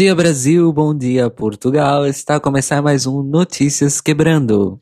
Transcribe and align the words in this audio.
Bom 0.00 0.04
dia, 0.04 0.14
Brasil. 0.14 0.72
Bom 0.72 0.96
dia, 0.96 1.28
Portugal. 1.28 2.06
Está 2.06 2.36
a 2.36 2.40
começar 2.40 2.80
mais 2.80 3.04
um 3.04 3.22
Notícias 3.22 4.00
Quebrando. 4.00 4.80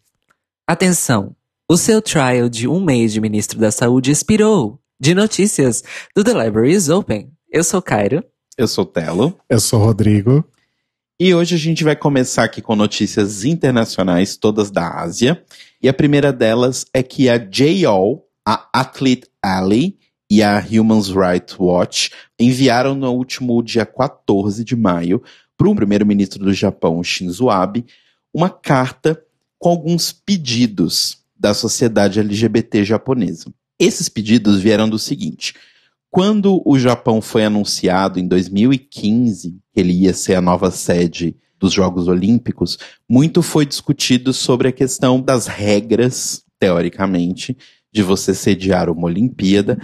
Atenção! 0.64 1.34
O 1.68 1.76
seu 1.76 2.00
trial 2.00 2.48
de 2.48 2.68
um 2.68 2.80
mês 2.80 3.12
de 3.12 3.20
ministro 3.20 3.58
da 3.58 3.72
Saúde 3.72 4.12
expirou. 4.12 4.78
De 5.00 5.16
notícias 5.16 5.82
do 6.14 6.22
The 6.22 6.44
Library 6.44 6.72
is 6.72 6.88
Open. 6.88 7.32
Eu 7.50 7.64
sou 7.64 7.82
Cairo. 7.82 8.22
Eu 8.56 8.68
sou 8.68 8.86
Telo. 8.86 9.36
Eu 9.50 9.58
sou 9.58 9.80
Rodrigo. 9.80 10.44
E 11.18 11.34
hoje 11.34 11.56
a 11.56 11.58
gente 11.58 11.82
vai 11.82 11.96
começar 11.96 12.44
aqui 12.44 12.62
com 12.62 12.76
notícias 12.76 13.44
internacionais, 13.44 14.36
todas 14.36 14.70
da 14.70 15.00
Ásia. 15.00 15.44
E 15.82 15.88
a 15.88 15.92
primeira 15.92 16.32
delas 16.32 16.86
é 16.94 17.02
que 17.02 17.28
a 17.28 17.38
JOL, 17.38 18.24
a 18.46 18.68
Athlete 18.72 19.26
Alley 19.42 19.98
e 20.30 20.42
a 20.42 20.58
Human 20.58 21.00
Rights 21.00 21.56
Watch 21.58 22.10
enviaram 22.38 22.94
no 22.94 23.10
último 23.12 23.62
dia 23.62 23.86
14 23.86 24.64
de 24.64 24.76
maio 24.76 25.22
para 25.56 25.68
o 25.68 25.74
primeiro-ministro 25.74 26.44
do 26.44 26.52
Japão, 26.52 27.02
Shinzo 27.02 27.48
Abe, 27.50 27.84
uma 28.32 28.50
carta 28.50 29.20
com 29.58 29.70
alguns 29.70 30.12
pedidos 30.12 31.18
da 31.36 31.54
sociedade 31.54 32.20
LGBT 32.20 32.84
japonesa. 32.84 33.52
Esses 33.78 34.08
pedidos 34.08 34.60
vieram 34.60 34.88
do 34.88 34.98
seguinte: 34.98 35.54
quando 36.10 36.62
o 36.64 36.78
Japão 36.78 37.20
foi 37.20 37.44
anunciado 37.44 38.18
em 38.18 38.26
2015 38.26 39.58
que 39.72 39.80
ele 39.80 39.92
ia 39.92 40.12
ser 40.12 40.34
a 40.34 40.40
nova 40.40 40.70
sede 40.70 41.36
dos 41.58 41.72
Jogos 41.72 42.06
Olímpicos, 42.06 42.78
muito 43.08 43.42
foi 43.42 43.66
discutido 43.66 44.32
sobre 44.32 44.68
a 44.68 44.72
questão 44.72 45.20
das 45.20 45.46
regras, 45.48 46.44
teoricamente, 46.58 47.56
de 47.92 48.02
você 48.02 48.32
sediar 48.32 48.88
uma 48.90 49.06
Olimpíada 49.06 49.78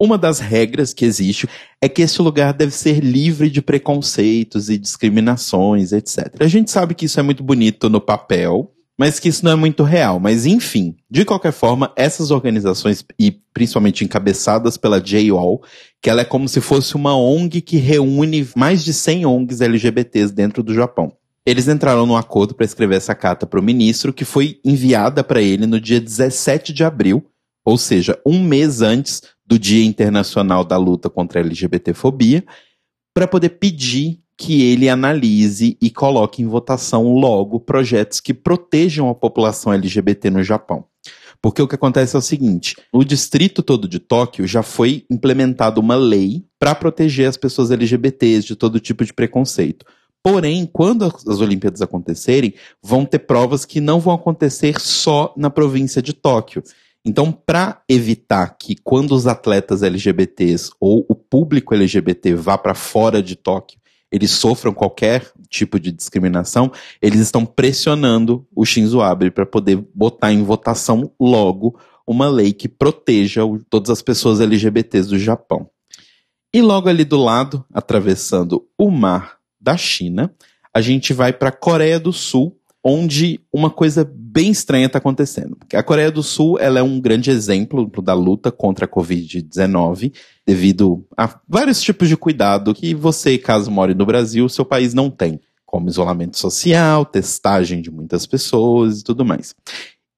uma 0.00 0.18
das 0.18 0.40
regras 0.40 0.92
que 0.92 1.04
existe 1.04 1.48
é 1.80 1.88
que 1.88 2.02
esse 2.02 2.20
lugar 2.20 2.52
deve 2.52 2.72
ser 2.72 3.00
livre 3.00 3.48
de 3.48 3.62
preconceitos 3.62 4.68
e 4.68 4.76
discriminações, 4.76 5.92
etc. 5.92 6.34
A 6.40 6.48
gente 6.48 6.70
sabe 6.70 6.94
que 6.94 7.06
isso 7.06 7.20
é 7.20 7.22
muito 7.22 7.42
bonito 7.42 7.88
no 7.88 8.00
papel, 8.00 8.70
mas 8.98 9.18
que 9.18 9.28
isso 9.28 9.44
não 9.44 9.52
é 9.52 9.56
muito 9.56 9.82
real. 9.82 10.18
Mas 10.18 10.46
enfim, 10.46 10.96
de 11.10 11.24
qualquer 11.24 11.52
forma, 11.52 11.92
essas 11.96 12.30
organizações, 12.30 13.04
e 13.18 13.30
principalmente 13.52 14.04
encabeçadas 14.04 14.76
pela 14.76 15.00
JOL, 15.00 15.62
que 16.02 16.10
ela 16.10 16.22
é 16.22 16.24
como 16.24 16.48
se 16.48 16.60
fosse 16.60 16.96
uma 16.96 17.16
ONG 17.16 17.60
que 17.60 17.76
reúne 17.76 18.48
mais 18.56 18.84
de 18.84 18.92
100 18.92 19.26
ONGs 19.26 19.60
LGBTs 19.60 20.32
dentro 20.32 20.62
do 20.62 20.74
Japão. 20.74 21.12
Eles 21.46 21.68
entraram 21.68 22.06
num 22.06 22.16
acordo 22.16 22.54
para 22.54 22.64
escrever 22.64 22.96
essa 22.96 23.14
carta 23.14 23.46
para 23.46 23.60
o 23.60 23.62
ministro, 23.62 24.14
que 24.14 24.24
foi 24.24 24.58
enviada 24.64 25.22
para 25.22 25.42
ele 25.42 25.66
no 25.66 25.78
dia 25.78 26.00
17 26.00 26.72
de 26.72 26.82
abril, 26.82 27.24
ou 27.64 27.76
seja, 27.76 28.18
um 28.24 28.42
mês 28.42 28.80
antes 28.80 29.22
do 29.46 29.58
Dia 29.58 29.84
Internacional 29.84 30.64
da 30.64 30.76
Luta 30.76 31.10
contra 31.10 31.40
a 31.40 31.42
LGBTfobia, 31.42 32.44
para 33.14 33.28
poder 33.28 33.50
pedir 33.50 34.20
que 34.36 34.62
ele 34.62 34.88
analise 34.88 35.76
e 35.80 35.90
coloque 35.90 36.42
em 36.42 36.46
votação 36.46 37.12
logo 37.14 37.60
projetos 37.60 38.20
que 38.20 38.34
protejam 38.34 39.08
a 39.08 39.14
população 39.14 39.72
LGBT 39.72 40.30
no 40.30 40.42
Japão. 40.42 40.84
Porque 41.40 41.60
o 41.60 41.68
que 41.68 41.74
acontece 41.74 42.16
é 42.16 42.18
o 42.18 42.22
seguinte: 42.22 42.74
no 42.92 43.04
distrito 43.04 43.62
todo 43.62 43.86
de 43.86 43.98
Tóquio 43.98 44.46
já 44.46 44.62
foi 44.62 45.04
implementada 45.10 45.78
uma 45.78 45.94
lei 45.94 46.44
para 46.58 46.74
proteger 46.74 47.28
as 47.28 47.36
pessoas 47.36 47.70
LGBTs 47.70 48.46
de 48.46 48.56
todo 48.56 48.80
tipo 48.80 49.04
de 49.04 49.12
preconceito. 49.12 49.84
Porém, 50.22 50.64
quando 50.64 51.04
as 51.04 51.40
Olimpíadas 51.40 51.82
acontecerem, 51.82 52.54
vão 52.82 53.04
ter 53.04 53.18
provas 53.18 53.66
que 53.66 53.78
não 53.78 54.00
vão 54.00 54.14
acontecer 54.14 54.80
só 54.80 55.34
na 55.36 55.50
província 55.50 56.00
de 56.00 56.14
Tóquio. 56.14 56.62
Então, 57.04 57.30
para 57.30 57.82
evitar 57.88 58.56
que 58.58 58.74
quando 58.76 59.12
os 59.12 59.26
atletas 59.26 59.82
LGBTs 59.82 60.70
ou 60.80 61.04
o 61.08 61.14
público 61.14 61.74
LGBT 61.74 62.34
vá 62.34 62.56
para 62.56 62.74
fora 62.74 63.22
de 63.22 63.36
Tóquio, 63.36 63.78
eles 64.10 64.30
sofram 64.30 64.72
qualquer 64.72 65.30
tipo 65.50 65.78
de 65.78 65.90
discriminação, 65.90 66.70
eles 67.02 67.20
estão 67.20 67.44
pressionando 67.44 68.46
o 68.54 68.64
Shinzo 68.64 69.02
Abe 69.02 69.30
para 69.30 69.44
poder 69.44 69.84
botar 69.94 70.32
em 70.32 70.42
votação 70.42 71.10
logo 71.20 71.78
uma 72.06 72.28
lei 72.28 72.52
que 72.52 72.68
proteja 72.68 73.42
todas 73.68 73.90
as 73.90 74.00
pessoas 74.00 74.40
LGBTs 74.40 75.08
do 75.08 75.18
Japão. 75.18 75.68
E 76.54 76.62
logo 76.62 76.88
ali 76.88 77.04
do 77.04 77.16
lado, 77.16 77.64
atravessando 77.72 78.64
o 78.78 78.90
mar 78.90 79.38
da 79.60 79.76
China, 79.76 80.32
a 80.72 80.80
gente 80.80 81.12
vai 81.12 81.32
para 81.32 81.48
a 81.48 81.52
Coreia 81.52 81.98
do 81.98 82.12
Sul, 82.12 82.56
onde 82.84 83.40
uma 83.50 83.70
coisa 83.70 84.08
bem 84.14 84.50
estranha 84.50 84.86
está 84.86 84.98
acontecendo. 84.98 85.56
A 85.72 85.82
Coreia 85.82 86.10
do 86.10 86.22
Sul 86.22 86.58
ela 86.58 86.78
é 86.78 86.82
um 86.82 87.00
grande 87.00 87.30
exemplo 87.30 87.90
da 88.02 88.12
luta 88.12 88.52
contra 88.52 88.84
a 88.84 88.88
Covid-19, 88.88 90.12
devido 90.46 91.06
a 91.16 91.40
vários 91.48 91.80
tipos 91.80 92.08
de 92.08 92.16
cuidado 92.16 92.74
que 92.74 92.94
você, 92.94 93.38
caso 93.38 93.70
more 93.70 93.94
no 93.94 94.04
Brasil, 94.04 94.48
seu 94.48 94.64
país 94.64 94.92
não 94.92 95.08
tem, 95.08 95.40
como 95.64 95.88
isolamento 95.88 96.36
social, 96.36 97.06
testagem 97.06 97.80
de 97.80 97.90
muitas 97.90 98.26
pessoas 98.26 99.00
e 99.00 99.04
tudo 99.04 99.24
mais. 99.24 99.54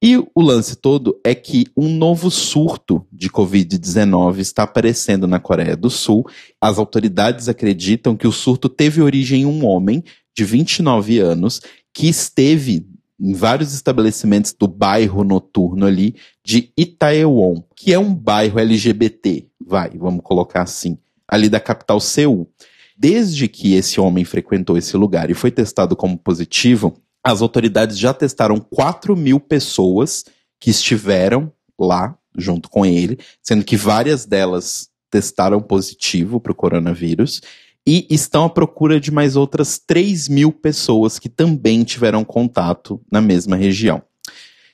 E 0.03 0.16
o 0.19 0.43
lance 0.43 0.77
todo 0.77 1.19
é 1.25 1.34
que 1.34 1.66
um 1.77 1.88
novo 1.88 2.31
surto 2.31 3.06
de 3.10 3.31
Covid-19 3.31 4.38
está 4.38 4.65
aparecendo 4.65 5.27
na 5.27 5.41
Coreia 5.41 5.77
do 5.77 5.88
Sul. 5.88 6.27
As 6.60 6.78
autoridades 6.78 7.48
acreditam 7.48 8.15
que 8.16 8.27
o 8.27 8.33
surto 8.33 8.69
teve 8.69 9.00
origem 9.00 9.43
em 9.43 9.47
um 9.47 9.65
homem 9.65 10.04
de 10.37 10.44
29 10.44 11.19
anos 11.19 11.62
que 11.97 12.09
esteve 12.09 12.87
em 13.19 13.33
vários 13.33 13.73
estabelecimentos 13.73 14.53
do 14.53 14.69
bairro 14.69 15.25
noturno 15.25 15.87
ali 15.87 16.15
de 16.45 16.71
Itaewon, 16.77 17.62
que 17.75 17.91
é 17.91 17.99
um 17.99 18.15
bairro 18.15 18.61
LGBT, 18.61 19.47
vai, 19.59 19.89
vamos 19.97 20.21
colocar 20.23 20.61
assim, 20.61 20.99
ali 21.27 21.49
da 21.49 21.59
capital 21.59 21.99
Seul. 21.99 22.47
Desde 22.95 23.49
que 23.49 23.75
esse 23.75 23.99
homem 23.99 24.27
frequentou 24.27 24.77
esse 24.77 24.95
lugar 24.95 25.31
e 25.31 25.34
foi 25.34 25.51
testado 25.51 25.97
como 25.97 26.19
positivo, 26.19 26.95
as 27.25 27.41
autoridades 27.41 27.99
já 27.99 28.13
testaram 28.13 28.61
4 28.61 29.17
mil 29.17 29.41
pessoas 29.41 30.27
que 30.61 30.69
estiveram 30.69 31.51
lá 31.81 32.15
junto 32.37 32.69
com 32.69 32.84
ele, 32.84 33.19
sendo 33.43 33.65
que 33.65 33.75
várias 33.75 34.27
delas 34.27 34.91
testaram 35.11 35.63
positivo 35.63 36.39
para 36.39 36.53
o 36.53 36.55
coronavírus 36.55 37.41
e 37.86 38.06
estão 38.10 38.44
à 38.44 38.50
procura 38.50 38.98
de 38.98 39.10
mais 39.10 39.36
outras 39.36 39.78
3 39.78 40.28
mil 40.28 40.50
pessoas 40.52 41.19
que 41.19 41.28
também 41.28 41.84
tiveram 41.84 42.24
contato 42.24 43.00
na 43.10 43.20
mesma 43.20 43.54
região. 43.54 44.02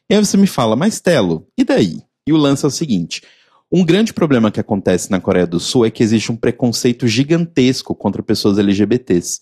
E 0.09 0.15
aí 0.15 0.25
você 0.25 0.37
me 0.37 0.47
fala, 0.47 0.75
mas 0.75 1.01
Telo, 1.01 1.47
e 1.57 1.65
daí? 1.65 2.03
E 2.27 2.33
o 2.33 2.37
lance 2.37 2.65
é 2.65 2.69
o 2.69 2.71
seguinte: 2.71 3.23
um 3.71 3.85
grande 3.85 4.13
problema 4.13 4.51
que 4.51 4.61
acontece 4.61 5.11
na 5.11 5.21
Coreia 5.21 5.47
do 5.47 5.61
Sul 5.61 5.85
é 5.85 5.91
que 5.91 6.03
existe 6.03 6.33
um 6.33 6.37
preconceito 6.37 7.07
gigantesco 7.07 7.95
contra 7.95 8.23
pessoas 8.23 8.59
LGBTs. 8.59 9.41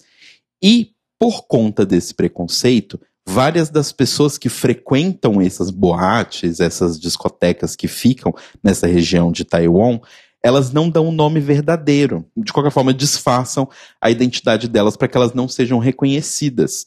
E, 0.62 0.90
por 1.18 1.46
conta 1.46 1.84
desse 1.84 2.14
preconceito, 2.14 3.00
várias 3.26 3.70
das 3.70 3.92
pessoas 3.92 4.38
que 4.38 4.48
frequentam 4.48 5.40
essas 5.40 5.70
boates, 5.70 6.60
essas 6.60 6.98
discotecas 6.98 7.76
que 7.76 7.88
ficam 7.88 8.34
nessa 8.62 8.86
região 8.86 9.30
de 9.30 9.44
Taiwan, 9.44 10.00
elas 10.42 10.72
não 10.72 10.88
dão 10.88 11.08
um 11.08 11.12
nome 11.12 11.40
verdadeiro. 11.40 12.24
De 12.36 12.52
qualquer 12.52 12.72
forma, 12.72 12.94
disfarçam 12.94 13.68
a 14.00 14.10
identidade 14.10 14.68
delas 14.68 14.96
para 14.96 15.08
que 15.08 15.16
elas 15.16 15.34
não 15.34 15.48
sejam 15.48 15.78
reconhecidas. 15.78 16.86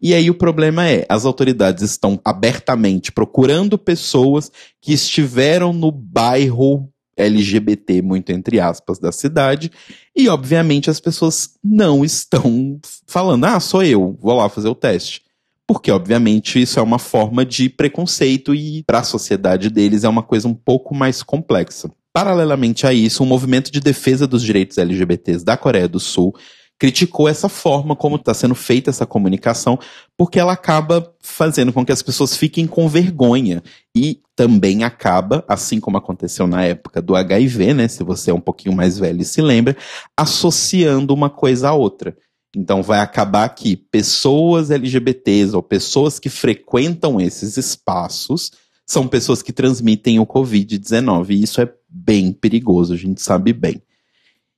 E 0.00 0.12
aí 0.14 0.28
o 0.30 0.34
problema 0.34 0.86
é, 0.86 1.06
as 1.08 1.24
autoridades 1.24 1.82
estão 1.82 2.20
abertamente 2.24 3.10
procurando 3.10 3.78
pessoas 3.78 4.50
que 4.80 4.92
estiveram 4.92 5.72
no 5.72 5.90
bairro 5.90 6.88
LGBT, 7.16 8.02
muito 8.02 8.30
entre 8.30 8.60
aspas, 8.60 8.98
da 8.98 9.12
cidade, 9.12 9.70
e 10.16 10.28
obviamente 10.28 10.90
as 10.90 11.00
pessoas 11.00 11.54
não 11.62 12.04
estão 12.04 12.78
falando, 13.06 13.44
ah, 13.44 13.60
sou 13.60 13.82
eu, 13.82 14.16
vou 14.20 14.36
lá 14.36 14.48
fazer 14.48 14.68
o 14.68 14.74
teste. 14.74 15.22
Porque, 15.66 15.92
obviamente, 15.92 16.60
isso 16.60 16.80
é 16.80 16.82
uma 16.82 16.98
forma 16.98 17.46
de 17.46 17.68
preconceito 17.68 18.52
e, 18.52 18.82
para 18.82 18.98
a 18.98 19.04
sociedade 19.04 19.70
deles, 19.70 20.02
é 20.02 20.08
uma 20.08 20.22
coisa 20.22 20.48
um 20.48 20.54
pouco 20.54 20.96
mais 20.96 21.22
complexa. 21.22 21.88
Paralelamente 22.20 22.86
a 22.86 22.92
isso, 22.92 23.22
um 23.22 23.26
movimento 23.26 23.72
de 23.72 23.80
defesa 23.80 24.26
dos 24.26 24.42
direitos 24.42 24.76
LGBTs 24.76 25.42
da 25.42 25.56
Coreia 25.56 25.88
do 25.88 25.98
Sul 25.98 26.34
criticou 26.78 27.26
essa 27.26 27.48
forma 27.48 27.96
como 27.96 28.16
está 28.16 28.34
sendo 28.34 28.54
feita 28.54 28.90
essa 28.90 29.06
comunicação, 29.06 29.78
porque 30.18 30.38
ela 30.38 30.52
acaba 30.52 31.14
fazendo 31.22 31.72
com 31.72 31.82
que 31.82 31.92
as 31.92 32.02
pessoas 32.02 32.36
fiquem 32.36 32.66
com 32.66 32.90
vergonha 32.90 33.62
e 33.96 34.20
também 34.36 34.84
acaba, 34.84 35.42
assim 35.48 35.80
como 35.80 35.96
aconteceu 35.96 36.46
na 36.46 36.62
época 36.62 37.00
do 37.00 37.16
HIV, 37.16 37.72
né, 37.72 37.88
se 37.88 38.04
você 38.04 38.30
é 38.30 38.34
um 38.34 38.40
pouquinho 38.40 38.76
mais 38.76 38.98
velho 38.98 39.22
e 39.22 39.24
se 39.24 39.40
lembra, 39.40 39.74
associando 40.14 41.14
uma 41.14 41.30
coisa 41.30 41.70
à 41.70 41.72
outra. 41.72 42.14
Então 42.54 42.82
vai 42.82 43.00
acabar 43.00 43.48
que 43.48 43.76
pessoas 43.76 44.70
LGBTs 44.70 45.56
ou 45.56 45.62
pessoas 45.62 46.18
que 46.18 46.28
frequentam 46.28 47.18
esses 47.18 47.56
espaços 47.56 48.50
são 48.86 49.08
pessoas 49.08 49.40
que 49.40 49.54
transmitem 49.54 50.18
o 50.18 50.26
Covid-19. 50.26 51.30
E 51.30 51.42
isso 51.44 51.62
é 51.62 51.79
bem 51.90 52.32
perigoso, 52.32 52.94
a 52.94 52.96
gente 52.96 53.20
sabe 53.20 53.52
bem. 53.52 53.82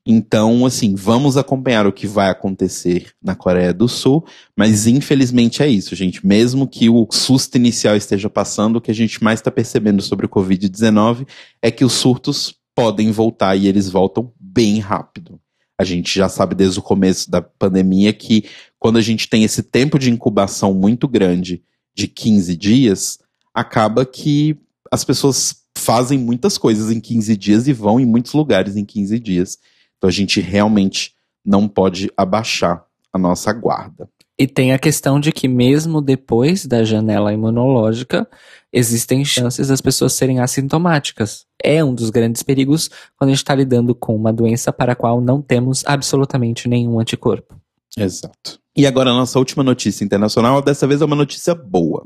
Então, 0.05 0.67
assim, 0.67 0.97
vamos 0.97 1.37
acompanhar 1.37 1.87
o 1.87 1.93
que 1.93 2.09
vai 2.09 2.29
acontecer 2.29 3.13
na 3.23 3.37
Coreia 3.37 3.73
do 3.73 3.87
Sul, 3.87 4.25
mas 4.57 4.89
infelizmente 4.89 5.63
é 5.63 5.69
isso, 5.69 5.95
gente. 5.95 6.27
Mesmo 6.27 6.67
que 6.67 6.91
o 6.91 7.07
susto 7.13 7.57
inicial 7.57 7.97
esteja 7.97 8.29
passando, 8.29 8.77
o 8.77 8.81
que 8.81 8.91
a 8.91 8.95
gente 8.95 9.23
mais 9.23 9.39
está 9.39 9.51
percebendo 9.51 10.03
sobre 10.03 10.27
o 10.27 10.29
Covid-19 10.29 11.27
é 11.61 11.71
que 11.71 11.85
os 11.85 11.93
surtos 11.93 12.55
podem 12.75 13.13
voltar 13.13 13.55
e 13.55 13.69
eles 13.69 13.89
voltam 13.89 14.33
bem 14.41 14.81
rápido. 14.81 15.41
A 15.79 15.85
gente 15.85 16.13
já 16.17 16.29
sabe 16.29 16.57
desde 16.57 16.81
o 16.81 16.83
começo 16.83 17.31
da 17.31 17.41
pandemia 17.41 18.13
que 18.13 18.45
quando 18.79 18.99
a 18.99 19.03
gente 19.03 19.29
tem 19.29 19.45
esse 19.45 19.63
tempo 19.63 19.99
de 19.99 20.11
incubação 20.11 20.75
muito 20.75 21.07
grande, 21.07 21.63
de 21.95 22.09
15 22.09 22.57
dias, 22.57 23.19
acaba 23.55 24.05
que 24.05 24.57
as 24.91 25.05
pessoas 25.05 25.62
fazem 25.83 26.19
muitas 26.19 26.57
coisas 26.57 26.91
em 26.91 27.01
15 27.01 27.37
dias 27.37 27.69
e 27.69 27.73
vão 27.73 27.99
em 27.99 28.07
muitos 28.07 28.33
lugares 28.33 28.77
em 28.77 28.85
15 28.85 29.19
dias. 29.19 29.59
Então 29.99 30.09
a 30.09 30.13
gente 30.13 30.41
realmente 30.41 31.15
não 31.45 31.69
pode 31.69 32.11
abaixar 32.17 32.85
a 33.13 33.19
nossa 33.19 33.53
guarda. 33.53 34.09
E 34.39 34.47
tem 34.47 34.73
a 34.73 34.79
questão 34.79 35.21
de 35.21 35.31
que, 35.31 35.47
mesmo 35.47 36.01
depois 36.01 36.67
da 36.67 36.83
janela 36.83 37.33
imunológica, 37.33 38.27
existem 38.73 39.25
chances 39.25 39.69
das 39.69 39.81
pessoas 39.81 40.15
serem 40.15 40.41
assintomáticas. 40.41 41.45
É 41.63 41.85
um 41.85 41.95
dos 41.95 42.11
grandes 42.11 42.43
perigos 42.43 42.89
quando 43.17 43.29
a 43.29 43.33
gente 43.33 43.43
está 43.43 43.55
lidando 43.55 43.95
com 43.95 44.17
uma 44.17 44.33
doença 44.33 44.73
para 44.73 44.93
a 44.93 44.97
qual 44.97 45.21
não 45.21 45.43
temos 45.43 45.85
absolutamente 45.87 46.67
nenhum 46.67 46.99
anticorpo. 46.99 47.55
Exato. 47.97 48.59
E 48.75 48.87
agora 48.87 49.11
a 49.11 49.15
nossa 49.15 49.39
última 49.39 49.63
notícia 49.63 50.03
internacional, 50.03 50.63
dessa 50.63 50.87
vez 50.87 51.03
é 51.03 51.05
uma 51.05 51.15
notícia 51.15 51.55
boa, 51.55 52.05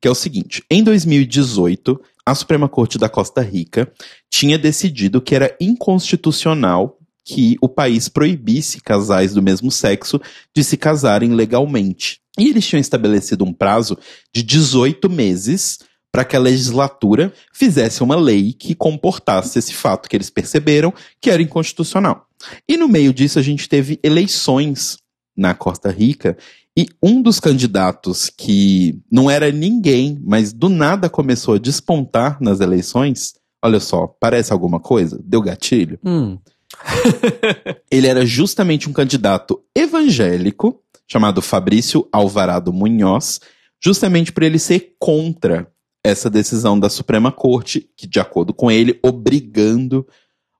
que 0.00 0.06
é 0.06 0.10
o 0.10 0.14
seguinte: 0.14 0.62
em 0.70 0.84
2018, 0.84 1.98
a 2.26 2.34
Suprema 2.34 2.68
Corte 2.68 2.98
da 2.98 3.08
Costa 3.08 3.42
Rica 3.42 3.92
tinha 4.30 4.58
decidido 4.58 5.20
que 5.20 5.34
era 5.34 5.54
inconstitucional 5.60 6.98
que 7.24 7.56
o 7.60 7.68
país 7.68 8.08
proibisse 8.08 8.80
casais 8.80 9.34
do 9.34 9.42
mesmo 9.42 9.70
sexo 9.70 10.20
de 10.54 10.62
se 10.62 10.76
casarem 10.76 11.32
legalmente. 11.32 12.20
E 12.38 12.48
eles 12.48 12.66
tinham 12.66 12.80
estabelecido 12.80 13.44
um 13.44 13.52
prazo 13.52 13.96
de 14.32 14.42
18 14.42 15.08
meses 15.08 15.78
para 16.12 16.24
que 16.24 16.36
a 16.36 16.40
legislatura 16.40 17.32
fizesse 17.52 18.02
uma 18.02 18.16
lei 18.16 18.52
que 18.52 18.74
comportasse 18.74 19.58
esse 19.58 19.74
fato 19.74 20.08
que 20.08 20.16
eles 20.16 20.30
perceberam 20.30 20.92
que 21.20 21.30
era 21.30 21.42
inconstitucional. 21.42 22.26
E 22.68 22.76
no 22.76 22.88
meio 22.88 23.12
disso 23.12 23.38
a 23.38 23.42
gente 23.42 23.68
teve 23.68 23.98
eleições 24.02 24.98
na 25.36 25.54
Costa 25.54 25.90
Rica 25.90 26.36
e 26.76 26.86
um 27.02 27.22
dos 27.22 27.38
candidatos 27.38 28.28
que 28.28 29.00
não 29.10 29.30
era 29.30 29.52
ninguém, 29.52 30.20
mas 30.24 30.52
do 30.52 30.68
nada 30.68 31.08
começou 31.08 31.54
a 31.54 31.58
despontar 31.58 32.38
nas 32.40 32.60
eleições, 32.60 33.34
olha 33.62 33.78
só, 33.78 34.08
parece 34.08 34.52
alguma 34.52 34.80
coisa? 34.80 35.20
Deu 35.24 35.40
gatilho? 35.40 35.98
Hum. 36.04 36.38
ele 37.88 38.08
era 38.08 38.26
justamente 38.26 38.88
um 38.88 38.92
candidato 38.92 39.62
evangélico, 39.74 40.80
chamado 41.06 41.40
Fabrício 41.40 42.08
Alvarado 42.10 42.72
Munhoz, 42.72 43.40
justamente 43.80 44.32
por 44.32 44.42
ele 44.42 44.58
ser 44.58 44.96
contra 44.98 45.70
essa 46.02 46.28
decisão 46.28 46.78
da 46.78 46.90
Suprema 46.90 47.30
Corte, 47.30 47.88
que, 47.96 48.06
de 48.06 48.18
acordo 48.18 48.52
com 48.52 48.70
ele, 48.70 48.98
obrigando 49.02 50.06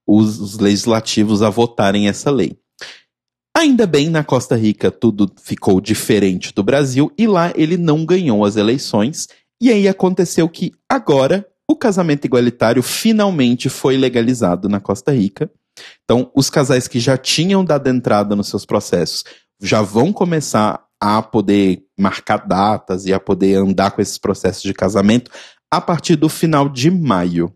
os, 0.06 0.38
os 0.38 0.58
legislativos 0.58 1.42
a 1.42 1.50
votarem 1.50 2.08
essa 2.08 2.30
lei. 2.30 2.56
Ainda 3.64 3.86
bem, 3.86 4.10
na 4.10 4.22
Costa 4.22 4.56
Rica 4.56 4.90
tudo 4.90 5.26
ficou 5.42 5.80
diferente 5.80 6.52
do 6.52 6.62
Brasil 6.62 7.10
e 7.16 7.26
lá 7.26 7.50
ele 7.56 7.78
não 7.78 8.04
ganhou 8.04 8.44
as 8.44 8.56
eleições. 8.56 9.26
E 9.58 9.70
aí 9.70 9.88
aconteceu 9.88 10.46
que 10.50 10.74
agora 10.86 11.48
o 11.66 11.74
casamento 11.74 12.26
igualitário 12.26 12.82
finalmente 12.82 13.70
foi 13.70 13.96
legalizado 13.96 14.68
na 14.68 14.80
Costa 14.80 15.12
Rica. 15.12 15.50
Então, 16.04 16.30
os 16.36 16.50
casais 16.50 16.86
que 16.86 17.00
já 17.00 17.16
tinham 17.16 17.64
dado 17.64 17.88
entrada 17.88 18.36
nos 18.36 18.48
seus 18.48 18.66
processos 18.66 19.24
já 19.58 19.80
vão 19.80 20.12
começar 20.12 20.84
a 21.00 21.22
poder 21.22 21.84
marcar 21.98 22.46
datas 22.46 23.06
e 23.06 23.14
a 23.14 23.18
poder 23.18 23.56
andar 23.56 23.92
com 23.92 24.02
esses 24.02 24.18
processos 24.18 24.62
de 24.62 24.74
casamento 24.74 25.30
a 25.70 25.80
partir 25.80 26.16
do 26.16 26.28
final 26.28 26.68
de 26.68 26.90
maio. 26.90 27.50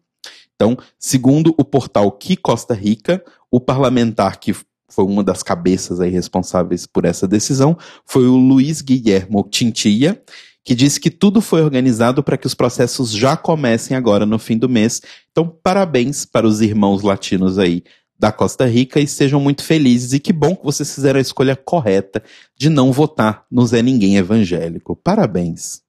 Então, 0.54 0.74
segundo 0.98 1.54
o 1.58 1.64
portal 1.66 2.10
Que 2.10 2.34
Costa 2.34 2.72
Rica, 2.72 3.22
o 3.50 3.60
parlamentar 3.60 4.40
que 4.40 4.54
foi 4.88 5.04
uma 5.04 5.22
das 5.22 5.42
cabeças 5.42 6.00
aí 6.00 6.10
responsáveis 6.10 6.86
por 6.86 7.04
essa 7.04 7.28
decisão 7.28 7.76
foi 8.04 8.26
o 8.26 8.36
Luiz 8.36 8.80
Guilhermo 8.80 9.46
Tintia, 9.48 10.20
que 10.64 10.74
disse 10.74 11.00
que 11.00 11.10
tudo 11.10 11.40
foi 11.40 11.62
organizado 11.62 12.22
para 12.22 12.36
que 12.36 12.46
os 12.46 12.54
processos 12.54 13.10
já 13.10 13.36
comecem 13.36 13.96
agora 13.96 14.26
no 14.26 14.38
fim 14.38 14.58
do 14.58 14.68
mês. 14.68 15.00
Então, 15.30 15.48
parabéns 15.62 16.24
para 16.24 16.46
os 16.46 16.60
irmãos 16.60 17.02
latinos 17.02 17.58
aí 17.58 17.82
da 18.18 18.32
Costa 18.32 18.66
Rica 18.66 18.98
e 19.00 19.06
sejam 19.06 19.40
muito 19.40 19.62
felizes. 19.62 20.12
E 20.12 20.18
que 20.18 20.32
bom 20.32 20.56
que 20.56 20.64
vocês 20.64 20.94
fizeram 20.94 21.18
a 21.18 21.22
escolha 21.22 21.56
correta 21.56 22.22
de 22.56 22.68
não 22.68 22.92
votar 22.92 23.46
no 23.50 23.64
Zé 23.66 23.80
Ninguém 23.80 24.16
evangélico. 24.16 24.96
Parabéns. 24.96 25.80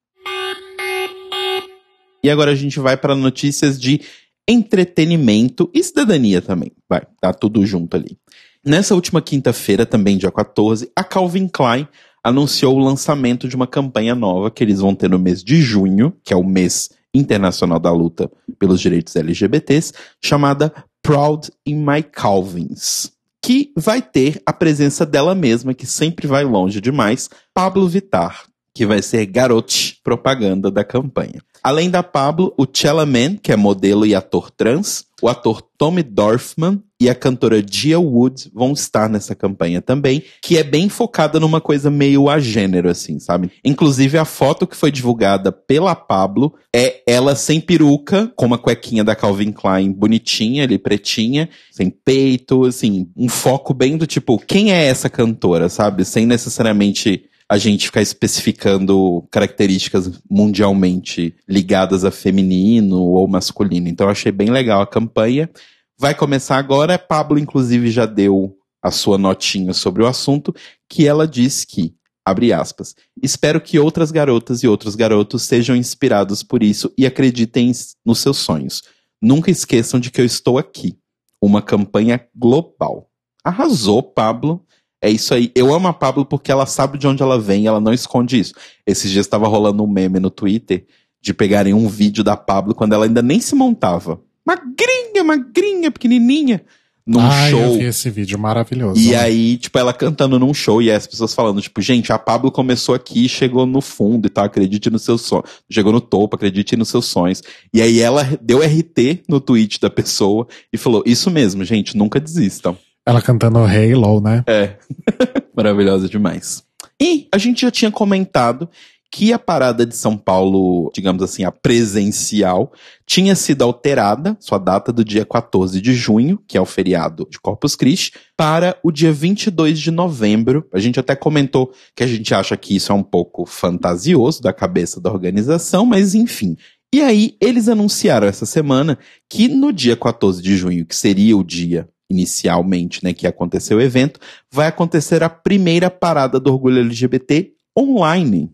E 2.23 2.29
agora 2.29 2.51
a 2.51 2.55
gente 2.55 2.79
vai 2.79 2.95
para 2.95 3.15
notícias 3.15 3.79
de 3.79 4.01
entretenimento 4.47 5.69
e 5.73 5.83
cidadania 5.83 6.41
também. 6.41 6.71
Vai, 6.87 7.01
tá 7.21 7.33
tudo 7.33 7.65
junto 7.65 7.95
ali. 7.95 8.17
Nessa 8.65 8.93
última 8.93 9.21
quinta-feira, 9.21 9.85
também 9.85 10.17
dia 10.17 10.31
14, 10.31 10.91
a 10.93 11.01
Calvin 11.01 11.47
Klein 11.47 11.87
anunciou 12.21 12.75
o 12.75 12.83
lançamento 12.83 13.47
de 13.47 13.55
uma 13.55 13.65
campanha 13.65 14.13
nova 14.13 14.51
que 14.51 14.61
eles 14.61 14.81
vão 14.81 14.93
ter 14.93 15.09
no 15.09 15.17
mês 15.17 15.41
de 15.41 15.61
junho, 15.61 16.13
que 16.25 16.33
é 16.33 16.37
o 16.37 16.43
mês 16.43 16.89
internacional 17.13 17.79
da 17.79 17.91
luta 17.91 18.29
pelos 18.59 18.81
direitos 18.81 19.15
LGBTs, 19.15 19.93
chamada 20.21 20.73
Proud 21.01 21.49
in 21.65 21.77
My 21.77 22.03
Calvins, 22.03 23.13
que 23.41 23.71
vai 23.77 24.01
ter 24.01 24.41
a 24.45 24.51
presença 24.51 25.05
dela 25.05 25.33
mesma, 25.33 25.73
que 25.73 25.87
sempre 25.87 26.27
vai 26.27 26.43
longe 26.43 26.81
demais, 26.81 27.29
Pablo 27.53 27.87
Vitar, 27.87 28.43
que 28.73 28.85
vai 28.85 29.01
ser 29.01 29.25
garote 29.25 29.99
propaganda 30.03 30.69
da 30.69 30.83
campanha. 30.83 31.41
Além 31.63 31.89
da 31.89 32.03
Pablo, 32.03 32.53
o 32.57 32.65
Man, 33.05 33.37
que 33.41 33.53
é 33.53 33.55
modelo 33.55 34.05
e 34.05 34.13
ator 34.13 34.51
trans, 34.51 35.05
o 35.21 35.27
ator 35.27 35.61
Tommy 35.77 36.03
Dorfman 36.03 36.81
e 37.01 37.09
a 37.09 37.15
cantora 37.15 37.63
Gia 37.65 37.97
Wood 37.97 38.51
vão 38.53 38.73
estar 38.73 39.09
nessa 39.09 39.33
campanha 39.33 39.81
também, 39.81 40.21
que 40.41 40.57
é 40.57 40.63
bem 40.63 40.89
focada 40.89 41.39
numa 41.39 41.61
coisa 41.61 41.89
meio 41.89 42.29
a 42.29 42.39
gênero, 42.39 42.89
assim, 42.89 43.19
sabe? 43.19 43.51
Inclusive, 43.63 44.17
a 44.17 44.25
foto 44.25 44.67
que 44.67 44.75
foi 44.75 44.91
divulgada 44.91 45.51
pela 45.51 45.95
Pablo 45.95 46.53
é 46.75 47.01
ela 47.07 47.35
sem 47.35 47.61
peruca, 47.61 48.31
com 48.35 48.45
uma 48.45 48.57
cuequinha 48.57 49.03
da 49.03 49.15
Calvin 49.15 49.51
Klein 49.51 49.91
bonitinha, 49.93 50.65
ali 50.65 50.77
pretinha, 50.77 51.49
sem 51.71 51.89
peito, 51.89 52.65
assim, 52.65 53.09
um 53.15 53.29
foco 53.29 53.73
bem 53.73 53.95
do 53.95 54.05
tipo, 54.05 54.37
quem 54.37 54.73
é 54.73 54.85
essa 54.85 55.09
cantora, 55.09 55.69
sabe? 55.69 56.03
Sem 56.03 56.25
necessariamente 56.25 57.28
a 57.49 57.57
gente 57.57 57.87
ficar 57.87 58.01
especificando 58.01 59.27
características 59.31 60.21
mundialmente 60.29 61.35
ligadas 61.47 62.05
a 62.05 62.11
feminino 62.11 63.01
ou 63.01 63.27
masculino. 63.27 63.87
Então 63.87 64.05
eu 64.05 64.11
achei 64.11 64.31
bem 64.31 64.51
legal 64.51 64.81
a 64.81 64.87
campanha. 64.87 65.49
Vai 65.97 66.13
começar 66.13 66.57
agora. 66.57 66.99
Pablo, 66.99 67.39
inclusive, 67.39 67.89
já 67.89 68.05
deu 68.05 68.55
a 68.81 68.91
sua 68.91 69.17
notinha 69.17 69.73
sobre 69.73 70.03
o 70.03 70.07
assunto, 70.07 70.53
que 70.87 71.07
ela 71.07 71.27
diz 71.27 71.65
que, 71.65 71.95
abre 72.23 72.53
aspas, 72.53 72.95
espero 73.21 73.59
que 73.59 73.79
outras 73.79 74.11
garotas 74.11 74.61
e 74.61 74.67
outros 74.67 74.95
garotos 74.95 75.41
sejam 75.41 75.75
inspirados 75.75 76.43
por 76.43 76.61
isso 76.61 76.93
e 76.97 77.05
acreditem 77.05 77.71
nos 78.05 78.19
seus 78.19 78.37
sonhos. 78.37 78.83
Nunca 79.19 79.49
esqueçam 79.49 79.99
de 79.99 80.11
que 80.11 80.21
eu 80.21 80.25
estou 80.25 80.57
aqui. 80.57 80.97
Uma 81.41 81.61
campanha 81.61 82.23
global. 82.35 83.09
Arrasou, 83.43 84.03
Pablo. 84.03 84.65
É 85.01 85.09
isso 85.09 85.33
aí. 85.33 85.51
Eu 85.55 85.73
amo 85.73 85.87
a 85.87 85.93
Pablo 85.93 86.25
porque 86.25 86.51
ela 86.51 86.65
sabe 86.65 86.97
de 86.97 87.07
onde 87.07 87.23
ela 87.23 87.39
vem, 87.39 87.65
ela 87.65 87.79
não 87.79 87.93
esconde 87.93 88.39
isso. 88.39 88.53
Esses 88.85 89.09
dias 89.11 89.25
estava 89.25 89.47
rolando 89.47 89.83
um 89.83 89.87
meme 89.87 90.19
no 90.19 90.29
Twitter 90.29 90.85
de 91.21 91.33
pegarem 91.33 91.73
um 91.73 91.87
vídeo 91.87 92.23
da 92.23 92.35
Pablo 92.35 92.75
quando 92.75 92.93
ela 92.93 93.05
ainda 93.05 93.21
nem 93.21 93.39
se 93.39 93.55
montava. 93.55 94.21
Magrinha, 94.45 95.23
magrinha, 95.23 95.91
pequenininha. 95.91 96.63
Num 97.09 97.21
ah, 97.21 97.49
show. 97.49 97.59
eu 97.59 97.73
vi 97.73 97.85
esse 97.85 98.07
vídeo 98.09 98.37
maravilhoso. 98.37 99.01
E 99.01 99.11
né? 99.11 99.17
aí, 99.17 99.57
tipo, 99.57 99.79
ela 99.79 99.91
cantando 99.91 100.37
num 100.37 100.53
show 100.53 100.79
e 100.79 100.91
as 100.91 101.07
pessoas 101.07 101.33
falando, 101.33 101.59
tipo, 101.59 101.81
gente, 101.81 102.13
a 102.13 102.19
Pablo 102.19 102.51
começou 102.51 102.93
aqui 102.93 103.25
e 103.25 103.29
chegou 103.29 103.65
no 103.65 103.81
fundo 103.81 104.27
e 104.27 104.29
tal, 104.29 104.45
acredite 104.45 104.91
nos 104.91 105.01
seus 105.01 105.23
sonhos. 105.23 105.49
Chegou 105.71 105.91
no 105.91 106.01
topo, 106.01 106.35
acredite 106.35 106.75
nos 106.75 106.89
seus 106.89 107.05
sonhos. 107.05 107.41
E 107.73 107.81
aí 107.81 107.99
ela 107.99 108.37
deu 108.39 108.59
RT 108.59 109.23
no 109.27 109.39
tweet 109.39 109.79
da 109.79 109.89
pessoa 109.89 110.47
e 110.71 110.77
falou, 110.77 111.01
isso 111.03 111.31
mesmo, 111.31 111.65
gente, 111.65 111.97
nunca 111.97 112.19
desistam. 112.19 112.77
Ela 113.09 113.23
cantando 113.23 113.57
Halo, 113.57 114.21
né? 114.21 114.43
É. 114.45 114.75
Maravilhosa 115.55 116.07
demais. 116.07 116.63
E 117.01 117.27
a 117.33 117.39
gente 117.39 117.61
já 117.61 117.71
tinha 117.71 117.89
comentado 117.89 118.69
que 119.11 119.33
a 119.33 119.39
parada 119.39 119.83
de 119.83 119.95
São 119.95 120.15
Paulo, 120.15 120.91
digamos 120.93 121.23
assim, 121.23 121.43
a 121.43 121.51
presencial, 121.51 122.71
tinha 123.07 123.33
sido 123.33 123.63
alterada, 123.63 124.37
sua 124.39 124.59
data 124.59 124.93
do 124.93 125.03
dia 125.03 125.25
14 125.25 125.81
de 125.81 125.91
junho, 125.93 126.39
que 126.47 126.55
é 126.55 126.61
o 126.61 126.65
feriado 126.65 127.27
de 127.31 127.39
Corpus 127.39 127.75
Christi, 127.75 128.13
para 128.37 128.77
o 128.83 128.91
dia 128.91 129.11
22 129.11 129.79
de 129.79 129.89
novembro. 129.89 130.67
A 130.71 130.77
gente 130.77 130.99
até 130.99 131.15
comentou 131.15 131.73
que 131.95 132.03
a 132.03 132.07
gente 132.07 132.31
acha 132.31 132.55
que 132.55 132.75
isso 132.75 132.91
é 132.91 132.95
um 132.95 133.01
pouco 133.01 133.43
fantasioso 133.43 134.39
da 134.39 134.53
cabeça 134.53 135.01
da 135.01 135.11
organização, 135.11 135.83
mas 135.83 136.13
enfim. 136.13 136.55
E 136.93 137.01
aí, 137.01 137.35
eles 137.41 137.67
anunciaram 137.67 138.27
essa 138.27 138.45
semana 138.45 138.99
que 139.27 139.47
no 139.47 139.73
dia 139.73 139.95
14 139.95 140.43
de 140.43 140.55
junho, 140.55 140.85
que 140.85 140.95
seria 140.95 141.35
o 141.35 141.43
dia 141.43 141.89
inicialmente, 142.09 143.03
né, 143.03 143.13
que 143.13 143.27
aconteceu 143.27 143.77
o 143.77 143.81
evento, 143.81 144.19
vai 144.51 144.67
acontecer 144.67 145.23
a 145.23 145.29
primeira 145.29 145.89
parada 145.89 146.39
do 146.39 146.51
orgulho 146.51 146.79
LGBT 146.79 147.51
online. 147.77 148.51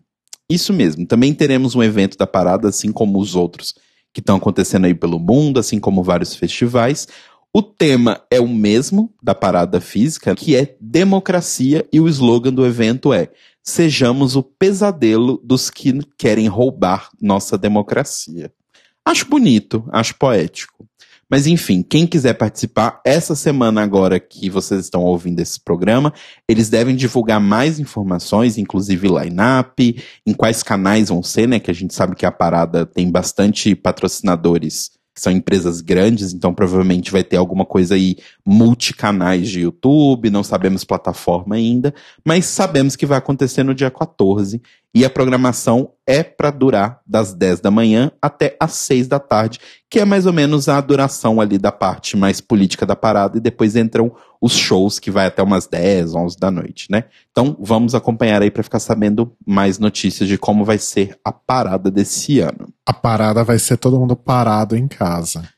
Isso 0.48 0.72
mesmo. 0.72 1.06
Também 1.06 1.34
teremos 1.34 1.74
um 1.74 1.82
evento 1.82 2.16
da 2.16 2.26
parada, 2.26 2.68
assim 2.68 2.92
como 2.92 3.18
os 3.18 3.34
outros 3.34 3.74
que 4.12 4.20
estão 4.20 4.36
acontecendo 4.36 4.84
aí 4.84 4.94
pelo 4.94 5.18
mundo, 5.18 5.58
assim 5.58 5.80
como 5.80 6.02
vários 6.02 6.34
festivais. 6.34 7.08
O 7.52 7.62
tema 7.62 8.20
é 8.30 8.40
o 8.40 8.48
mesmo 8.48 9.12
da 9.22 9.34
parada 9.34 9.80
física, 9.80 10.34
que 10.34 10.54
é 10.54 10.76
democracia, 10.80 11.86
e 11.92 12.00
o 12.00 12.08
slogan 12.08 12.52
do 12.52 12.66
evento 12.66 13.12
é 13.12 13.30
Sejamos 13.68 14.36
o 14.36 14.44
pesadelo 14.44 15.40
dos 15.42 15.70
que 15.70 15.98
querem 16.16 16.46
roubar 16.46 17.10
nossa 17.20 17.58
democracia. 17.58 18.52
Acho 19.04 19.26
bonito, 19.26 19.84
acho 19.90 20.14
poético. 20.16 20.88
Mas 21.30 21.46
enfim, 21.46 21.82
quem 21.82 22.06
quiser 22.06 22.34
participar, 22.34 23.00
essa 23.04 23.34
semana 23.34 23.82
agora 23.82 24.20
que 24.20 24.48
vocês 24.48 24.82
estão 24.82 25.02
ouvindo 25.02 25.40
esse 25.40 25.58
programa, 25.60 26.12
eles 26.48 26.68
devem 26.68 26.94
divulgar 26.94 27.40
mais 27.40 27.80
informações, 27.80 28.56
inclusive 28.56 29.08
line-up, 29.08 30.04
em 30.24 30.32
quais 30.32 30.62
canais 30.62 31.08
vão 31.08 31.22
ser, 31.22 31.48
né? 31.48 31.58
Que 31.58 31.70
a 31.70 31.74
gente 31.74 31.94
sabe 31.94 32.14
que 32.14 32.24
a 32.24 32.30
parada 32.30 32.86
tem 32.86 33.10
bastante 33.10 33.74
patrocinadores 33.74 34.92
são 35.16 35.32
empresas 35.32 35.80
grandes, 35.80 36.32
então 36.32 36.52
provavelmente 36.52 37.10
vai 37.10 37.24
ter 37.24 37.36
alguma 37.36 37.64
coisa 37.64 37.94
aí 37.94 38.16
multicanais 38.44 39.48
de 39.48 39.60
YouTube, 39.60 40.30
não 40.30 40.44
sabemos 40.44 40.84
plataforma 40.84 41.56
ainda, 41.56 41.94
mas 42.24 42.44
sabemos 42.44 42.94
que 42.94 43.06
vai 43.06 43.18
acontecer 43.18 43.62
no 43.62 43.74
dia 43.74 43.90
14 43.90 44.60
e 44.94 45.04
a 45.04 45.10
programação 45.10 45.90
é 46.06 46.22
para 46.22 46.50
durar 46.50 47.00
das 47.06 47.34
10 47.34 47.60
da 47.60 47.70
manhã 47.70 48.10
até 48.20 48.56
as 48.58 48.72
6 48.72 49.08
da 49.08 49.18
tarde, 49.18 49.58
que 49.90 50.00
é 50.00 50.04
mais 50.04 50.24
ou 50.24 50.32
menos 50.32 50.68
a 50.68 50.80
duração 50.80 51.40
ali 51.40 51.58
da 51.58 51.70
parte 51.70 52.16
mais 52.16 52.40
política 52.40 52.86
da 52.86 52.96
parada 52.96 53.36
e 53.36 53.40
depois 53.40 53.76
entram 53.76 54.14
os 54.40 54.52
shows 54.52 54.98
que 54.98 55.10
vai 55.10 55.26
até 55.26 55.42
umas 55.42 55.66
10, 55.66 56.14
11 56.14 56.36
da 56.38 56.50
noite, 56.50 56.88
né? 56.90 57.04
Então 57.30 57.56
vamos 57.60 57.94
acompanhar 57.94 58.42
aí 58.42 58.50
para 58.50 58.62
ficar 58.62 58.80
sabendo 58.80 59.36
mais 59.46 59.78
notícias 59.78 60.28
de 60.28 60.38
como 60.38 60.64
vai 60.64 60.78
ser 60.78 61.18
a 61.24 61.32
parada 61.32 61.90
desse 61.90 62.40
ano. 62.40 62.72
A 62.84 62.92
parada 62.92 63.42
vai 63.44 63.58
ser 63.58 63.76
todo 63.76 63.98
mundo 63.98 64.16
parado 64.16 64.76
em 64.76 64.86
casa. 64.86 65.48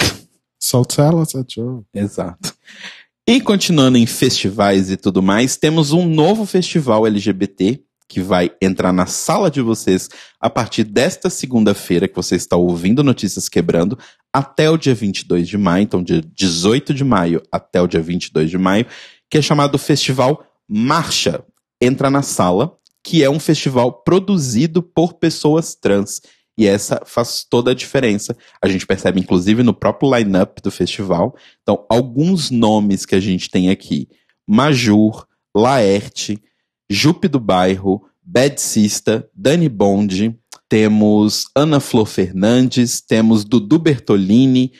so 0.60 0.84
tell 0.84 1.18
us 1.18 1.34
a 1.34 1.44
joke. 1.46 1.86
Exato. 1.94 2.54
E 3.26 3.40
continuando 3.40 3.98
em 3.98 4.06
festivais 4.06 4.90
e 4.90 4.96
tudo 4.96 5.22
mais, 5.22 5.56
temos 5.56 5.92
um 5.92 6.06
novo 6.06 6.44
festival 6.44 7.06
LGBT 7.06 7.80
que 8.12 8.20
vai 8.20 8.50
entrar 8.60 8.92
na 8.92 9.06
sala 9.06 9.50
de 9.50 9.62
vocês 9.62 10.10
a 10.38 10.50
partir 10.50 10.84
desta 10.84 11.30
segunda-feira 11.30 12.06
que 12.06 12.14
você 12.14 12.36
está 12.36 12.56
ouvindo 12.56 13.02
Notícias 13.02 13.48
Quebrando 13.48 13.98
até 14.30 14.68
o 14.68 14.76
dia 14.76 14.94
22 14.94 15.48
de 15.48 15.56
maio, 15.56 15.84
então 15.84 16.02
dia 16.02 16.20
18 16.20 16.92
de 16.92 17.04
maio 17.04 17.42
até 17.50 17.80
o 17.80 17.86
dia 17.86 18.02
22 18.02 18.50
de 18.50 18.58
maio, 18.58 18.84
que 19.30 19.38
é 19.38 19.42
chamado 19.42 19.78
Festival 19.78 20.44
Marcha. 20.68 21.42
Entra 21.80 22.10
na 22.10 22.20
sala, 22.20 22.76
que 23.02 23.24
é 23.24 23.30
um 23.30 23.40
festival 23.40 24.02
produzido 24.02 24.82
por 24.82 25.14
pessoas 25.14 25.74
trans. 25.74 26.20
E 26.58 26.66
essa 26.66 27.00
faz 27.06 27.46
toda 27.48 27.70
a 27.70 27.74
diferença. 27.74 28.36
A 28.62 28.68
gente 28.68 28.86
percebe, 28.86 29.20
inclusive, 29.20 29.62
no 29.62 29.72
próprio 29.72 30.14
line-up 30.14 30.60
do 30.60 30.70
festival. 30.70 31.34
Então, 31.62 31.86
alguns 31.88 32.50
nomes 32.50 33.06
que 33.06 33.14
a 33.14 33.20
gente 33.20 33.48
tem 33.48 33.70
aqui: 33.70 34.06
Majur, 34.46 35.26
Laerte, 35.56 36.38
Jupe 36.92 37.26
do 37.26 37.40
Bairro, 37.40 38.04
Bad 38.22 38.60
Sista, 38.60 39.26
Dani 39.34 39.66
Bond, 39.66 40.38
temos 40.68 41.46
Ana 41.56 41.80
Flor 41.80 42.04
Fernandes, 42.04 43.00
temos 43.00 43.44
Dudu 43.44 43.78
Bertolini, 43.78 44.72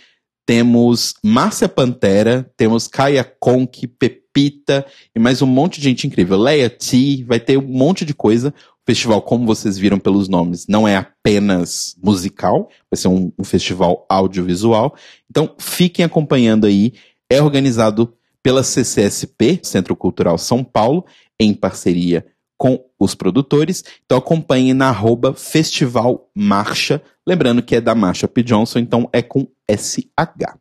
temos 0.44 1.14
Márcia 1.24 1.70
Pantera, 1.70 2.52
temos 2.54 2.86
Kaia 2.86 3.24
Conk, 3.24 3.86
Pepita 3.86 4.84
e 5.16 5.18
mais 5.18 5.40
um 5.40 5.46
monte 5.46 5.80
de 5.80 5.84
gente 5.88 6.06
incrível. 6.06 6.36
Leia 6.36 6.68
T, 6.68 7.24
vai 7.24 7.40
ter 7.40 7.56
um 7.56 7.66
monte 7.66 8.04
de 8.04 8.12
coisa 8.12 8.52
festival, 8.86 9.22
como 9.22 9.46
vocês 9.46 9.78
viram 9.78 9.98
pelos 9.98 10.28
nomes, 10.28 10.66
não 10.66 10.86
é 10.86 10.96
apenas 10.96 11.96
musical, 12.02 12.68
vai 12.90 12.98
ser 12.98 13.08
um, 13.08 13.32
um 13.38 13.44
festival 13.44 14.04
audiovisual. 14.06 14.94
Então, 15.30 15.54
fiquem 15.58 16.04
acompanhando 16.04 16.66
aí. 16.66 16.92
É 17.30 17.40
organizado 17.40 18.12
pela 18.42 18.62
CCSP, 18.62 19.60
Centro 19.62 19.94
Cultural 19.94 20.36
São 20.36 20.64
Paulo, 20.64 21.06
em 21.42 21.54
parceria 21.54 22.26
com 22.56 22.84
os 22.98 23.14
produtores. 23.14 23.82
Então 24.04 24.18
acompanhe 24.18 24.72
na 24.72 24.88
arroba 24.88 25.34
Festival 25.34 26.30
Marcha. 26.34 27.02
Lembrando 27.26 27.62
que 27.62 27.76
é 27.76 27.80
da 27.80 27.94
Marcha 27.94 28.28
P. 28.28 28.42
Johnson, 28.42 28.78
então 28.78 29.08
é 29.12 29.20
com 29.20 29.46
SH. 29.68 30.56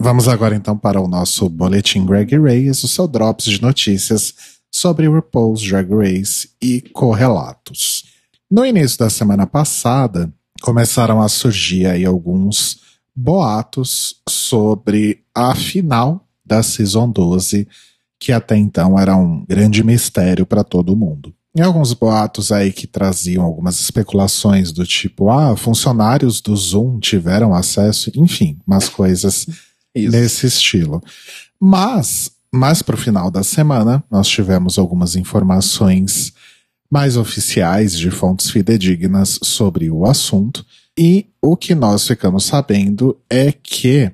Vamos 0.00 0.28
agora 0.28 0.54
então 0.54 0.76
para 0.76 1.00
o 1.00 1.08
nosso 1.08 1.48
boletim 1.48 2.04
Greg 2.04 2.36
Race, 2.36 2.84
o 2.84 2.88
seu 2.88 3.08
drops 3.08 3.46
de 3.46 3.62
notícias 3.62 4.34
sobre 4.70 5.06
RuPaul's 5.06 5.62
Drag 5.62 5.88
Race 5.94 6.50
e 6.60 6.82
correlatos. 6.92 8.04
No 8.50 8.66
início 8.66 8.98
da 8.98 9.08
semana 9.08 9.46
passada, 9.46 10.30
começaram 10.60 11.22
a 11.22 11.28
surgir 11.28 11.86
aí 11.86 12.04
alguns 12.04 12.80
boatos 13.16 14.16
sobre 14.28 15.24
a 15.34 15.54
final 15.54 16.28
da 16.44 16.62
Season 16.62 17.08
12, 17.08 17.66
que 18.24 18.32
até 18.32 18.56
então 18.56 18.98
era 18.98 19.14
um 19.14 19.44
grande 19.44 19.84
mistério 19.84 20.46
para 20.46 20.64
todo 20.64 20.96
mundo. 20.96 21.34
E 21.54 21.60
alguns 21.60 21.92
boatos 21.92 22.50
aí 22.50 22.72
que 22.72 22.86
traziam 22.86 23.44
algumas 23.44 23.78
especulações 23.78 24.72
do 24.72 24.86
tipo, 24.86 25.30
ah, 25.30 25.54
funcionários 25.54 26.40
do 26.40 26.56
Zoom 26.56 26.98
tiveram 26.98 27.52
acesso, 27.54 28.10
enfim, 28.16 28.58
umas 28.66 28.88
coisas 28.88 29.46
nesse 29.94 30.46
estilo. 30.46 31.02
Mas 31.60 32.32
mas 32.56 32.82
para 32.82 32.94
o 32.94 32.98
final 32.98 33.32
da 33.32 33.42
semana, 33.42 34.02
nós 34.08 34.28
tivemos 34.28 34.78
algumas 34.78 35.16
informações 35.16 36.32
mais 36.88 37.16
oficiais 37.16 37.98
de 37.98 38.12
fontes 38.12 38.48
fidedignas 38.48 39.40
sobre 39.42 39.90
o 39.90 40.06
assunto. 40.06 40.64
E 40.96 41.26
o 41.42 41.56
que 41.56 41.74
nós 41.74 42.06
ficamos 42.06 42.44
sabendo 42.44 43.18
é 43.28 43.50
que 43.50 44.12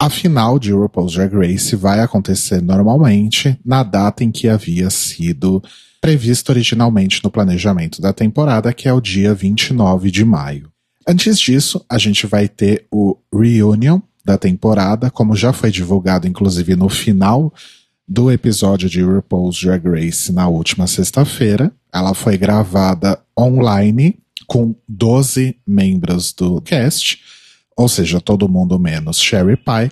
a 0.00 0.08
final 0.08 0.58
de 0.58 0.72
RuPaul's 0.72 1.12
Drag 1.12 1.30
Race 1.34 1.76
vai 1.76 2.00
acontecer 2.00 2.62
normalmente 2.62 3.60
na 3.62 3.82
data 3.82 4.24
em 4.24 4.30
que 4.30 4.48
havia 4.48 4.88
sido 4.88 5.62
previsto 6.00 6.48
originalmente 6.48 7.22
no 7.22 7.30
planejamento 7.30 8.00
da 8.00 8.10
temporada, 8.10 8.72
que 8.72 8.88
é 8.88 8.92
o 8.94 9.00
dia 9.00 9.34
29 9.34 10.10
de 10.10 10.24
maio. 10.24 10.72
Antes 11.06 11.38
disso, 11.38 11.84
a 11.86 11.98
gente 11.98 12.26
vai 12.26 12.48
ter 12.48 12.86
o 12.90 13.18
Reunion 13.30 14.00
da 14.24 14.38
temporada, 14.38 15.10
como 15.10 15.36
já 15.36 15.52
foi 15.52 15.70
divulgado 15.70 16.26
inclusive 16.26 16.74
no 16.74 16.88
final 16.88 17.52
do 18.08 18.32
episódio 18.32 18.88
de 18.88 19.02
RuPaul's 19.02 19.60
Drag 19.60 19.86
Race 19.86 20.32
na 20.32 20.48
última 20.48 20.86
sexta-feira. 20.86 21.70
Ela 21.92 22.14
foi 22.14 22.38
gravada 22.38 23.20
online 23.38 24.18
com 24.46 24.74
12 24.88 25.58
membros 25.66 26.32
do 26.32 26.58
cast, 26.62 27.20
ou 27.80 27.88
seja, 27.88 28.20
todo 28.20 28.46
mundo 28.46 28.78
menos 28.78 29.18
Sherry 29.18 29.56
Pie, 29.56 29.90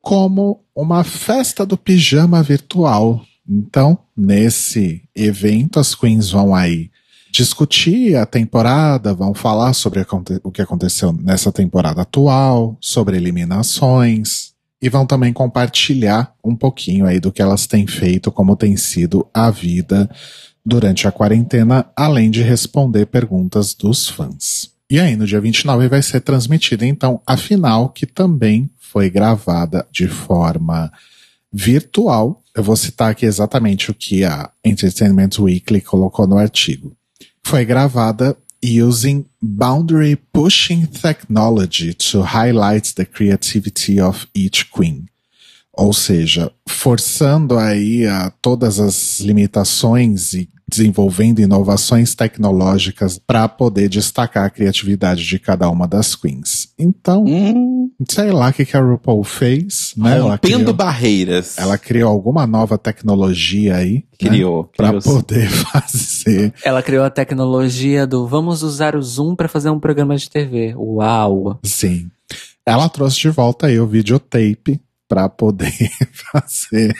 como 0.00 0.64
uma 0.74 1.04
festa 1.04 1.66
do 1.66 1.76
pijama 1.76 2.42
virtual. 2.42 3.22
Então, 3.46 3.98
nesse 4.16 5.02
evento, 5.14 5.78
as 5.78 5.94
queens 5.94 6.30
vão 6.30 6.54
aí 6.54 6.90
discutir 7.30 8.16
a 8.16 8.24
temporada, 8.24 9.12
vão 9.12 9.34
falar 9.34 9.74
sobre 9.74 10.02
o 10.42 10.50
que 10.50 10.62
aconteceu 10.62 11.12
nessa 11.12 11.52
temporada 11.52 12.00
atual, 12.00 12.78
sobre 12.80 13.18
eliminações, 13.18 14.54
e 14.80 14.88
vão 14.88 15.04
também 15.04 15.30
compartilhar 15.30 16.32
um 16.42 16.56
pouquinho 16.56 17.04
aí 17.04 17.20
do 17.20 17.30
que 17.30 17.42
elas 17.42 17.66
têm 17.66 17.86
feito, 17.86 18.32
como 18.32 18.56
tem 18.56 18.74
sido 18.74 19.26
a 19.34 19.50
vida 19.50 20.08
durante 20.64 21.06
a 21.06 21.12
quarentena, 21.12 21.90
além 21.94 22.30
de 22.30 22.42
responder 22.42 23.04
perguntas 23.04 23.74
dos 23.74 24.08
fãs. 24.08 24.77
E 24.90 24.98
aí, 24.98 25.16
no 25.16 25.26
dia 25.26 25.40
29 25.40 25.86
vai 25.86 26.00
ser 26.00 26.20
transmitida 26.20 26.86
então 26.86 27.20
a 27.26 27.36
final, 27.36 27.90
que 27.90 28.06
também 28.06 28.70
foi 28.78 29.10
gravada 29.10 29.86
de 29.92 30.08
forma 30.08 30.90
virtual. 31.52 32.42
Eu 32.54 32.62
vou 32.62 32.74
citar 32.74 33.10
aqui 33.10 33.26
exatamente 33.26 33.90
o 33.90 33.94
que 33.94 34.24
a 34.24 34.50
Entertainment 34.64 35.38
Weekly 35.38 35.82
colocou 35.82 36.26
no 36.26 36.38
artigo. 36.38 36.96
Foi 37.44 37.66
gravada 37.66 38.34
using 38.64 39.26
boundary 39.42 40.16
pushing 40.32 40.86
technology 40.86 41.92
to 41.92 42.22
highlight 42.22 42.94
the 42.94 43.04
creativity 43.04 44.00
of 44.00 44.26
each 44.34 44.70
queen. 44.70 45.06
Ou 45.72 45.92
seja, 45.92 46.50
forçando 46.66 47.56
aí 47.56 48.06
a 48.06 48.30
todas 48.42 48.80
as 48.80 49.20
limitações 49.20 50.32
e 50.32 50.48
desenvolvendo 50.78 51.40
inovações 51.40 52.14
tecnológicas 52.14 53.18
para 53.18 53.48
poder 53.48 53.88
destacar 53.88 54.44
a 54.44 54.50
criatividade 54.50 55.24
de 55.24 55.38
cada 55.38 55.68
uma 55.68 55.86
das 55.88 56.14
queens. 56.14 56.72
Então, 56.78 57.24
hum. 57.24 57.90
sei 58.08 58.30
lá 58.30 58.48
o 58.48 58.52
que, 58.52 58.64
que 58.64 58.76
a 58.76 58.80
RuPaul 58.80 59.24
fez, 59.24 59.92
né? 59.96 60.18
Rompendo 60.18 60.58
criou, 60.58 60.74
barreiras. 60.74 61.58
Ela 61.58 61.76
criou 61.76 62.10
alguma 62.10 62.46
nova 62.46 62.78
tecnologia 62.78 63.76
aí. 63.76 63.94
Né? 63.94 64.02
Criou. 64.30 64.62
Né? 64.62 64.68
Para 64.76 65.00
poder 65.00 65.48
fazer. 65.50 66.54
Ela 66.64 66.82
criou 66.82 67.04
a 67.04 67.10
tecnologia 67.10 68.06
do 68.06 68.26
vamos 68.26 68.62
usar 68.62 68.94
o 68.94 69.02
Zoom 69.02 69.34
para 69.34 69.48
fazer 69.48 69.70
um 69.70 69.80
programa 69.80 70.16
de 70.16 70.30
TV. 70.30 70.74
Uau! 70.76 71.58
Sim. 71.64 72.08
Ela 72.64 72.88
trouxe 72.88 73.18
de 73.18 73.30
volta 73.30 73.66
aí 73.66 73.80
o 73.80 73.86
videotape 73.86 74.80
para 75.08 75.28
poder 75.28 75.72
fazer 76.32 76.94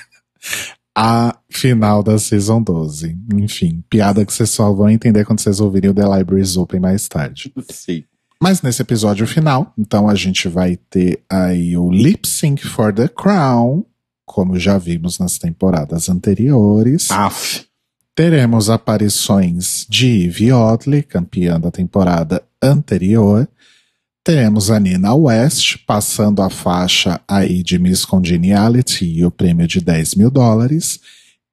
a 1.01 1.33
final 1.49 2.03
da 2.03 2.19
Season 2.19 2.61
12. 2.61 3.17
Enfim, 3.35 3.85
piada 3.89 4.27
que 4.27 4.33
vocês 4.33 4.51
só 4.51 4.73
vão 4.73 4.91
entender 4.91 5.25
quando 5.25 5.39
vocês 5.39 5.61
ouvirem 5.61 5.91
o 5.91 5.95
The 5.95 6.03
Libraries 6.03 6.57
Open 6.57 6.81
mais 6.81 7.07
tarde. 7.07 7.55
Sim. 7.71 8.03
Mas 8.43 8.63
nesse 8.63 8.83
episódio 8.83 9.25
final, 9.25 9.73
então 9.79 10.09
a 10.09 10.17
gente 10.17 10.49
vai 10.49 10.77
ter 10.91 11.23
aí 11.31 11.77
o 11.77 11.89
Lip 11.89 12.27
Sync 12.27 12.67
for 12.67 12.93
the 12.93 13.07
Crown, 13.07 13.85
como 14.27 14.59
já 14.59 14.77
vimos 14.77 15.21
nas 15.21 15.39
temporadas 15.39 16.09
anteriores. 16.09 17.13
Aff. 17.13 17.65
Teremos 18.13 18.69
aparições 18.69 19.87
de 19.89 20.09
Ivy 20.25 20.53
Oddly, 20.53 21.05
campeã 21.05 21.61
da 21.61 21.71
temporada 21.71 22.43
anterior. 22.61 23.49
Teremos 24.29 24.71
a 24.71 24.79
Nina 24.79 25.15
West 25.15 25.79
passando 25.87 26.43
a 26.43 26.51
faixa 26.51 27.19
aí 27.27 27.63
de 27.63 27.79
Miss 27.79 28.05
Congeniality 28.05 29.07
e 29.07 29.25
o 29.25 29.31
prêmio 29.31 29.67
de 29.67 29.81
10 29.81 30.17
mil 30.17 30.31
dólares. 30.31 31.01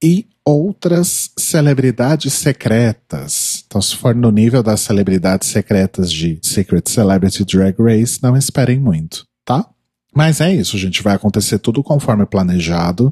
E 0.04 0.26
outras 0.44 1.30
celebridades 1.38 2.34
secretas. 2.34 3.64
Então, 3.66 3.80
se 3.80 3.96
for 3.96 4.14
no 4.14 4.30
nível 4.30 4.62
das 4.62 4.80
celebridades 4.80 5.48
secretas 5.48 6.12
de 6.12 6.38
Secret 6.42 6.82
Celebrity 6.86 7.46
Drag 7.46 7.74
Race, 7.78 8.22
não 8.22 8.36
esperem 8.36 8.78
muito, 8.78 9.26
tá? 9.42 9.66
Mas 10.14 10.42
é 10.42 10.52
isso, 10.52 10.76
gente. 10.76 11.02
Vai 11.02 11.14
acontecer 11.14 11.58
tudo 11.58 11.82
conforme 11.82 12.26
planejado. 12.26 13.10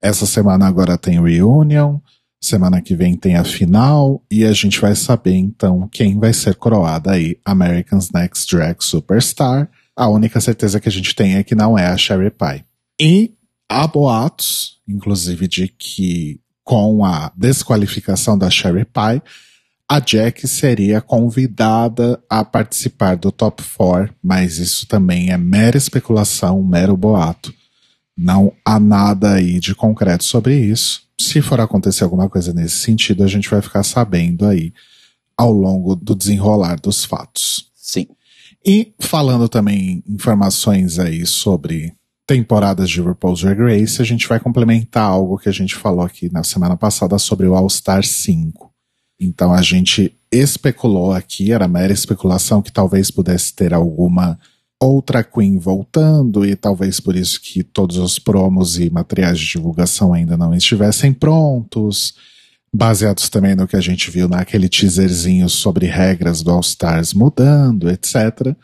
Essa 0.00 0.24
semana 0.24 0.68
agora 0.68 0.96
tem 0.96 1.20
reunion. 1.20 1.98
Semana 2.44 2.82
que 2.82 2.94
vem 2.94 3.16
tem 3.16 3.36
a 3.36 3.42
final 3.42 4.22
e 4.30 4.44
a 4.44 4.52
gente 4.52 4.78
vai 4.78 4.94
saber 4.94 5.34
então 5.34 5.88
quem 5.90 6.20
vai 6.20 6.34
ser 6.34 6.54
coroada 6.56 7.12
aí 7.12 7.38
American's 7.42 8.10
Next 8.10 8.54
Drag 8.54 8.76
Superstar. 8.84 9.70
A 9.96 10.08
única 10.08 10.38
certeza 10.42 10.78
que 10.78 10.86
a 10.86 10.92
gente 10.92 11.14
tem 11.14 11.36
é 11.36 11.42
que 11.42 11.54
não 11.54 11.78
é 11.78 11.86
a 11.86 11.96
Sherry 11.96 12.30
Pie. 12.30 12.62
E 13.00 13.32
há 13.66 13.86
boatos, 13.86 14.78
inclusive, 14.86 15.48
de 15.48 15.68
que 15.68 16.38
com 16.62 17.02
a 17.02 17.32
desqualificação 17.34 18.36
da 18.36 18.50
Sherry 18.50 18.84
Pie, 18.84 19.22
a 19.88 19.98
Jack 19.98 20.46
seria 20.46 21.00
convidada 21.00 22.22
a 22.28 22.44
participar 22.44 23.16
do 23.16 23.32
Top 23.32 23.62
4, 23.74 24.14
mas 24.22 24.58
isso 24.58 24.86
também 24.86 25.30
é 25.30 25.38
mera 25.38 25.78
especulação, 25.78 26.62
mero 26.62 26.94
boato. 26.94 27.54
Não 28.14 28.52
há 28.62 28.78
nada 28.78 29.32
aí 29.32 29.58
de 29.58 29.74
concreto 29.74 30.24
sobre 30.24 30.58
isso. 30.58 31.03
Se 31.20 31.40
for 31.40 31.60
acontecer 31.60 32.04
alguma 32.04 32.28
coisa 32.28 32.52
nesse 32.52 32.76
sentido, 32.76 33.22
a 33.22 33.26
gente 33.26 33.48
vai 33.48 33.62
ficar 33.62 33.82
sabendo 33.82 34.46
aí 34.46 34.72
ao 35.36 35.52
longo 35.52 35.94
do 35.94 36.14
desenrolar 36.14 36.80
dos 36.80 37.04
fatos. 37.04 37.70
Sim. 37.74 38.06
E 38.64 38.92
falando 38.98 39.48
também 39.48 40.02
informações 40.08 40.98
aí 40.98 41.26
sobre 41.26 41.94
temporadas 42.26 42.88
de 42.88 43.00
RuPaul's 43.00 43.42
Drag 43.42 43.58
Race, 43.58 44.00
a 44.00 44.04
gente 44.04 44.26
vai 44.26 44.40
complementar 44.40 45.04
algo 45.04 45.38
que 45.38 45.48
a 45.48 45.52
gente 45.52 45.74
falou 45.74 46.04
aqui 46.04 46.32
na 46.32 46.42
semana 46.42 46.76
passada 46.76 47.18
sobre 47.18 47.46
o 47.46 47.54
All 47.54 47.68
Star 47.68 48.02
5. 48.02 48.72
Então 49.20 49.52
a 49.52 49.62
gente 49.62 50.16
especulou 50.32 51.12
aqui, 51.12 51.52
era 51.52 51.68
mera 51.68 51.92
especulação 51.92 52.62
que 52.62 52.72
talvez 52.72 53.10
pudesse 53.10 53.54
ter 53.54 53.72
alguma 53.72 54.38
outra 54.84 55.24
Queen 55.24 55.58
voltando 55.58 56.44
e 56.44 56.54
talvez 56.54 57.00
por 57.00 57.16
isso 57.16 57.40
que 57.40 57.62
todos 57.62 57.96
os 57.96 58.18
promos 58.18 58.78
e 58.78 58.90
materiais 58.90 59.38
de 59.38 59.46
divulgação 59.46 60.12
ainda 60.12 60.36
não 60.36 60.54
estivessem 60.54 61.12
prontos, 61.12 62.14
baseados 62.72 63.28
também 63.28 63.54
no 63.54 63.68
que 63.68 63.76
a 63.76 63.80
gente 63.80 64.10
viu 64.10 64.28
naquele 64.28 64.68
teaserzinho 64.68 65.48
sobre 65.48 65.86
regras 65.86 66.42
do 66.42 66.50
All 66.50 66.60
Stars 66.60 67.14
mudando, 67.14 67.88
etc. 67.88 68.54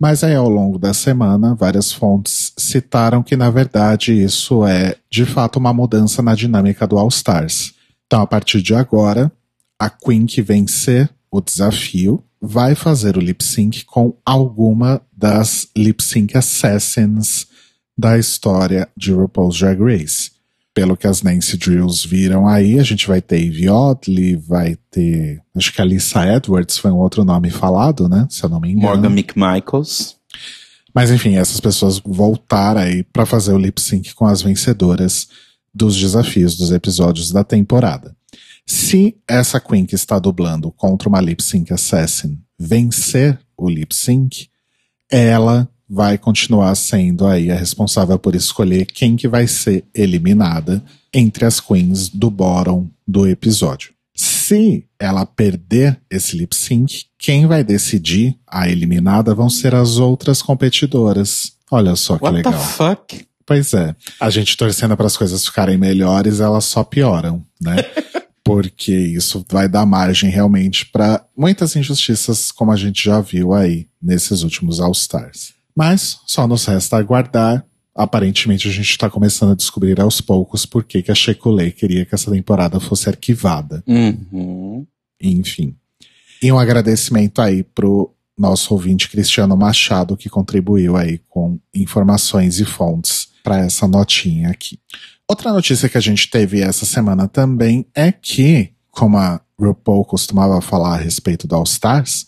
Mas 0.00 0.24
aí, 0.24 0.34
ao 0.34 0.48
longo 0.48 0.78
da 0.78 0.92
semana, 0.92 1.54
várias 1.54 1.92
fontes 1.92 2.52
citaram 2.58 3.22
que, 3.22 3.36
na 3.36 3.50
verdade, 3.50 4.12
isso 4.12 4.66
é 4.66 4.96
de 5.08 5.24
fato 5.24 5.60
uma 5.60 5.72
mudança 5.72 6.20
na 6.20 6.34
dinâmica 6.34 6.88
do 6.88 6.98
All 6.98 7.06
Stars. 7.06 7.72
Então, 8.06 8.20
a 8.20 8.26
partir 8.26 8.60
de 8.60 8.74
agora, 8.74 9.30
a 9.78 9.88
Queen 9.88 10.26
que 10.26 10.42
vencer 10.42 11.08
o 11.30 11.40
desafio 11.40 12.22
vai 12.42 12.74
fazer 12.74 13.16
o 13.16 13.20
lip 13.20 13.42
sync 13.44 13.84
com 13.84 14.16
alguma 14.26 15.00
das 15.16 15.68
lip 15.76 16.02
sync 16.02 16.36
assassins 16.36 17.46
da 17.96 18.18
história 18.18 18.88
de 18.96 19.12
RuPaul's 19.12 19.58
Drag 19.58 19.80
Race 19.80 20.32
pelo 20.74 20.96
que 20.96 21.06
as 21.06 21.22
Nancy 21.22 21.56
Drills 21.56 22.06
viram 22.06 22.48
aí, 22.48 22.78
a 22.78 22.82
gente 22.82 23.06
vai 23.06 23.20
ter 23.20 23.40
Ivy 23.40 23.68
Oddly, 23.68 24.36
vai 24.36 24.76
ter. 24.90 25.40
Acho 25.54 25.72
que 25.72 25.82
a 25.82 25.84
Lisa 25.84 26.26
Edwards 26.26 26.78
foi 26.78 26.90
um 26.90 26.98
outro 26.98 27.24
nome 27.24 27.50
falado, 27.50 28.08
né? 28.08 28.26
Se 28.30 28.42
eu 28.44 28.48
não 28.48 28.60
me 28.60 28.70
engano. 28.70 28.88
Morgan 28.88 29.10
McMichaels. 29.10 30.16
Mas 30.94 31.10
enfim, 31.10 31.36
essas 31.36 31.60
pessoas 31.60 32.00
voltaram 32.04 32.80
aí 32.80 33.02
para 33.02 33.26
fazer 33.26 33.52
o 33.52 33.58
lip 33.58 33.80
sync 33.80 34.14
com 34.14 34.26
as 34.26 34.42
vencedoras 34.42 35.28
dos 35.74 35.96
desafios 35.96 36.56
dos 36.56 36.70
episódios 36.70 37.30
da 37.30 37.44
temporada. 37.44 38.14
Se 38.66 39.16
essa 39.28 39.60
Queen 39.60 39.84
que 39.86 39.94
está 39.94 40.18
dublando 40.18 40.70
contra 40.70 41.08
uma 41.08 41.20
lip 41.20 41.42
sync 41.42 41.72
assassin 41.72 42.38
vencer 42.58 43.38
o 43.56 43.68
lip 43.68 43.94
sync, 43.94 44.48
ela 45.10 45.68
vai 45.88 46.16
continuar 46.16 46.74
sendo 46.74 47.26
aí 47.26 47.50
a 47.50 47.54
responsável 47.56 48.18
por 48.18 48.34
escolher 48.34 48.86
quem 48.86 49.14
que 49.14 49.28
vai 49.28 49.46
ser 49.46 49.84
eliminada 49.94 50.82
entre 51.12 51.44
as 51.44 51.60
queens 51.60 52.08
do 52.08 52.30
bottom 52.30 52.88
do 53.06 53.28
episódio. 53.28 53.92
Se 54.14 54.86
ela 54.98 55.26
perder 55.26 56.00
esse 56.10 56.36
lip 56.36 56.54
sync, 56.56 57.04
quem 57.18 57.46
vai 57.46 57.62
decidir 57.64 58.38
a 58.46 58.68
eliminada 58.68 59.34
vão 59.34 59.50
ser 59.50 59.74
as 59.74 59.98
outras 59.98 60.40
competidoras. 60.40 61.52
Olha 61.70 61.94
só 61.96 62.16
que 62.16 62.24
What 62.24 62.36
legal. 62.36 62.52
the 62.52 62.58
fuck? 62.58 63.26
Pois 63.44 63.74
é. 63.74 63.94
A 64.20 64.30
gente 64.30 64.56
torcendo 64.56 64.96
para 64.96 65.06
as 65.06 65.16
coisas 65.16 65.44
ficarem 65.44 65.76
melhores, 65.76 66.40
elas 66.40 66.64
só 66.64 66.84
pioram, 66.84 67.44
né? 67.60 67.76
Porque 68.44 68.92
isso 68.92 69.44
vai 69.50 69.68
dar 69.68 69.86
margem 69.86 70.30
realmente 70.30 70.86
para 70.86 71.24
muitas 71.36 71.76
injustiças, 71.76 72.50
como 72.50 72.72
a 72.72 72.76
gente 72.76 73.04
já 73.04 73.20
viu 73.20 73.52
aí 73.52 73.86
nesses 74.02 74.42
últimos 74.42 74.80
All 74.80 74.92
Stars. 74.92 75.54
Mas 75.76 76.18
só 76.26 76.46
nos 76.46 76.64
resta 76.64 76.96
aguardar. 76.96 77.64
Aparentemente 77.94 78.68
a 78.68 78.70
gente 78.70 78.90
está 78.90 79.08
começando 79.08 79.52
a 79.52 79.56
descobrir 79.56 80.00
aos 80.00 80.20
poucos 80.20 80.64
por 80.66 80.82
que, 80.84 81.02
que 81.02 81.10
a 81.10 81.14
Shekulei 81.14 81.70
queria 81.70 82.04
que 82.04 82.14
essa 82.14 82.30
temporada 82.30 82.80
fosse 82.80 83.08
arquivada. 83.08 83.82
Uhum. 83.86 84.86
Enfim. 85.20 85.76
E 86.42 86.50
um 86.50 86.58
agradecimento 86.58 87.40
aí 87.40 87.62
pro 87.62 88.12
nosso 88.36 88.74
ouvinte 88.74 89.08
Cristiano 89.08 89.56
Machado, 89.56 90.16
que 90.16 90.28
contribuiu 90.28 90.96
aí 90.96 91.18
com 91.28 91.60
informações 91.74 92.58
e 92.58 92.64
fontes 92.64 93.28
para 93.42 93.58
essa 93.58 93.86
notinha 93.86 94.50
aqui. 94.50 94.78
Outra 95.32 95.50
notícia 95.50 95.88
que 95.88 95.96
a 95.96 96.00
gente 96.00 96.28
teve 96.28 96.60
essa 96.60 96.84
semana 96.84 97.26
também 97.26 97.86
é 97.94 98.12
que, 98.12 98.74
como 98.90 99.16
a 99.16 99.40
RuPaul 99.58 100.04
costumava 100.04 100.60
falar 100.60 100.92
a 100.92 100.98
respeito 100.98 101.48
do 101.48 101.56
All 101.56 101.64
Stars, 101.64 102.26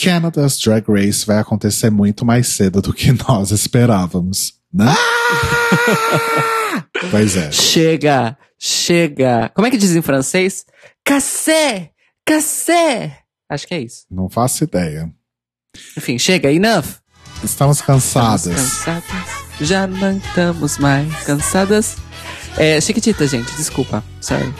Canada's 0.00 0.56
Drag 0.56 0.84
Race 0.88 1.26
vai 1.26 1.40
acontecer 1.40 1.90
muito 1.90 2.24
mais 2.24 2.46
cedo 2.46 2.80
do 2.80 2.94
que 2.94 3.10
nós 3.28 3.50
esperávamos, 3.50 4.52
né? 4.72 4.94
pois 7.10 7.36
é. 7.36 7.50
Chega, 7.50 8.38
chega. 8.56 9.50
Como 9.52 9.66
é 9.66 9.70
que 9.72 9.76
diz 9.76 9.96
em 9.96 10.00
francês? 10.00 10.64
Cassé, 11.04 11.90
cassé. 12.24 13.18
Acho 13.50 13.66
que 13.66 13.74
é 13.74 13.80
isso. 13.80 14.06
Não 14.08 14.30
faço 14.30 14.62
ideia. 14.62 15.12
Enfim, 15.96 16.16
chega, 16.20 16.52
enough. 16.52 17.00
Estamos 17.42 17.80
cansadas. 17.80 18.46
Estamos 18.46 18.84
cansadas. 18.84 19.38
Já 19.60 19.88
não 19.88 20.18
estamos 20.18 20.78
mais 20.78 21.12
cansadas. 21.24 21.96
É, 22.58 22.80
Chiquitita, 22.80 23.26
gente, 23.26 23.54
desculpa. 23.56 24.02
Sorry. 24.20 24.52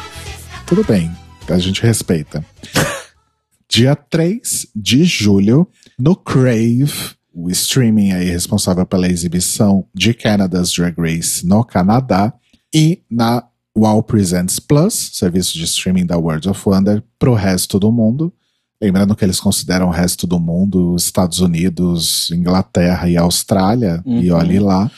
Tudo 0.66 0.84
bem, 0.84 1.10
a 1.48 1.58
gente 1.58 1.82
respeita. 1.82 2.44
Dia 3.68 3.94
3 3.94 4.68
de 4.74 5.04
julho, 5.04 5.68
no 5.98 6.16
Crave, 6.16 6.90
o 7.34 7.50
streaming 7.50 8.12
aí 8.12 8.30
responsável 8.30 8.86
pela 8.86 9.06
exibição 9.08 9.84
de 9.94 10.14
Canada's 10.14 10.72
Drag 10.72 10.94
Race 10.98 11.46
no 11.46 11.62
Canadá, 11.64 12.32
e 12.74 13.02
na 13.10 13.44
Wow 13.76 14.02
Presents 14.02 14.58
Plus, 14.58 15.10
serviço 15.14 15.54
de 15.54 15.64
streaming 15.64 16.06
da 16.06 16.16
World 16.16 16.48
of 16.48 16.60
Wonder, 16.66 17.02
pro 17.18 17.34
resto 17.34 17.78
do 17.78 17.90
mundo. 17.92 18.32
Lembrando 18.80 19.14
que 19.16 19.24
eles 19.24 19.40
consideram 19.40 19.88
o 19.88 19.92
resto 19.92 20.26
do 20.26 20.38
mundo 20.38 20.94
Estados 20.96 21.40
Unidos, 21.40 22.30
Inglaterra 22.30 23.08
e 23.08 23.16
Austrália, 23.16 24.02
e 24.06 24.30
Uhum. 24.30 24.38
olhe 24.38 24.58
lá. 24.58 24.90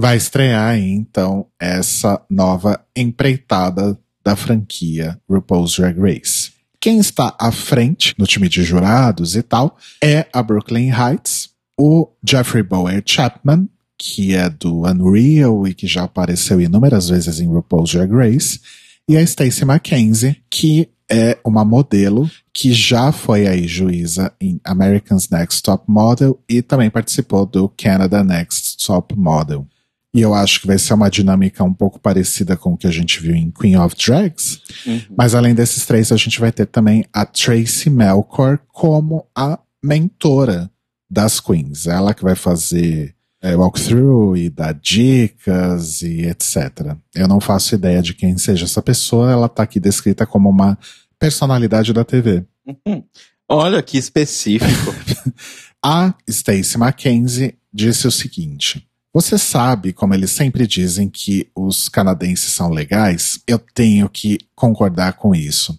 Vai 0.00 0.16
estrear 0.16 0.74
aí, 0.74 0.92
então 0.92 1.46
essa 1.58 2.22
nova 2.30 2.80
empreitada 2.94 3.98
da 4.24 4.36
franquia 4.36 5.20
RuPaul's 5.28 5.74
Drag 5.74 5.98
Race. 5.98 6.52
Quem 6.80 7.00
está 7.00 7.34
à 7.36 7.50
frente 7.50 8.14
no 8.16 8.24
time 8.24 8.48
de 8.48 8.62
jurados 8.62 9.34
e 9.34 9.42
tal 9.42 9.76
é 10.00 10.24
a 10.32 10.40
Brooklyn 10.40 10.92
Heights, 10.92 11.48
o 11.76 12.08
Jeffrey 12.24 12.62
Bower 12.62 13.02
Chapman, 13.04 13.68
que 13.98 14.36
é 14.36 14.48
do 14.48 14.82
Unreal 14.86 15.66
e 15.66 15.74
que 15.74 15.88
já 15.88 16.04
apareceu 16.04 16.60
inúmeras 16.60 17.08
vezes 17.08 17.40
em 17.40 17.48
RuPaul's 17.48 17.90
Drag 17.90 18.12
Race, 18.12 18.60
e 19.08 19.16
a 19.16 19.26
Stacey 19.26 19.64
Mackenzie, 19.64 20.36
que 20.48 20.88
é 21.10 21.36
uma 21.44 21.64
modelo 21.64 22.30
que 22.52 22.72
já 22.72 23.10
foi 23.10 23.48
aí 23.48 23.66
juíza 23.66 24.32
em 24.40 24.60
American's 24.62 25.28
Next 25.28 25.60
Top 25.60 25.84
Model 25.88 26.38
e 26.48 26.62
também 26.62 26.88
participou 26.88 27.44
do 27.44 27.68
Canada 27.68 28.22
Next 28.22 28.86
Top 28.86 29.16
Model. 29.16 29.66
E 30.14 30.20
eu 30.20 30.34
acho 30.34 30.60
que 30.60 30.66
vai 30.66 30.78
ser 30.78 30.94
uma 30.94 31.10
dinâmica 31.10 31.62
um 31.62 31.72
pouco 31.72 32.00
parecida 32.00 32.56
com 32.56 32.72
o 32.72 32.76
que 32.76 32.86
a 32.86 32.90
gente 32.90 33.20
viu 33.20 33.34
em 33.34 33.50
Queen 33.50 33.76
of 33.76 33.94
Drags. 33.94 34.60
Uhum. 34.86 35.02
Mas 35.16 35.34
além 35.34 35.54
desses 35.54 35.84
três, 35.84 36.10
a 36.10 36.16
gente 36.16 36.40
vai 36.40 36.50
ter 36.50 36.66
também 36.66 37.04
a 37.12 37.26
Tracy 37.26 37.90
Melkor 37.90 38.58
como 38.68 39.26
a 39.36 39.58
mentora 39.82 40.70
das 41.10 41.40
queens. 41.40 41.86
Ela 41.86 42.14
que 42.14 42.22
vai 42.22 42.34
fazer 42.34 43.14
é, 43.42 43.54
walkthrough 43.54 44.36
e 44.36 44.50
dar 44.50 44.74
dicas 44.74 46.02
e 46.02 46.22
etc. 46.22 46.96
Eu 47.14 47.28
não 47.28 47.40
faço 47.40 47.74
ideia 47.74 48.02
de 48.02 48.14
quem 48.14 48.36
seja 48.38 48.64
essa 48.64 48.82
pessoa, 48.82 49.30
ela 49.30 49.48
tá 49.48 49.62
aqui 49.62 49.78
descrita 49.78 50.26
como 50.26 50.48
uma 50.48 50.78
personalidade 51.18 51.92
da 51.92 52.04
TV. 52.04 52.44
Uhum. 52.66 53.04
Olha 53.48 53.82
que 53.82 53.96
específico. 53.96 54.94
A 55.84 56.12
Stacey 56.28 56.78
Mackenzie 56.78 57.54
disse 57.72 58.06
o 58.06 58.10
seguinte: 58.10 58.87
Você 59.20 59.36
sabe 59.36 59.92
como 59.92 60.14
eles 60.14 60.30
sempre 60.30 60.64
dizem 60.64 61.08
que 61.08 61.50
os 61.52 61.88
canadenses 61.88 62.52
são 62.52 62.70
legais? 62.70 63.40
Eu 63.48 63.58
tenho 63.58 64.08
que 64.08 64.38
concordar 64.54 65.14
com 65.14 65.34
isso. 65.34 65.76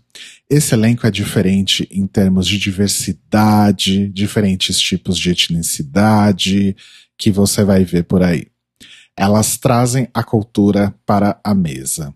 Esse 0.50 0.74
elenco 0.74 1.08
é 1.08 1.10
diferente 1.10 1.88
em 1.90 2.06
termos 2.06 2.46
de 2.46 2.58
diversidade, 2.58 4.10
diferentes 4.10 4.78
tipos 4.78 5.18
de 5.18 5.30
etnicidade 5.30 6.76
que 7.18 7.32
você 7.32 7.64
vai 7.64 7.86
ver 7.86 8.04
por 8.04 8.22
aí. 8.22 8.48
Elas 9.16 9.58
trazem 9.58 10.10
a 10.14 10.22
cultura 10.22 10.94
para 11.06 11.40
a 11.42 11.56
mesa. 11.56 12.14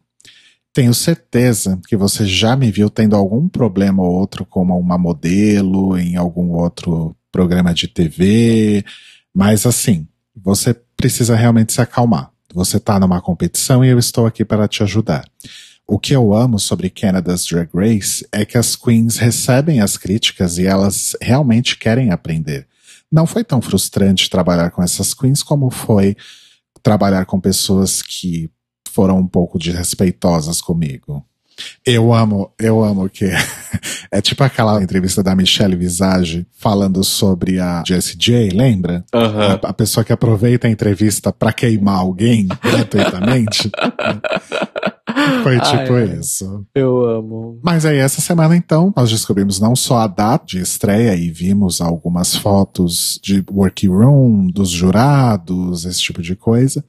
Tenho 0.74 0.94
certeza 0.94 1.80
que 1.88 1.96
você 1.96 2.26
já 2.26 2.54
me 2.58 2.70
viu 2.70 2.90
tendo 2.90 3.16
algum 3.16 3.48
problema 3.48 4.04
ou 4.04 4.12
outro 4.12 4.46
como 4.46 4.78
uma 4.78 4.98
modelo 4.98 5.98
em 5.98 6.18
algum 6.18 6.52
outro 6.52 7.16
programa 7.32 7.74
de 7.74 7.88
TV, 7.88 8.84
mas 9.34 9.66
assim, 9.66 10.06
você 10.36 10.74
precisa 10.96 11.36
realmente 11.36 11.74
se 11.74 11.82
acalmar. 11.82 12.32
Você 12.54 12.78
está 12.78 13.00
numa 13.00 13.22
competição 13.22 13.84
e 13.84 13.90
eu 13.90 13.98
estou 13.98 14.26
aqui 14.26 14.46
para 14.46 14.68
te 14.68 14.84
ajudar. 14.84 15.28
O 15.88 16.00
que 16.00 16.14
eu 16.14 16.34
amo 16.34 16.60
sobre 16.60 16.90
Canada's 16.90 17.46
Drag 17.46 17.70
Race 17.74 18.26
é 18.32 18.46
que 18.46 18.58
as 18.58 18.76
queens 18.76 19.18
recebem 19.18 19.82
as 19.82 19.98
críticas 19.98 20.58
e 20.58 20.66
elas 20.66 21.16
realmente 21.22 21.78
querem 21.78 22.12
aprender. 22.12 22.68
Não 23.12 23.28
foi 23.28 23.44
tão 23.44 23.62
frustrante 23.62 24.30
trabalhar 24.30 24.72
com 24.72 24.82
essas 24.82 25.14
queens 25.14 25.44
como 25.44 25.70
foi 25.70 26.16
trabalhar 26.82 27.26
com 27.26 27.40
pessoas 27.40 28.02
que 28.02 28.50
foram 28.90 29.18
um 29.18 29.28
pouco 29.28 29.58
desrespeitosas 29.58 30.62
comigo. 30.62 31.26
Eu 31.86 32.14
amo, 32.14 32.52
eu 32.60 32.84
amo 32.84 33.10
que 33.10 33.26
é 34.12 34.22
tipo 34.22 34.44
aquela 34.44 34.82
entrevista 34.82 35.22
da 35.22 35.36
Michelle 35.36 35.76
Visage 35.76 36.46
falando 36.58 37.04
sobre 37.04 37.60
a 37.60 37.84
Jessie 37.86 38.18
J, 38.18 38.50
lembra? 38.50 39.04
Uhum. 39.14 39.42
A, 39.42 39.54
a, 39.54 39.74
pessoa 39.74 40.04
que 40.04 40.14
aproveita 40.14 40.68
a 40.68 40.72
entrevista 40.72 41.32
para 41.32 41.52
queimar 41.52 42.00
alguém 42.00 42.48
gratuitamente. 42.62 43.70
Foi 45.44 45.60
tipo 45.60 45.94
Ai, 45.94 46.18
isso. 46.20 46.66
Eu 46.74 47.06
amo. 47.06 47.60
Mas 47.62 47.86
aí, 47.86 47.98
essa 47.98 48.22
semana, 48.22 48.56
então, 48.56 48.94
nós 48.96 49.12
descobrimos 49.12 49.60
não 49.60 49.76
só 49.76 49.98
a 50.00 50.08
data 50.08 50.46
de 50.46 50.60
estreia 50.60 51.16
e 51.16 51.30
vimos 51.30 51.82
algumas 51.82 52.36
fotos 52.36 53.20
de 53.22 53.44
workroom, 53.52 54.48
dos 54.48 54.70
jurados, 54.70 55.86
esse 55.86 56.02
tipo 56.02 56.22
de 56.22 56.36
coisa. 56.36 56.84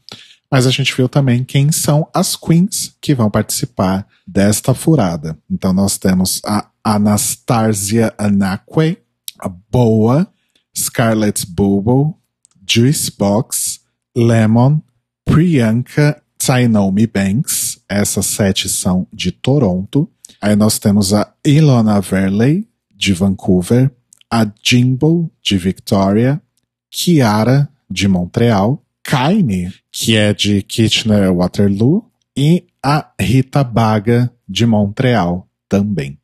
Mas 0.55 0.69
a 0.69 0.71
gente 0.71 0.95
viu 0.95 1.09
também 1.09 1.43
quem 1.43 1.73
são 1.73 2.09
as 2.15 2.37
queens 2.37 2.97
que 3.03 3.13
vão 3.13 3.29
participar 3.29 4.07
desta 4.25 4.73
furada. 4.73 5.37
Então 5.51 5.73
nós 5.73 5.99
temos 5.99 6.41
a 6.47 6.71
Anastasia 6.85 8.15
Anakwe, 8.17 8.99
a 9.41 9.49
Boa, 9.49 10.33
Scarlett 10.73 11.45
Bobo, 11.45 12.17
Juice 12.65 13.11
Box, 13.19 13.81
Lemon, 14.17 14.79
Priyanka 15.25 16.23
Tainomi 16.39 17.09
Banks. 17.09 17.81
Essas 17.89 18.27
sete 18.27 18.69
são 18.69 19.09
de 19.13 19.33
Toronto. 19.33 20.09
Aí 20.41 20.55
nós 20.55 20.79
temos 20.79 21.13
a 21.13 21.35
Ilona 21.45 22.01
Verley, 22.01 22.69
de 22.95 23.13
Vancouver, 23.13 23.91
a 24.31 24.49
Jimbo, 24.63 25.33
de 25.43 25.59
Victoria, 25.59 26.41
Kiara, 26.93 27.69
de 27.91 28.07
Montreal, 28.07 28.84
Kaine, 29.05 29.73
que 29.93 30.17
é 30.17 30.33
de 30.33 30.63
Kitchener-Waterloo, 30.63 32.05
e 32.37 32.65
a 32.83 33.11
Rita 33.21 33.63
Baga, 33.63 34.33
de 34.49 34.67
Montreal, 34.67 35.47
também. 35.69 36.19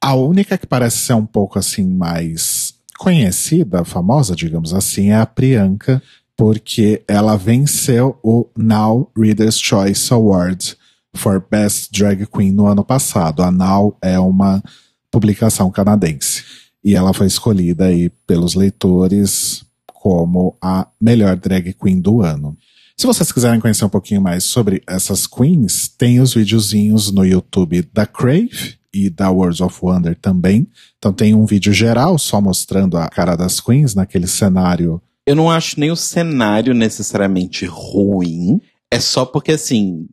A 0.00 0.14
única 0.14 0.56
que 0.56 0.66
parece 0.66 0.98
ser 0.98 1.14
um 1.14 1.26
pouco 1.26 1.58
assim 1.58 1.84
mais 1.84 2.74
conhecida, 2.98 3.84
famosa, 3.84 4.36
digamos 4.36 4.72
assim, 4.72 5.10
é 5.10 5.16
a 5.16 5.26
Priyanka, 5.26 6.02
porque 6.36 7.02
ela 7.08 7.36
venceu 7.36 8.18
o 8.22 8.46
Now 8.56 9.10
Reader's 9.16 9.58
Choice 9.58 10.12
Award 10.12 10.76
for 11.14 11.44
Best 11.50 11.90
Drag 11.90 12.26
Queen 12.26 12.52
no 12.52 12.66
ano 12.66 12.84
passado. 12.84 13.42
A 13.42 13.50
Now 13.50 13.96
é 14.02 14.18
uma 14.18 14.62
publicação 15.10 15.70
canadense. 15.70 16.44
E 16.84 16.94
ela 16.94 17.12
foi 17.12 17.26
escolhida 17.26 17.86
aí 17.86 18.10
pelos 18.26 18.54
leitores 18.54 19.65
como 20.06 20.56
a 20.62 20.86
melhor 21.00 21.34
drag 21.34 21.72
queen 21.72 22.00
do 22.00 22.22
ano. 22.22 22.56
Se 22.96 23.08
vocês 23.08 23.32
quiserem 23.32 23.58
conhecer 23.58 23.84
um 23.84 23.88
pouquinho 23.88 24.22
mais 24.22 24.44
sobre 24.44 24.80
essas 24.86 25.26
queens, 25.26 25.88
tem 25.88 26.20
os 26.20 26.32
videozinhos 26.32 27.10
no 27.10 27.24
YouTube 27.24 27.82
da 27.92 28.06
Crave 28.06 28.76
e 28.94 29.10
da 29.10 29.28
Worlds 29.30 29.60
of 29.60 29.76
Wonder 29.82 30.16
também. 30.16 30.68
Então 30.96 31.12
tem 31.12 31.34
um 31.34 31.44
vídeo 31.44 31.72
geral 31.72 32.16
só 32.18 32.40
mostrando 32.40 32.96
a 32.96 33.08
cara 33.08 33.34
das 33.34 33.58
queens 33.58 33.96
naquele 33.96 34.28
cenário. 34.28 35.02
Eu 35.26 35.34
não 35.34 35.50
acho 35.50 35.80
nem 35.80 35.90
o 35.90 35.96
cenário 35.96 36.72
necessariamente 36.72 37.66
ruim. 37.66 38.60
É 38.88 39.00
só 39.00 39.24
porque 39.24 39.50
assim, 39.50 40.06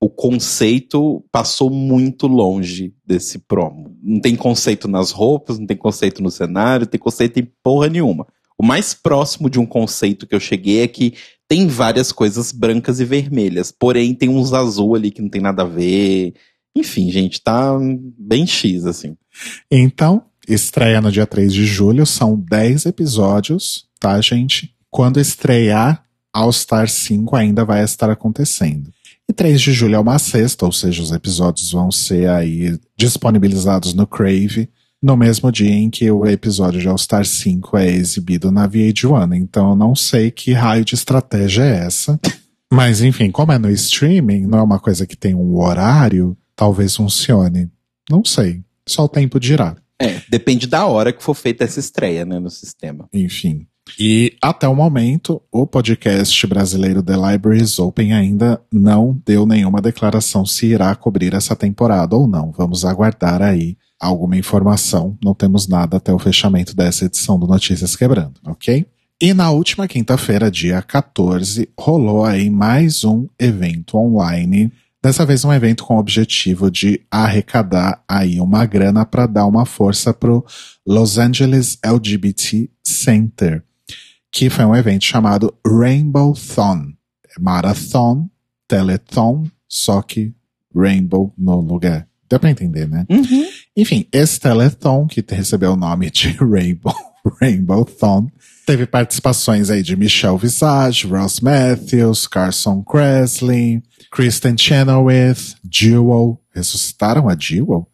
o 0.00 0.10
conceito 0.10 1.24
passou 1.30 1.70
muito 1.70 2.26
longe 2.26 2.92
desse 3.06 3.38
promo. 3.38 3.96
Não 4.02 4.20
tem 4.20 4.34
conceito 4.34 4.88
nas 4.88 5.12
roupas, 5.12 5.56
não 5.56 5.66
tem 5.68 5.76
conceito 5.76 6.20
no 6.20 6.32
cenário, 6.32 6.84
não 6.84 6.90
tem 6.90 6.98
conceito 6.98 7.38
em 7.38 7.48
porra 7.62 7.88
nenhuma. 7.88 8.26
O 8.58 8.64
mais 8.64 8.94
próximo 8.94 9.50
de 9.50 9.60
um 9.60 9.66
conceito 9.66 10.26
que 10.26 10.34
eu 10.34 10.40
cheguei 10.40 10.82
é 10.82 10.88
que 10.88 11.14
tem 11.48 11.66
várias 11.66 12.10
coisas 12.10 12.50
brancas 12.50 13.00
e 13.00 13.04
vermelhas, 13.04 13.70
porém 13.70 14.14
tem 14.14 14.28
uns 14.28 14.52
azul 14.52 14.94
ali 14.94 15.10
que 15.10 15.22
não 15.22 15.28
tem 15.28 15.40
nada 15.40 15.62
a 15.62 15.66
ver. 15.66 16.34
Enfim, 16.74 17.10
gente, 17.10 17.40
tá 17.40 17.76
bem 18.18 18.46
X, 18.46 18.84
assim. 18.84 19.16
Então, 19.70 20.24
estreia 20.48 21.00
no 21.00 21.12
dia 21.12 21.26
3 21.26 21.52
de 21.52 21.64
julho, 21.64 22.04
são 22.04 22.36
10 22.38 22.86
episódios, 22.86 23.86
tá, 24.00 24.20
gente? 24.20 24.74
Quando 24.90 25.20
estrear, 25.20 26.04
All 26.32 26.52
Star 26.52 26.88
5 26.88 27.36
ainda 27.36 27.64
vai 27.64 27.84
estar 27.84 28.10
acontecendo. 28.10 28.90
E 29.28 29.32
3 29.32 29.60
de 29.60 29.72
julho 29.72 29.96
é 29.96 29.98
uma 29.98 30.18
sexta, 30.18 30.66
ou 30.66 30.72
seja, 30.72 31.02
os 31.02 31.12
episódios 31.12 31.72
vão 31.72 31.90
ser 31.90 32.28
aí 32.28 32.78
disponibilizados 32.96 33.92
no 33.92 34.06
Crave 34.06 34.68
no 35.06 35.16
mesmo 35.16 35.52
dia 35.52 35.70
em 35.70 35.88
que 35.88 36.10
o 36.10 36.26
episódio 36.26 36.80
de 36.80 36.88
All 36.88 36.98
Star 36.98 37.24
5 37.24 37.78
é 37.78 37.86
exibido 37.86 38.50
na 38.50 38.68
VH1. 38.68 39.36
Então 39.36 39.70
eu 39.70 39.76
não 39.76 39.94
sei 39.94 40.32
que 40.32 40.52
raio 40.52 40.84
de 40.84 40.96
estratégia 40.96 41.62
é 41.62 41.86
essa. 41.86 42.18
Mas 42.72 43.00
enfim, 43.00 43.30
como 43.30 43.52
é 43.52 43.58
no 43.58 43.70
streaming, 43.70 44.46
não 44.46 44.58
é 44.58 44.62
uma 44.62 44.80
coisa 44.80 45.06
que 45.06 45.16
tem 45.16 45.32
um 45.32 45.56
horário, 45.60 46.36
talvez 46.56 46.96
funcione. 46.96 47.70
Não 48.10 48.24
sei. 48.24 48.64
Só 48.84 49.04
o 49.04 49.08
tempo 49.08 49.38
dirá. 49.38 49.76
É, 49.96 50.20
depende 50.28 50.66
da 50.66 50.84
hora 50.86 51.12
que 51.12 51.22
for 51.22 51.34
feita 51.34 51.62
essa 51.62 51.78
estreia, 51.78 52.24
né, 52.24 52.40
no 52.40 52.50
sistema. 52.50 53.08
Enfim. 53.14 53.64
E 53.98 54.36
até 54.42 54.68
o 54.68 54.74
momento, 54.74 55.40
o 55.50 55.66
podcast 55.66 56.46
brasileiro 56.46 57.02
The 57.02 57.14
Libraries 57.16 57.78
Open 57.78 58.12
ainda 58.12 58.60
não 58.72 59.18
deu 59.24 59.46
nenhuma 59.46 59.80
declaração 59.80 60.44
se 60.44 60.66
irá 60.66 60.94
cobrir 60.94 61.34
essa 61.34 61.56
temporada 61.56 62.14
ou 62.14 62.26
não. 62.26 62.52
Vamos 62.52 62.84
aguardar 62.84 63.40
aí 63.40 63.76
alguma 63.98 64.36
informação. 64.36 65.16
Não 65.24 65.34
temos 65.34 65.66
nada 65.66 65.96
até 65.96 66.12
o 66.12 66.18
fechamento 66.18 66.76
dessa 66.76 67.06
edição 67.06 67.38
do 67.38 67.46
Notícias 67.46 67.96
Quebrando, 67.96 68.40
ok? 68.46 68.84
E 69.20 69.32
na 69.32 69.50
última 69.50 69.88
quinta-feira, 69.88 70.50
dia 70.50 70.82
14, 70.82 71.70
rolou 71.78 72.22
aí 72.22 72.50
mais 72.50 73.02
um 73.02 73.26
evento 73.38 73.96
online. 73.96 74.70
Dessa 75.02 75.24
vez 75.24 75.42
um 75.42 75.52
evento 75.52 75.84
com 75.84 75.94
o 75.94 75.98
objetivo 75.98 76.70
de 76.70 77.00
arrecadar 77.10 78.02
aí 78.06 78.40
uma 78.40 78.66
grana 78.66 79.06
para 79.06 79.26
dar 79.26 79.46
uma 79.46 79.64
força 79.64 80.12
pro 80.12 80.44
Los 80.86 81.16
Angeles 81.16 81.78
LGBT 81.82 82.68
Center 82.84 83.64
que 84.36 84.50
foi 84.50 84.66
um 84.66 84.76
evento 84.76 85.02
chamado 85.02 85.54
Rainbow 85.66 86.34
Thon. 86.34 86.92
Marathon, 87.40 88.28
Telethon, 88.68 89.46
só 89.66 90.02
que 90.02 90.34
Rainbow 90.74 91.32
no 91.38 91.58
lugar. 91.58 92.06
Deu 92.28 92.38
pra 92.38 92.50
entender, 92.50 92.86
né? 92.86 93.06
Uhum. 93.08 93.46
Enfim, 93.74 94.06
esse 94.12 94.38
Telethon, 94.38 95.06
que 95.06 95.24
recebeu 95.26 95.72
o 95.72 95.76
nome 95.76 96.10
de 96.10 96.32
Rainbow, 96.36 96.94
Rainbow 97.40 97.82
Thon, 97.86 98.28
teve 98.66 98.86
participações 98.86 99.70
aí 99.70 99.82
de 99.82 99.96
Michelle 99.96 100.36
Visage, 100.36 101.06
Ross 101.06 101.40
Matthews, 101.40 102.26
Carson 102.26 102.82
Kressley, 102.82 103.82
Kristen 104.12 104.54
Chenoweth, 104.58 105.56
Jewel, 105.70 106.38
ressuscitaram 106.54 107.26
a 107.26 107.34
Jewel? 107.34 107.88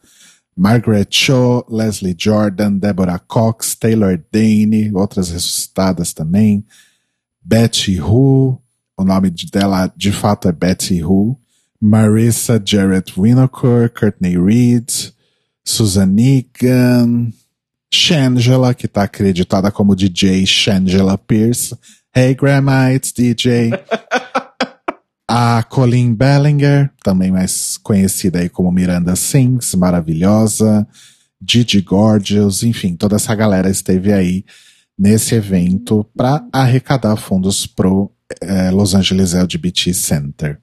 Margaret 0.57 1.07
Cho, 1.11 1.65
Leslie 1.69 2.15
Jordan, 2.17 2.79
Deborah 2.79 3.19
Cox, 3.19 3.75
Taylor 3.75 4.23
Dane, 4.31 4.93
outras 4.95 5.31
ressuscitadas 5.31 6.13
também. 6.13 6.65
Betty 7.43 8.01
Who, 8.01 8.61
o 8.97 9.05
nome 9.05 9.31
dela 9.31 9.93
de 9.97 10.13
fato 10.13 10.49
é 10.49 10.53
Betty 10.53 11.03
Who. 11.03 11.39
Marissa 11.81 12.63
Jarrett 12.65 13.19
Winokur, 13.19 13.89
Courtney 13.89 14.39
Reed, 14.39 14.89
Susan 15.65 16.17
Egan, 16.17 17.33
Shangela, 17.93 18.73
que 18.73 18.87
tá 18.87 19.03
acreditada 19.03 19.71
como 19.73 19.97
DJ 19.97 20.47
Shangela 20.47 21.19
Pierce. 21.19 21.77
Hey 22.15 22.35
Grandma, 22.35 22.93
it's 22.93 23.13
DJ. 23.13 23.73
A 25.35 25.63
Colleen 25.63 26.13
Bellinger, 26.13 26.91
também 27.03 27.31
mais 27.31 27.79
conhecida 27.79 28.41
aí 28.41 28.51
como 28.51 28.71
Miranda 28.71 29.17
Sings, 29.17 29.75
maravilhosa. 29.75 30.87
Gigi 31.41 31.81
Gorgeous, 31.81 32.63
enfim, 32.63 32.95
toda 32.95 33.17
essa 33.17 33.35
galera 33.35 33.71
esteve 33.71 34.13
aí 34.13 34.45
nesse 34.99 35.35
evento 35.35 36.07
para 36.15 36.47
arrecadar 36.53 37.17
fundos 37.17 37.67
pro 37.67 38.13
eh, 38.43 38.71
Los 38.73 38.95
Angeles 38.95 39.33
LGBT 39.33 39.95
Center. 39.95 40.61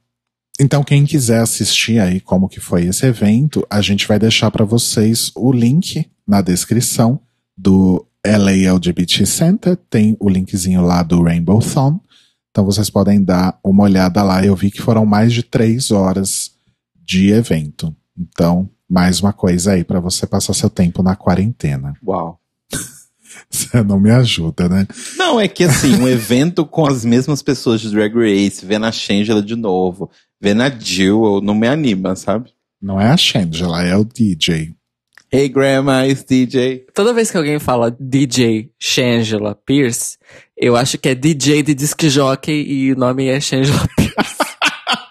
Então, 0.60 0.84
quem 0.84 1.04
quiser 1.04 1.42
assistir 1.42 2.00
aí 2.00 2.20
como 2.20 2.48
que 2.48 2.60
foi 2.60 2.86
esse 2.86 3.08
evento, 3.08 3.66
a 3.72 3.82
gente 3.82 4.08
vai 4.08 4.20
deixar 4.20 4.52
para 4.52 4.66
vocês 4.66 5.32
o 5.36 5.52
link 5.52 6.06
na 6.28 6.42
descrição 6.42 7.20
do 7.58 8.06
LA 8.24 8.72
LGBT 8.72 9.26
Center, 9.26 9.76
tem 9.90 10.16
o 10.20 10.30
linkzinho 10.30 10.84
lá 10.84 11.02
do 11.02 11.24
Rainbow 11.24 11.60
Thon. 11.60 12.00
Então 12.52 12.66
vocês 12.66 12.90
podem 12.90 13.24
dar 13.24 13.60
uma 13.64 13.84
olhada 13.84 14.24
lá. 14.24 14.44
Eu 14.44 14.56
vi 14.56 14.72
que 14.72 14.82
foram 14.82 15.06
mais 15.06 15.34
de 15.34 15.44
três 15.44 15.92
horas 15.92 16.52
de 16.96 17.32
evento. 17.32 17.96
Então, 18.18 18.70
mais 18.90 19.22
uma 19.22 19.32
coisa 19.32 19.74
aí 19.74 19.84
para 19.84 20.00
você 20.00 20.26
passar 20.26 20.54
seu 20.54 20.70
tempo 20.70 21.04
na 21.04 21.16
quarentena. 21.16 21.94
Uau. 22.06 22.40
Você 23.50 23.82
não 23.84 24.00
me 24.00 24.12
ajuda, 24.12 24.68
né? 24.68 24.88
Não, 25.16 25.40
é 25.40 25.48
que 25.48 25.64
assim, 25.64 25.96
um 25.96 26.08
evento 26.08 26.66
com 26.66 26.86
as 26.86 27.06
mesmas 27.06 27.42
pessoas 27.42 27.80
de 27.80 27.90
Drag 27.90 28.14
Race, 28.14 28.66
vendo 28.66 28.86
a 28.86 28.92
Shangela 28.92 29.42
de 29.42 29.56
novo, 29.56 30.10
vendo 30.42 30.62
a 30.62 30.70
Jill, 30.70 31.40
não 31.42 31.56
me 31.56 31.68
anima, 31.68 32.16
sabe? 32.16 32.52
Não 32.82 33.00
é 33.00 33.10
a 33.10 33.18
Shangela, 33.18 33.84
é 33.84 33.96
o 33.96 34.04
DJ. 34.04 34.76
Hey 35.32 35.48
Grandma, 35.48 36.08
it's 36.08 36.24
DJ. 36.24 36.88
Toda 36.92 37.14
vez 37.14 37.30
que 37.30 37.38
alguém 37.38 37.60
fala 37.60 37.96
DJ 38.00 38.72
Shangela 38.80 39.54
Pierce, 39.54 40.18
eu 40.58 40.76
acho 40.76 40.98
que 40.98 41.08
é 41.08 41.14
DJ 41.14 41.62
de 41.62 41.76
disc 41.76 42.02
jockey 42.10 42.64
e 42.68 42.92
o 42.92 42.96
nome 42.96 43.28
é 43.28 43.40
Shangela 43.40 43.88
Pierce. 43.96 44.40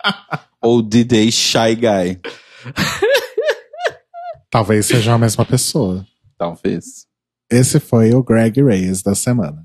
Ou 0.60 0.82
DJ 0.82 1.30
Shy 1.30 1.76
Guy. 1.76 2.20
Talvez 4.50 4.86
seja 4.86 5.14
a 5.14 5.18
mesma 5.18 5.44
pessoa. 5.44 6.04
Talvez. 6.36 7.06
Esse 7.48 7.78
foi 7.78 8.12
o 8.12 8.20
Greg 8.20 8.60
Reyes 8.60 9.02
da 9.04 9.14
semana. 9.14 9.64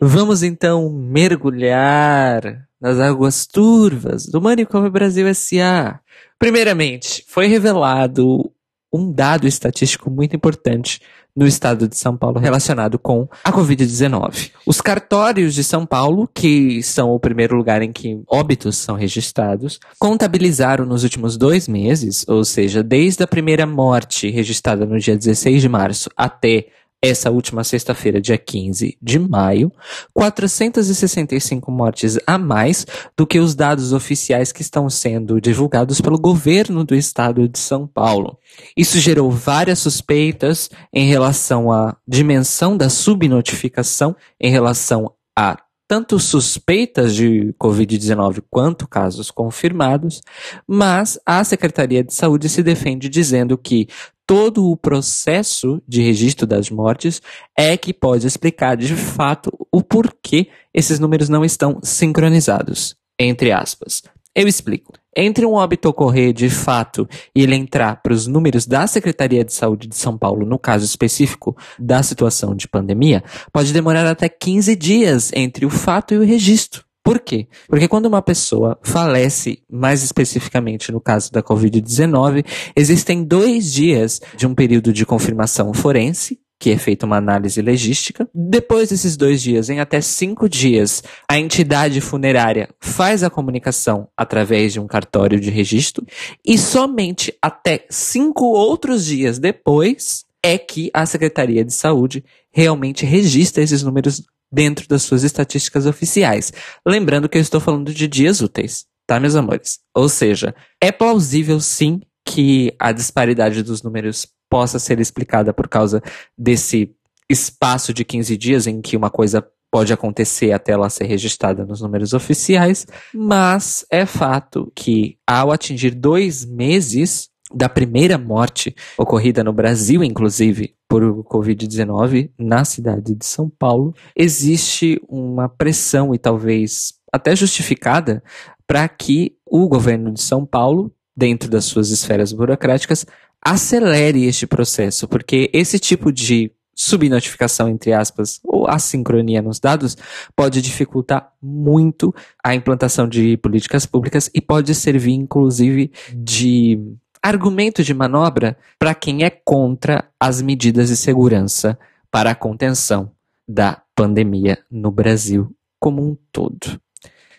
Vamos 0.00 0.42
então 0.42 0.90
mergulhar 0.90 2.66
nas 2.80 2.98
águas 2.98 3.46
turvas 3.46 4.24
do 4.24 4.40
Manicômio 4.40 4.90
Brasil 4.90 5.28
S.A. 5.28 6.00
Primeiramente, 6.38 7.22
foi 7.28 7.48
revelado 7.48 8.50
um 8.92 9.10
dado 9.10 9.46
estatístico 9.46 10.10
muito 10.10 10.36
importante 10.36 11.00
no 11.34 11.46
estado 11.46 11.88
de 11.88 11.96
São 11.96 12.16
Paulo 12.16 12.38
relacionado 12.38 12.98
com 12.98 13.26
a 13.42 13.50
Covid-19. 13.50 14.50
Os 14.66 14.80
cartórios 14.80 15.54
de 15.54 15.64
São 15.64 15.86
Paulo, 15.86 16.28
que 16.32 16.82
são 16.82 17.10
o 17.10 17.18
primeiro 17.18 17.56
lugar 17.56 17.80
em 17.80 17.90
que 17.90 18.22
óbitos 18.28 18.76
são 18.76 18.94
registrados, 18.94 19.80
contabilizaram 19.98 20.84
nos 20.84 21.04
últimos 21.04 21.38
dois 21.38 21.66
meses, 21.66 22.26
ou 22.28 22.44
seja, 22.44 22.82
desde 22.82 23.22
a 23.22 23.26
primeira 23.26 23.66
morte 23.66 24.30
registrada 24.30 24.84
no 24.84 24.98
dia 24.98 25.16
16 25.16 25.62
de 25.62 25.68
março 25.68 26.10
até 26.14 26.66
essa 27.02 27.32
última 27.32 27.64
sexta-feira, 27.64 28.20
dia 28.20 28.38
15 28.38 28.96
de 29.02 29.18
maio, 29.18 29.72
465 30.14 31.70
mortes 31.72 32.16
a 32.24 32.38
mais 32.38 32.86
do 33.16 33.26
que 33.26 33.40
os 33.40 33.56
dados 33.56 33.92
oficiais 33.92 34.52
que 34.52 34.62
estão 34.62 34.88
sendo 34.88 35.40
divulgados 35.40 36.00
pelo 36.00 36.16
governo 36.16 36.84
do 36.84 36.94
estado 36.94 37.48
de 37.48 37.58
São 37.58 37.88
Paulo. 37.88 38.38
Isso 38.76 39.00
gerou 39.00 39.32
várias 39.32 39.80
suspeitas 39.80 40.70
em 40.92 41.08
relação 41.08 41.72
à 41.72 41.96
dimensão 42.06 42.76
da 42.76 42.88
subnotificação, 42.88 44.14
em 44.40 44.52
relação 44.52 45.12
a 45.36 45.58
tanto 45.92 46.18
suspeitas 46.18 47.14
de 47.14 47.54
Covid-19 47.60 48.42
quanto 48.48 48.88
casos 48.88 49.30
confirmados, 49.30 50.22
mas 50.66 51.18
a 51.26 51.44
Secretaria 51.44 52.02
de 52.02 52.14
Saúde 52.14 52.48
se 52.48 52.62
defende 52.62 53.10
dizendo 53.10 53.58
que 53.58 53.88
todo 54.26 54.70
o 54.70 54.76
processo 54.76 55.82
de 55.86 56.02
registro 56.02 56.46
das 56.46 56.70
mortes 56.70 57.20
é 57.56 57.76
que 57.76 57.92
pode 57.92 58.26
explicar 58.26 58.76
de 58.76 58.94
fato 58.94 59.50
o 59.70 59.82
porquê 59.82 60.48
esses 60.72 60.98
números 60.98 61.28
não 61.28 61.44
estão 61.44 61.80
sincronizados. 61.82 62.96
Entre 63.18 63.52
aspas. 63.52 64.02
Eu 64.34 64.48
explico. 64.48 64.92
Entre 65.14 65.44
um 65.44 65.52
óbito 65.52 65.90
ocorrer 65.90 66.32
de 66.32 66.48
fato 66.48 67.06
e 67.34 67.42
ele 67.42 67.54
entrar 67.54 68.00
para 68.02 68.14
os 68.14 68.26
números 68.26 68.66
da 68.66 68.86
Secretaria 68.86 69.44
de 69.44 69.52
Saúde 69.52 69.86
de 69.86 69.94
São 69.94 70.16
Paulo, 70.16 70.46
no 70.46 70.58
caso 70.58 70.86
específico 70.86 71.54
da 71.78 72.02
situação 72.02 72.54
de 72.54 72.66
pandemia, 72.66 73.22
pode 73.52 73.74
demorar 73.74 74.06
até 74.06 74.30
15 74.30 74.74
dias 74.74 75.30
entre 75.34 75.66
o 75.66 75.70
fato 75.70 76.14
e 76.14 76.18
o 76.18 76.24
registro. 76.24 76.82
Por 77.02 77.18
quê? 77.18 77.48
Porque 77.68 77.88
quando 77.88 78.06
uma 78.06 78.22
pessoa 78.22 78.78
falece, 78.82 79.62
mais 79.68 80.04
especificamente 80.04 80.92
no 80.92 81.00
caso 81.00 81.32
da 81.32 81.42
Covid-19, 81.42 82.44
existem 82.76 83.24
dois 83.24 83.72
dias 83.72 84.20
de 84.36 84.46
um 84.46 84.54
período 84.54 84.92
de 84.92 85.04
confirmação 85.04 85.74
forense, 85.74 86.38
que 86.60 86.70
é 86.70 86.78
feita 86.78 87.04
uma 87.04 87.16
análise 87.16 87.60
legística. 87.60 88.28
Depois 88.32 88.90
desses 88.90 89.16
dois 89.16 89.42
dias, 89.42 89.68
em 89.68 89.80
até 89.80 90.00
cinco 90.00 90.48
dias, 90.48 91.02
a 91.28 91.36
entidade 91.36 92.00
funerária 92.00 92.68
faz 92.78 93.24
a 93.24 93.30
comunicação 93.30 94.06
através 94.16 94.72
de 94.72 94.78
um 94.78 94.86
cartório 94.86 95.40
de 95.40 95.50
registro. 95.50 96.06
E 96.46 96.56
somente 96.56 97.34
até 97.42 97.84
cinco 97.90 98.44
outros 98.44 99.04
dias 99.04 99.40
depois 99.40 100.24
é 100.40 100.56
que 100.56 100.88
a 100.94 101.04
Secretaria 101.04 101.64
de 101.64 101.72
Saúde 101.72 102.24
realmente 102.52 103.04
registra 103.04 103.60
esses 103.60 103.82
números 103.82 104.22
dentro 104.52 104.86
das 104.86 105.02
suas 105.02 105.22
estatísticas 105.22 105.86
oficiais. 105.86 106.52
Lembrando 106.86 107.28
que 107.28 107.38
eu 107.38 107.42
estou 107.42 107.60
falando 107.60 107.92
de 107.92 108.06
dias 108.06 108.40
úteis, 108.40 108.84
tá, 109.06 109.18
meus 109.18 109.34
amores? 109.34 109.78
Ou 109.94 110.08
seja, 110.08 110.54
é 110.80 110.92
plausível 110.92 111.60
sim 111.60 112.00
que 112.24 112.74
a 112.78 112.92
disparidade 112.92 113.62
dos 113.62 113.82
números 113.82 114.26
possa 114.50 114.78
ser 114.78 115.00
explicada 115.00 115.52
por 115.52 115.68
causa 115.68 116.02
desse 116.36 116.94
espaço 117.28 117.94
de 117.94 118.04
15 118.04 118.36
dias 118.36 118.66
em 118.66 118.82
que 118.82 118.96
uma 118.96 119.10
coisa 119.10 119.46
pode 119.72 119.90
acontecer 119.90 120.52
até 120.52 120.72
ela 120.72 120.90
ser 120.90 121.04
registrada 121.04 121.64
nos 121.64 121.80
números 121.80 122.12
oficiais, 122.12 122.86
mas 123.14 123.86
é 123.90 124.04
fato 124.04 124.70
que 124.76 125.16
ao 125.26 125.50
atingir 125.50 125.92
dois 125.94 126.44
meses 126.44 127.31
da 127.54 127.68
primeira 127.68 128.18
morte 128.18 128.74
ocorrida 128.98 129.42
no 129.44 129.52
Brasil, 129.52 130.02
inclusive, 130.02 130.74
por 130.88 131.02
Covid-19 131.24 132.30
na 132.38 132.64
cidade 132.64 133.14
de 133.14 133.24
São 133.24 133.48
Paulo, 133.48 133.94
existe 134.16 135.00
uma 135.08 135.48
pressão 135.48 136.14
e 136.14 136.18
talvez 136.18 136.94
até 137.12 137.34
justificada 137.36 138.22
para 138.66 138.88
que 138.88 139.36
o 139.46 139.68
governo 139.68 140.12
de 140.12 140.20
São 140.20 140.46
Paulo, 140.46 140.92
dentro 141.16 141.50
das 141.50 141.64
suas 141.64 141.90
esferas 141.90 142.32
burocráticas, 142.32 143.04
acelere 143.44 144.24
este 144.24 144.46
processo, 144.46 145.08
porque 145.08 145.50
esse 145.52 145.78
tipo 145.78 146.12
de 146.12 146.50
subnotificação, 146.74 147.68
entre 147.68 147.92
aspas, 147.92 148.40
ou 148.44 148.66
assincronia 148.68 149.42
nos 149.42 149.60
dados, 149.60 149.96
pode 150.34 150.62
dificultar 150.62 151.32
muito 151.40 152.14
a 152.42 152.54
implantação 152.54 153.06
de 153.06 153.36
políticas 153.36 153.84
públicas 153.84 154.30
e 154.34 154.40
pode 154.40 154.74
servir, 154.74 155.12
inclusive, 155.12 155.92
de 156.14 156.78
argumento 157.22 157.84
de 157.84 157.94
manobra 157.94 158.56
para 158.78 158.94
quem 158.94 159.22
é 159.22 159.30
contra 159.30 160.04
as 160.18 160.42
medidas 160.42 160.88
de 160.88 160.96
segurança 160.96 161.78
para 162.10 162.32
a 162.32 162.34
contenção 162.34 163.12
da 163.46 163.80
pandemia 163.94 164.58
no 164.70 164.90
Brasil 164.90 165.54
como 165.78 166.02
um 166.02 166.16
todo. 166.30 166.80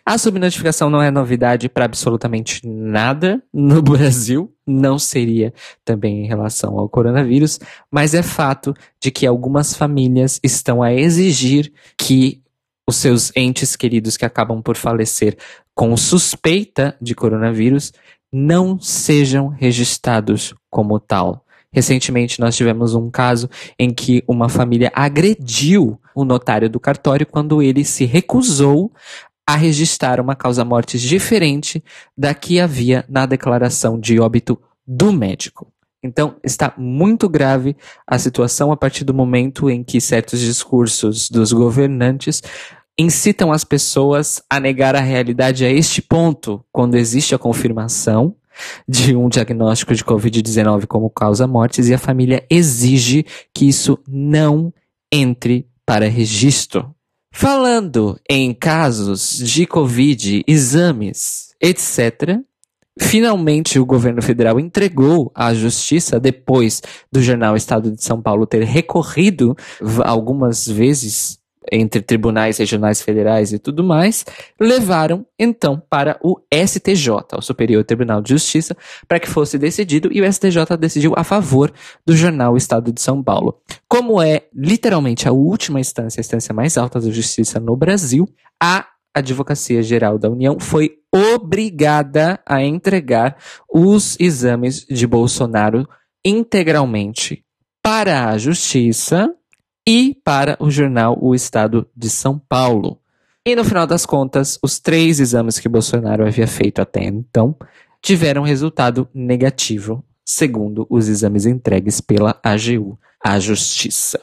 A 0.05 0.17
subnotificação 0.17 0.89
não 0.89 1.01
é 1.01 1.09
novidade 1.09 1.69
para 1.69 1.85
absolutamente 1.85 2.67
nada 2.67 3.41
no 3.53 3.79
Brasil, 3.83 4.53
não 4.67 4.99
seria 4.99 5.53
também 5.85 6.25
em 6.25 6.27
relação 6.27 6.77
ao 6.77 6.89
coronavírus, 6.89 7.59
mas 7.89 8.13
é 8.13 8.21
fato 8.21 8.73
de 9.01 9.11
que 9.11 9.25
algumas 9.25 9.73
famílias 9.73 10.39
estão 10.43 10.83
a 10.83 10.93
exigir 10.93 11.71
que 11.97 12.41
os 12.85 12.97
seus 12.97 13.31
entes 13.33 13.77
queridos 13.77 14.17
que 14.17 14.25
acabam 14.25 14.61
por 14.61 14.75
falecer 14.75 15.37
com 15.73 15.95
suspeita 15.95 16.97
de 17.01 17.15
coronavírus 17.15 17.93
não 18.33 18.79
sejam 18.79 19.47
registrados 19.47 20.55
como 20.67 20.99
tal. 20.99 21.45
Recentemente 21.71 22.39
nós 22.39 22.55
tivemos 22.55 22.95
um 22.95 23.11
caso 23.11 23.47
em 23.77 23.93
que 23.93 24.23
uma 24.27 24.49
família 24.49 24.91
agrediu 24.93 25.99
o 26.15 26.25
notário 26.25 26.69
do 26.69 26.79
cartório 26.79 27.25
quando 27.25 27.61
ele 27.61 27.85
se 27.85 28.05
recusou 28.05 28.91
a 29.45 29.55
registrar 29.55 30.19
uma 30.19 30.35
causa-morte 30.35 30.97
diferente 30.97 31.83
da 32.17 32.33
que 32.33 32.59
havia 32.59 33.05
na 33.07 33.25
declaração 33.25 33.99
de 33.99 34.19
óbito 34.19 34.59
do 34.85 35.11
médico. 35.11 35.67
Então, 36.01 36.35
está 36.43 36.73
muito 36.77 37.29
grave 37.29 37.77
a 38.05 38.19
situação 38.19 38.71
a 38.71 38.77
partir 38.77 39.05
do 39.05 39.13
momento 39.13 39.69
em 39.69 39.83
que 39.83 40.01
certos 40.01 40.39
discursos 40.39 41.29
dos 41.29 41.53
governantes 41.53 42.41
incitam 42.97 43.51
as 43.51 43.63
pessoas 43.63 44.41
a 44.49 44.59
negar 44.59 44.95
a 44.95 45.01
realidade 45.01 45.65
a 45.65 45.69
este 45.69 46.01
ponto, 46.01 46.63
quando 46.71 46.95
existe 46.95 47.33
a 47.33 47.39
confirmação, 47.39 48.35
de 48.87 49.15
um 49.15 49.29
diagnóstico 49.29 49.95
de 49.95 50.03
Covid-19 50.03 50.85
como 50.85 51.09
causa 51.09 51.47
mortes 51.47 51.89
e 51.89 51.93
a 51.93 51.97
família 51.97 52.45
exige 52.49 53.25
que 53.53 53.67
isso 53.67 53.97
não 54.07 54.73
entre 55.11 55.67
para 55.85 56.07
registro. 56.07 56.93
Falando 57.31 58.19
em 58.29 58.53
casos 58.53 59.37
de 59.37 59.65
Covid, 59.65 60.43
exames, 60.47 61.55
etc., 61.59 62.39
finalmente 62.99 63.79
o 63.79 63.85
governo 63.85 64.21
federal 64.21 64.59
entregou 64.59 65.31
à 65.33 65.51
justiça, 65.51 66.19
depois 66.19 66.81
do 67.11 67.23
jornal 67.23 67.55
Estado 67.55 67.91
de 67.91 68.03
São 68.03 68.21
Paulo 68.21 68.45
ter 68.45 68.63
recorrido 68.63 69.57
algumas 70.03 70.67
vezes 70.67 71.39
entre 71.71 72.01
tribunais 72.01 72.57
regionais 72.57 73.01
federais 73.01 73.53
e 73.53 73.59
tudo 73.59 73.83
mais, 73.83 74.25
levaram 74.59 75.25
então 75.37 75.81
para 75.89 76.19
o 76.21 76.39
STJ, 76.53 77.09
o 77.37 77.41
Superior 77.41 77.83
Tribunal 77.83 78.21
de 78.21 78.29
Justiça, 78.29 78.75
para 79.07 79.19
que 79.19 79.29
fosse 79.29 79.57
decidido 79.57 80.09
e 80.11 80.21
o 80.21 80.33
STJ 80.33 80.77
decidiu 80.79 81.13
a 81.15 81.23
favor 81.23 81.71
do 82.05 82.15
jornal 82.15 82.57
Estado 82.57 82.91
de 82.91 83.01
São 83.01 83.21
Paulo. 83.23 83.59
Como 83.87 84.21
é 84.21 84.43
literalmente 84.53 85.27
a 85.27 85.31
última 85.31 85.79
instância, 85.79 86.19
a 86.19 86.23
instância 86.23 86.53
mais 86.53 86.77
alta 86.77 86.99
da 86.99 87.09
justiça 87.09 87.59
no 87.59 87.75
Brasil, 87.75 88.27
a 88.61 88.87
Advocacia 89.13 89.83
Geral 89.83 90.17
da 90.17 90.29
União 90.29 90.59
foi 90.59 90.97
obrigada 91.13 92.39
a 92.45 92.63
entregar 92.63 93.37
os 93.71 94.17
exames 94.19 94.85
de 94.89 95.05
Bolsonaro 95.05 95.87
integralmente 96.25 97.43
para 97.83 98.29
a 98.29 98.37
Justiça 98.37 99.29
e 99.87 100.15
para 100.23 100.57
o 100.59 100.71
jornal 100.71 101.17
O 101.21 101.35
Estado 101.35 101.87
de 101.95 102.09
São 102.09 102.39
Paulo. 102.39 102.99
E 103.45 103.55
no 103.55 103.63
final 103.65 103.85
das 103.85 104.05
contas, 104.05 104.57
os 104.63 104.79
três 104.79 105.19
exames 105.19 105.59
que 105.59 105.67
Bolsonaro 105.67 106.25
havia 106.25 106.47
feito 106.47 106.81
até 106.81 107.03
então 107.03 107.55
tiveram 108.01 108.43
resultado 108.43 109.07
negativo, 109.13 110.03
segundo 110.25 110.85
os 110.89 111.07
exames 111.07 111.45
entregues 111.45 112.01
pela 112.01 112.39
AGU 112.43 112.97
à 113.23 113.39
Justiça. 113.39 114.21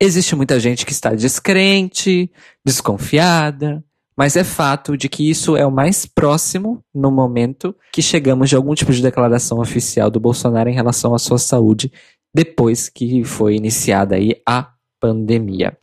Existe 0.00 0.34
muita 0.34 0.58
gente 0.58 0.86
que 0.86 0.92
está 0.92 1.14
descrente, 1.14 2.30
desconfiada, 2.64 3.84
mas 4.16 4.36
é 4.36 4.44
fato 4.44 4.96
de 4.96 5.08
que 5.08 5.28
isso 5.28 5.56
é 5.56 5.66
o 5.66 5.70
mais 5.70 6.06
próximo, 6.06 6.82
no 6.94 7.10
momento, 7.10 7.74
que 7.92 8.02
chegamos 8.02 8.48
de 8.48 8.56
algum 8.56 8.74
tipo 8.74 8.92
de 8.92 9.02
declaração 9.02 9.60
oficial 9.60 10.10
do 10.10 10.20
Bolsonaro 10.20 10.68
em 10.68 10.74
relação 10.74 11.14
à 11.14 11.18
sua 11.18 11.38
saúde, 11.38 11.92
depois 12.34 12.88
que 12.88 13.24
foi 13.24 13.56
iniciada 13.56 14.16
aí 14.16 14.40
a 14.46 14.72
pandemia. 15.00 15.76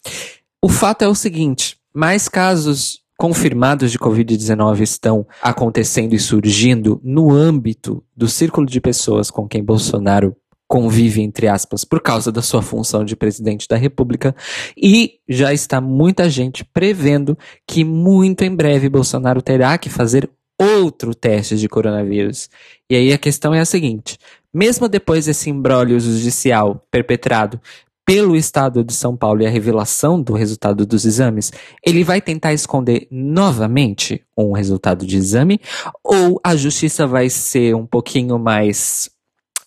O 0.62 0.70
fato 0.70 1.04
é 1.04 1.08
o 1.08 1.16
seguinte: 1.16 1.78
mais 1.94 2.30
casos 2.30 3.02
confirmados 3.18 3.92
de 3.92 3.98
Covid-19 3.98 4.82
estão 4.82 5.28
acontecendo 5.42 6.14
e 6.14 6.20
surgindo 6.20 7.02
no 7.04 7.32
âmbito 7.32 8.04
do 8.16 8.28
círculo 8.28 8.68
de 8.68 8.80
pessoas 8.80 9.32
com 9.32 9.48
quem 9.48 9.64
Bolsonaro 9.64 10.36
convive, 10.68 11.22
entre 11.22 11.48
aspas, 11.48 11.86
por 11.86 12.02
causa 12.02 12.32
da 12.32 12.42
sua 12.42 12.62
função 12.62 13.04
de 13.04 13.16
presidente 13.16 13.68
da 13.68 13.78
República, 13.78 14.36
e 14.76 15.14
já 15.28 15.54
está 15.54 15.80
muita 15.80 16.30
gente 16.30 16.66
prevendo 16.66 17.38
que 17.66 17.84
muito 17.86 18.44
em 18.44 18.54
breve 18.54 18.90
Bolsonaro 18.90 19.42
terá 19.42 19.78
que 19.78 19.90
fazer 19.90 20.30
outro 20.60 21.16
teste 21.16 21.56
de 21.56 21.70
coronavírus. 21.70 22.50
E 22.90 22.96
aí 22.96 23.14
a 23.14 23.18
questão 23.18 23.54
é 23.54 23.60
a 23.60 23.66
seguinte: 23.66 24.18
mesmo 24.54 24.90
depois 24.90 25.26
desse 25.26 25.50
imbróglio 25.50 26.00
judicial 26.00 26.86
perpetrado 26.92 27.62
pelo 28.08 28.38
Estado 28.38 28.86
de 28.86 28.94
São 28.94 29.18
Paulo 29.18 29.42
e 29.42 29.46
a 29.46 29.50
revelação 29.50 30.22
do 30.22 30.32
resultado 30.32 30.86
dos 30.86 31.04
exames, 31.04 31.52
ele 31.86 32.06
vai 32.06 32.22
tentar 32.22 32.54
esconder 32.54 33.06
novamente 33.12 34.24
um 34.38 34.54
resultado 34.54 35.06
de 35.06 35.18
exame 35.18 35.60
ou 36.02 36.40
a 36.42 36.56
justiça 36.56 37.06
vai 37.06 37.30
ser 37.30 37.76
um 37.76 37.86
pouquinho 37.86 38.40
mais 38.40 39.10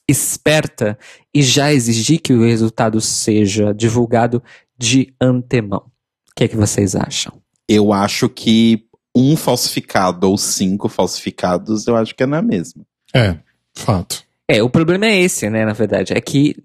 esperta 0.09 0.99
e 1.35 1.43
já 1.43 1.71
exigir 1.71 2.19
que 2.19 2.33
o 2.33 2.43
resultado 2.43 2.99
seja 2.99 3.75
divulgado 3.75 4.43
de 4.77 5.13
antemão? 5.21 5.83
O 6.31 6.35
que 6.35 6.45
é 6.45 6.49
que 6.49 6.57
vocês 6.57 6.97
acham? 6.97 7.35
Eu 7.69 7.93
acho 7.93 8.27
que 8.27 8.87
um 9.15 9.37
falsificado 9.37 10.31
ou 10.31 10.39
cinco 10.39 10.89
falsificados, 10.89 11.87
eu 11.87 11.95
acho 11.95 12.15
que 12.15 12.23
é 12.23 12.27
na 12.27 12.41
mesma. 12.41 12.87
É, 13.15 13.37
fato. 13.77 14.25
É, 14.49 14.63
o 14.63 14.71
problema 14.71 15.05
é 15.05 15.21
esse, 15.21 15.51
né, 15.51 15.67
na 15.67 15.75
verdade. 15.75 16.15
É 16.15 16.21
que 16.23 16.57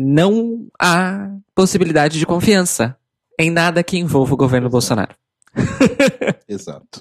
não 0.00 0.66
há 0.80 1.30
possibilidade 1.54 2.18
de 2.18 2.24
confiança 2.24 2.96
em 3.38 3.50
nada 3.50 3.82
que 3.82 3.98
envolva 3.98 4.32
o 4.32 4.36
governo 4.36 4.70
Bolsonaro. 4.70 5.14
Exato. 6.48 7.00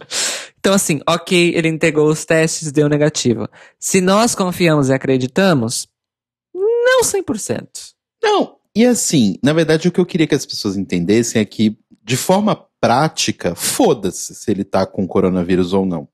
Então, 0.59 0.73
assim, 0.73 0.99
ok, 1.07 1.55
ele 1.55 1.69
entregou 1.69 2.09
os 2.09 2.25
testes, 2.25 2.71
deu 2.71 2.89
negativo. 2.89 3.47
Se 3.79 4.01
nós 4.01 4.35
confiamos 4.35 4.89
e 4.89 4.93
acreditamos, 4.93 5.87
não 6.53 7.01
100%. 7.01 7.67
Não, 8.21 8.57
e 8.75 8.85
assim, 8.85 9.37
na 9.41 9.53
verdade, 9.53 9.87
o 9.87 9.91
que 9.91 9.99
eu 9.99 10.05
queria 10.05 10.27
que 10.27 10.35
as 10.35 10.45
pessoas 10.45 10.75
entendessem 10.75 11.41
é 11.41 11.45
que, 11.45 11.77
de 12.03 12.17
forma 12.17 12.65
prática, 12.81 13.55
foda-se 13.55 14.35
se 14.35 14.51
ele 14.51 14.65
tá 14.65 14.85
com 14.85 15.07
coronavírus 15.07 15.71
ou 15.71 15.85
não. 15.85 16.07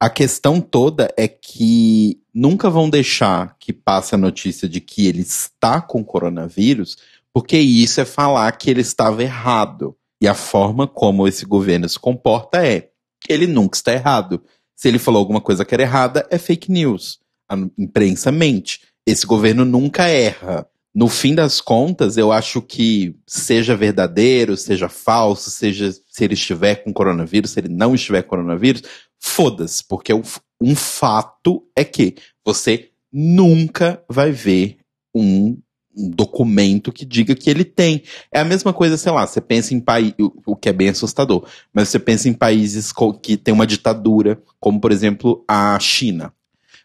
A 0.00 0.08
questão 0.08 0.60
toda 0.60 1.12
é 1.16 1.26
que 1.26 2.20
nunca 2.32 2.70
vão 2.70 2.88
deixar 2.88 3.56
que 3.58 3.72
passe 3.72 4.14
a 4.14 4.18
notícia 4.18 4.68
de 4.68 4.80
que 4.80 5.08
ele 5.08 5.22
está 5.22 5.80
com 5.80 6.04
coronavírus, 6.04 6.96
porque 7.32 7.58
isso 7.58 8.00
é 8.00 8.04
falar 8.04 8.52
que 8.52 8.70
ele 8.70 8.80
estava 8.80 9.22
errado. 9.22 9.96
E 10.20 10.28
a 10.28 10.34
forma 10.34 10.86
como 10.86 11.26
esse 11.26 11.44
governo 11.44 11.88
se 11.88 11.98
comporta 11.98 12.64
é: 12.64 12.90
ele 13.28 13.46
nunca 13.46 13.76
está 13.76 13.92
errado. 13.92 14.42
Se 14.76 14.86
ele 14.86 14.98
falou 15.00 15.18
alguma 15.18 15.40
coisa 15.40 15.64
que 15.64 15.74
era 15.74 15.82
errada, 15.82 16.24
é 16.30 16.38
fake 16.38 16.70
news. 16.70 17.18
A 17.48 17.56
imprensa 17.76 18.30
mente. 18.30 18.82
Esse 19.04 19.26
governo 19.26 19.64
nunca 19.64 20.06
erra. 20.06 20.66
No 20.94 21.08
fim 21.08 21.34
das 21.34 21.60
contas, 21.60 22.16
eu 22.16 22.32
acho 22.32 22.62
que 22.62 23.16
seja 23.26 23.76
verdadeiro, 23.76 24.56
seja 24.56 24.88
falso, 24.88 25.50
seja 25.50 25.92
se 25.92 26.24
ele 26.24 26.34
estiver 26.34 26.76
com 26.76 26.92
coronavírus, 26.92 27.52
se 27.52 27.60
ele 27.60 27.68
não 27.68 27.94
estiver 27.94 28.22
com 28.22 28.30
coronavírus, 28.30 28.82
foda-se, 29.18 29.82
porque 29.86 30.12
um 30.14 30.74
fato 30.74 31.66
é 31.74 31.84
que 31.84 32.16
você 32.44 32.90
nunca 33.12 34.02
vai 34.08 34.30
ver 34.30 34.78
um 35.14 35.56
documento 35.98 36.92
que 36.92 37.04
diga 37.04 37.34
que 37.34 37.50
ele 37.50 37.64
tem. 37.64 38.02
É 38.32 38.40
a 38.40 38.44
mesma 38.44 38.72
coisa, 38.72 38.96
sei 38.96 39.10
lá, 39.10 39.26
você 39.26 39.40
pensa 39.40 39.74
em 39.74 39.80
país, 39.80 40.14
o 40.46 40.54
que 40.54 40.68
é 40.68 40.72
bem 40.72 40.90
assustador, 40.90 41.44
mas 41.72 41.88
você 41.88 41.98
pensa 41.98 42.28
em 42.28 42.32
países 42.32 42.92
que 43.20 43.36
tem 43.36 43.52
uma 43.52 43.66
ditadura, 43.66 44.40
como 44.60 44.80
por 44.80 44.92
exemplo 44.92 45.44
a 45.48 45.78
China 45.80 46.32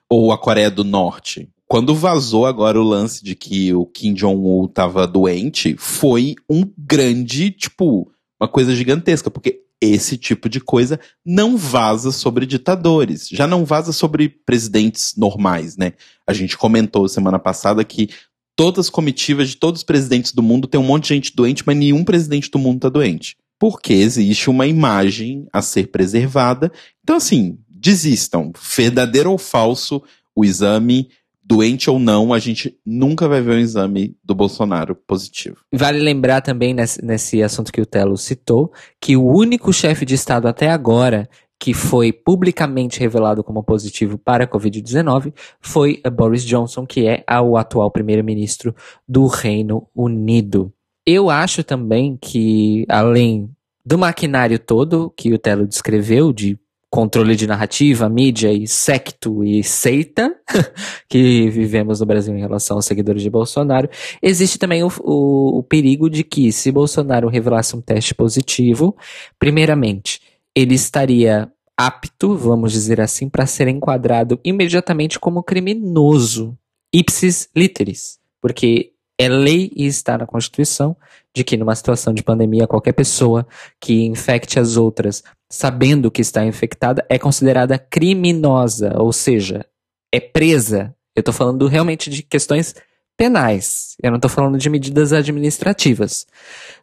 ou 0.10 0.32
a 0.32 0.38
Coreia 0.38 0.72
do 0.72 0.84
Norte. 0.84 1.50
Quando 1.68 1.96
vazou 1.96 2.46
agora 2.46 2.80
o 2.80 2.84
lance 2.84 3.24
de 3.24 3.36
que 3.36 3.74
o 3.74 3.86
Kim 3.86 4.14
Jong-un 4.14 4.68
tava 4.68 5.08
doente, 5.08 5.76
foi 5.78 6.36
um 6.50 6.64
grande, 6.78 7.50
tipo, 7.50 8.12
uma 8.40 8.48
coisa 8.48 8.76
gigantesca, 8.76 9.32
porque 9.32 9.63
esse 9.86 10.18
tipo 10.18 10.48
de 10.48 10.60
coisa 10.60 11.00
não 11.26 11.58
vaza 11.58 12.12
sobre 12.12 12.46
ditadores, 12.46 13.28
já 13.30 13.48
não 13.48 13.66
vaza 13.66 13.92
sobre 13.92 14.30
presidentes 14.30 15.14
normais, 15.18 15.76
né? 15.78 15.94
A 16.28 16.34
gente 16.34 16.58
comentou 16.58 17.08
semana 17.08 17.40
passada 17.40 17.84
que 17.84 18.10
todas 18.56 18.86
as 18.86 18.90
comitivas 18.90 19.50
de 19.50 19.58
todos 19.58 19.82
os 19.82 19.84
presidentes 19.84 20.32
do 20.32 20.44
mundo 20.44 20.68
tem 20.68 20.80
um 20.80 20.86
monte 20.86 21.04
de 21.04 21.10
gente 21.10 21.36
doente, 21.36 21.64
mas 21.66 21.76
nenhum 21.76 22.04
presidente 22.04 22.50
do 22.50 22.60
mundo 22.60 22.82
tá 22.82 22.90
doente. 22.90 23.36
Porque 23.60 23.94
existe 23.94 24.50
uma 24.50 24.68
imagem 24.68 25.48
a 25.52 25.62
ser 25.62 25.88
preservada. 25.88 26.72
Então, 27.02 27.16
assim, 27.16 27.58
desistam. 27.70 28.52
Verdadeiro 28.76 29.32
ou 29.32 29.38
falso, 29.38 30.02
o 30.36 30.44
exame 30.44 31.10
doente 31.44 31.90
ou 31.90 32.00
não, 32.00 32.34
a 32.34 32.40
gente 32.40 32.78
nunca 32.86 33.28
vai 33.28 33.42
ver 33.42 33.56
um 33.56 33.60
exame 33.60 34.16
do 34.24 34.34
Bolsonaro 34.34 34.96
positivo. 34.96 35.58
Vale 35.72 36.00
lembrar 36.00 36.42
também 36.42 36.74
nesse, 36.74 37.04
nesse 37.04 37.44
assunto 37.44 37.72
que 37.72 37.82
o 37.82 37.86
Telo 37.86 38.18
citou, 38.18 38.72
que 39.00 39.18
o 39.18 39.26
único 39.26 39.74
chefe 39.74 40.06
de 40.06 40.16
Estado 40.16 40.48
até 40.48 40.70
agora 40.70 41.30
que 41.60 41.74
foi 41.74 42.12
publicamente 42.12 43.00
revelado 43.00 43.42
como 43.42 43.64
positivo 43.64 44.18
para 44.18 44.44
a 44.44 44.48
Covid-19 44.48 45.34
foi 45.62 46.02
Boris 46.12 46.44
Johnson, 46.44 46.86
que 46.86 47.08
é 47.08 47.24
o 47.40 47.56
atual 47.56 47.90
primeiro-ministro 47.90 48.76
do 49.08 49.28
Reino 49.28 49.88
Unido. 49.96 50.74
Eu 51.06 51.30
acho 51.30 51.64
também 51.64 52.18
que, 52.22 52.86
além 52.90 53.50
do 53.86 53.98
maquinário 53.98 54.60
todo 54.60 55.14
que 55.16 55.34
o 55.34 55.40
Telo 55.40 55.66
descreveu, 55.66 56.34
de 56.34 56.60
controle 56.94 57.36
de 57.36 57.48
narrativa, 57.48 58.08
mídia 58.08 58.54
e 58.54 58.68
secto 58.68 59.44
e 59.44 59.64
seita 59.64 60.32
que 61.10 61.50
vivemos 61.50 62.00
no 62.00 62.06
Brasil 62.06 62.38
em 62.38 62.40
relação 62.40 62.78
aos 62.78 62.86
seguidores 62.86 63.24
de 63.24 63.32
Bolsonaro, 63.32 63.90
existe 64.22 64.60
também 64.60 64.84
o, 64.84 64.92
o, 65.02 65.58
o 65.58 65.64
perigo 65.64 66.08
de 66.08 66.24
que, 66.24 66.52
se 66.52 66.72
Bolsonaro 66.72 67.28
revelasse 67.30 67.76
um 67.76 67.82
teste 67.82 68.14
positivo, 68.14 68.96
primeiramente, 69.40 70.22
ele 70.56 70.76
estaria 70.76 71.52
apto, 71.76 72.38
vamos 72.38 72.72
dizer 72.72 73.02
assim, 73.02 73.28
para 73.28 73.48
ser 73.48 73.68
enquadrado 73.68 74.40
imediatamente 74.46 75.20
como 75.20 75.42
criminoso, 75.42 76.56
ipsis 76.94 77.50
literis, 77.56 78.20
porque 78.40 78.93
é 79.24 79.30
lei 79.30 79.72
e 79.76 79.86
está 79.86 80.18
na 80.18 80.26
Constituição 80.26 80.96
de 81.34 81.44
que 81.44 81.58
numa 81.58 81.76
situação 81.76 82.14
de 82.14 82.24
pandemia 82.24 82.68
qualquer 82.68 82.94
pessoa 82.94 83.48
que 83.80 84.06
infecte 84.06 84.60
as 84.60 84.78
outras 84.78 85.24
sabendo 85.50 86.12
que 86.12 86.22
está 86.22 86.46
infectada 86.46 87.06
é 87.08 87.20
considerada 87.20 87.78
criminosa, 87.78 88.94
ou 88.98 89.14
seja, 89.14 89.66
é 90.12 90.20
presa, 90.20 90.96
eu 91.16 91.22
tô 91.22 91.32
falando 91.32 91.68
realmente 91.68 92.10
de 92.10 92.24
questões 92.24 92.76
penais. 93.16 93.96
Eu 94.02 94.12
não 94.12 94.20
tô 94.20 94.28
falando 94.28 94.58
de 94.58 94.70
medidas 94.70 95.14
administrativas. 95.14 96.26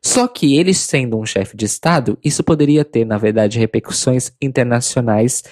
Só 0.00 0.28
que 0.28 0.56
ele 0.56 0.72
sendo 0.72 1.18
um 1.18 1.26
chefe 1.26 1.56
de 1.56 1.64
Estado, 1.64 2.16
isso 2.24 2.44
poderia 2.44 2.84
ter, 2.84 3.04
na 3.04 3.18
verdade, 3.18 3.58
repercussões 3.58 4.32
internacionais 4.40 5.42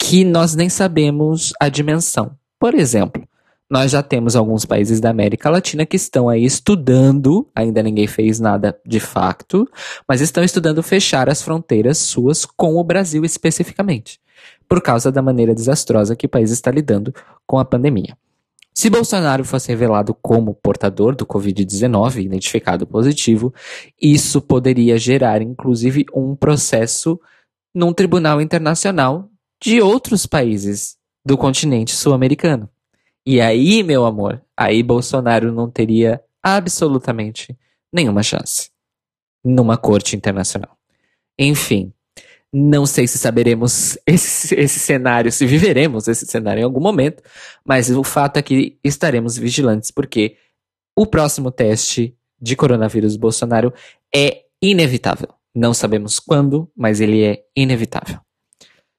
que 0.00 0.24
nós 0.24 0.54
nem 0.54 0.68
sabemos 0.68 1.52
a 1.60 1.68
dimensão. 1.68 2.36
Por 2.58 2.74
exemplo, 2.74 3.26
nós 3.68 3.90
já 3.90 4.02
temos 4.02 4.36
alguns 4.36 4.64
países 4.64 5.00
da 5.00 5.10
América 5.10 5.50
Latina 5.50 5.84
que 5.84 5.96
estão 5.96 6.28
aí 6.28 6.44
estudando, 6.44 7.48
ainda 7.54 7.82
ninguém 7.82 8.06
fez 8.06 8.38
nada 8.38 8.78
de 8.86 9.00
facto, 9.00 9.68
mas 10.08 10.20
estão 10.20 10.44
estudando 10.44 10.82
fechar 10.82 11.28
as 11.28 11.42
fronteiras 11.42 11.98
suas 11.98 12.44
com 12.44 12.76
o 12.76 12.84
Brasil 12.84 13.24
especificamente, 13.24 14.20
por 14.68 14.80
causa 14.80 15.10
da 15.10 15.20
maneira 15.20 15.54
desastrosa 15.54 16.14
que 16.14 16.26
o 16.26 16.28
país 16.28 16.50
está 16.50 16.70
lidando 16.70 17.12
com 17.44 17.58
a 17.58 17.64
pandemia. 17.64 18.16
Se 18.72 18.90
Bolsonaro 18.90 19.42
fosse 19.42 19.68
revelado 19.68 20.14
como 20.14 20.54
portador 20.54 21.16
do 21.16 21.24
Covid-19, 21.24 22.22
identificado 22.22 22.86
positivo, 22.86 23.52
isso 24.00 24.40
poderia 24.40 24.98
gerar, 24.98 25.40
inclusive, 25.40 26.04
um 26.14 26.36
processo 26.36 27.18
num 27.74 27.92
tribunal 27.92 28.38
internacional 28.40 29.30
de 29.62 29.80
outros 29.80 30.26
países 30.26 30.96
do 31.24 31.38
continente 31.38 31.96
sul-americano. 31.96 32.68
E 33.26 33.40
aí, 33.40 33.82
meu 33.82 34.04
amor, 34.04 34.40
aí 34.56 34.82
Bolsonaro 34.84 35.52
não 35.52 35.68
teria 35.68 36.22
absolutamente 36.40 37.58
nenhuma 37.92 38.22
chance 38.22 38.70
numa 39.44 39.76
corte 39.76 40.14
internacional. 40.14 40.76
Enfim, 41.38 41.92
não 42.52 42.86
sei 42.86 43.06
se 43.06 43.18
saberemos 43.18 43.98
esse, 44.06 44.54
esse 44.54 44.78
cenário, 44.78 45.32
se 45.32 45.44
viveremos 45.44 46.06
esse 46.06 46.24
cenário 46.24 46.60
em 46.60 46.64
algum 46.64 46.80
momento, 46.80 47.22
mas 47.64 47.90
o 47.90 48.04
fato 48.04 48.36
é 48.36 48.42
que 48.42 48.78
estaremos 48.82 49.36
vigilantes, 49.36 49.90
porque 49.90 50.36
o 50.96 51.04
próximo 51.04 51.50
teste 51.50 52.16
de 52.40 52.54
coronavírus 52.54 53.16
Bolsonaro 53.16 53.72
é 54.14 54.44
inevitável. 54.62 55.28
Não 55.54 55.74
sabemos 55.74 56.20
quando, 56.20 56.70
mas 56.76 57.00
ele 57.00 57.24
é 57.24 57.42
inevitável. 57.56 58.20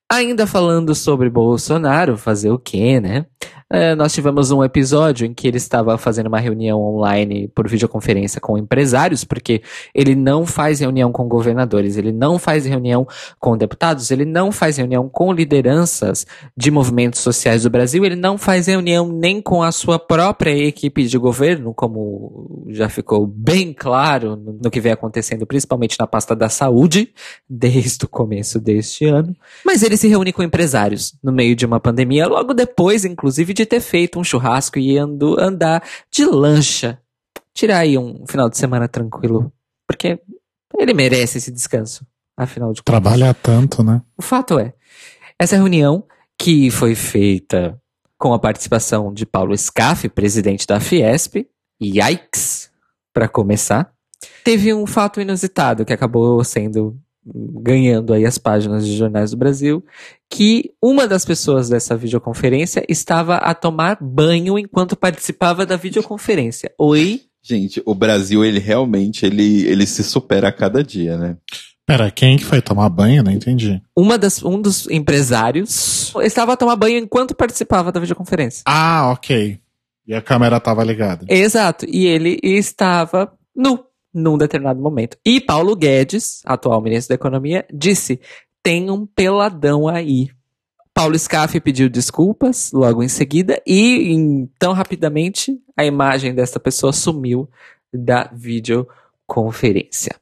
Ainda 0.09 0.47
falando 0.47 0.95
sobre 0.95 1.30
Bolsonaro, 1.30 2.17
fazer 2.17 2.49
o 2.49 2.59
quê, 2.59 2.99
né? 2.99 3.25
É, 3.70 3.95
nós 3.95 4.13
tivemos 4.13 4.49
um 4.49 4.63
episódio 4.63 5.28
em 5.28 5.34
que 5.34 5.45
ele 5.45 5.57
estava 5.57 5.97
fazendo 5.97 6.28
uma 6.28 6.39
reunião 6.39 6.80
online 6.80 7.49
por 7.49 7.68
videoconferência 7.68 8.39
com 8.39 8.57
empresários, 8.57 9.26
porque 9.26 9.61
ele 9.93 10.15
não 10.15 10.45
faz 10.45 10.80
reunião 10.80 11.11
com 11.11 11.28
governadores, 11.28 11.97
ele 11.97 12.13
não 12.13 12.39
faz 12.39 12.65
reunião 12.65 13.05
com 13.39 13.57
deputados, 13.57 14.09
ele 14.09 14.24
não 14.24 14.53
faz 14.53 14.78
reunião 14.78 15.09
com 15.09 15.34
lideranças 15.34 16.26
de 16.55 16.72
movimentos 16.72 17.20
sociais 17.20 17.63
do 17.63 17.70
Brasil, 17.70 18.05
ele 18.05 18.15
não 18.15 18.38
faz 18.38 18.68
reunião 18.68 19.11
nem 19.11 19.41
com 19.41 19.61
a 19.61 19.72
sua 19.74 19.99
própria 19.99 20.55
equipe 20.55 21.03
de 21.05 21.18
governo, 21.18 21.74
como 21.74 22.65
já 22.70 22.88
ficou 22.88 23.28
bem 23.28 23.74
claro 23.74 24.38
no 24.38 24.72
que 24.72 24.80
vem 24.80 24.93
acontecendo, 24.93 25.45
principalmente 25.45 25.97
na 25.99 26.07
pasta 26.07 26.34
da 26.34 26.47
saúde, 26.47 27.09
desde 27.49 28.05
o 28.05 28.07
começo 28.07 28.61
deste 28.61 29.03
ano. 29.05 29.36
Mas 29.65 29.84
ele 29.84 29.97
se 29.97 30.07
reúne 30.07 30.32
com 30.32 30.41
empresários 30.41 31.13
no 31.22 31.34
meio 31.34 31.53
de 31.53 31.65
uma 31.65 31.82
pandemia, 31.82 32.28
logo 32.28 32.53
depois, 32.53 33.03
inclusive, 33.03 33.57
de 33.58 33.66
ter 33.66 33.80
feito 33.80 34.20
um 34.20 34.24
churrasco 34.24 34.78
e 34.78 34.97
ando, 34.97 35.39
andar 35.39 35.84
de 36.12 36.26
lancha. 36.26 37.01
Tirar 37.53 37.80
aí 37.80 37.97
um 37.97 38.26
final 38.28 38.49
de 38.49 38.58
semana 38.58 38.88
tranquilo. 38.88 39.51
Porque 39.88 40.20
ele 40.78 40.93
merece 40.93 41.38
esse 41.38 41.51
descanso, 41.51 42.05
afinal 42.36 42.72
de 42.72 42.82
contas. 42.82 43.01
Trabalha 43.01 43.34
tanto, 43.34 43.84
né? 43.84 44.01
O 44.18 44.22
fato 44.22 44.60
é, 44.60 44.74
essa 45.39 45.55
reunião 45.55 46.03
que 46.38 46.70
foi 46.70 46.93
feita 46.93 47.82
com 48.18 48.34
a 48.34 48.39
participação 48.39 49.14
de 49.14 49.26
Paulo 49.26 49.58
Scaff, 49.58 50.08
presidente 50.10 50.68
da 50.68 50.80
Fiesp, 50.80 51.47
yikes, 51.82 52.72
para 53.14 53.28
começar, 53.28 53.91
teve 54.43 54.74
um 54.74 54.86
fato 54.86 55.20
inusitado 55.20 55.84
que 55.86 55.93
acabou 55.93 56.43
sendo 56.43 56.99
ganhando 57.34 58.13
aí 58.13 58.25
as 58.25 58.38
páginas 58.38 58.86
de 58.86 58.95
jornais 58.95 59.32
do 59.32 59.38
Brasil, 59.38 59.84
que 60.30 60.71
uma 60.82 61.07
das 61.07 61.25
pessoas 61.25 61.69
dessa 61.69 61.95
videoconferência 61.95 62.86
estava 62.88 63.36
a 63.38 63.53
tomar 63.53 63.97
banho 64.01 64.57
enquanto 64.57 64.95
participava 64.95 65.65
da 65.65 65.75
videoconferência. 65.75 66.71
Oi? 66.78 67.21
Gente, 67.41 67.82
o 67.86 67.95
Brasil, 67.95 68.43
ele 68.43 68.59
realmente, 68.59 69.25
ele, 69.25 69.65
ele 69.65 69.86
se 69.86 70.03
supera 70.03 70.49
a 70.49 70.51
cada 70.51 70.84
dia, 70.84 71.17
né? 71.17 71.38
Pera, 71.86 72.11
quem 72.11 72.36
que 72.36 72.43
foi 72.43 72.61
tomar 72.61 72.89
banho? 72.89 73.23
Não 73.23 73.32
entendi. 73.32 73.82
Uma 73.95 74.17
das, 74.17 74.43
um 74.43 74.61
dos 74.61 74.89
empresários 74.89 76.13
estava 76.21 76.51
a 76.51 76.57
tomar 76.57 76.75
banho 76.75 76.97
enquanto 76.97 77.34
participava 77.34 77.93
da 77.93 77.99
videoconferência. 78.01 78.63
Ah, 78.65 79.09
ok. 79.13 79.57
E 80.05 80.13
a 80.13 80.21
câmera 80.21 80.57
estava 80.57 80.84
ligada. 80.84 81.25
Exato. 81.30 81.86
E 81.88 82.05
ele 82.05 82.39
estava 82.43 83.32
nu 83.55 83.86
num 84.18 84.38
determinado 84.38 84.82
momento. 84.82 85.18
E 85.24 85.39
Paulo 85.39 85.76
Guedes, 85.76 86.41
atual 86.43 86.82
ministro 86.82 87.09
da 87.09 87.15
Economia, 87.15 87.65
disse: 87.72 88.20
tem 88.63 88.89
um 88.89 89.05
peladão 89.05 89.88
aí. 89.88 90.30
Paulo 90.93 91.18
Scaff 91.18 91.59
pediu 91.59 91.88
desculpas 91.88 92.72
logo 92.72 93.03
em 93.03 93.07
seguida 93.07 93.61
e 93.68 94.47
tão 94.57 94.74
rapidamente 94.74 95.61
a 95.78 95.86
imagem 95.86 96.34
dessa 96.34 96.59
pessoa 96.59 96.91
sumiu 96.91 97.47
da 97.93 98.32
videoconferência. 98.34 100.15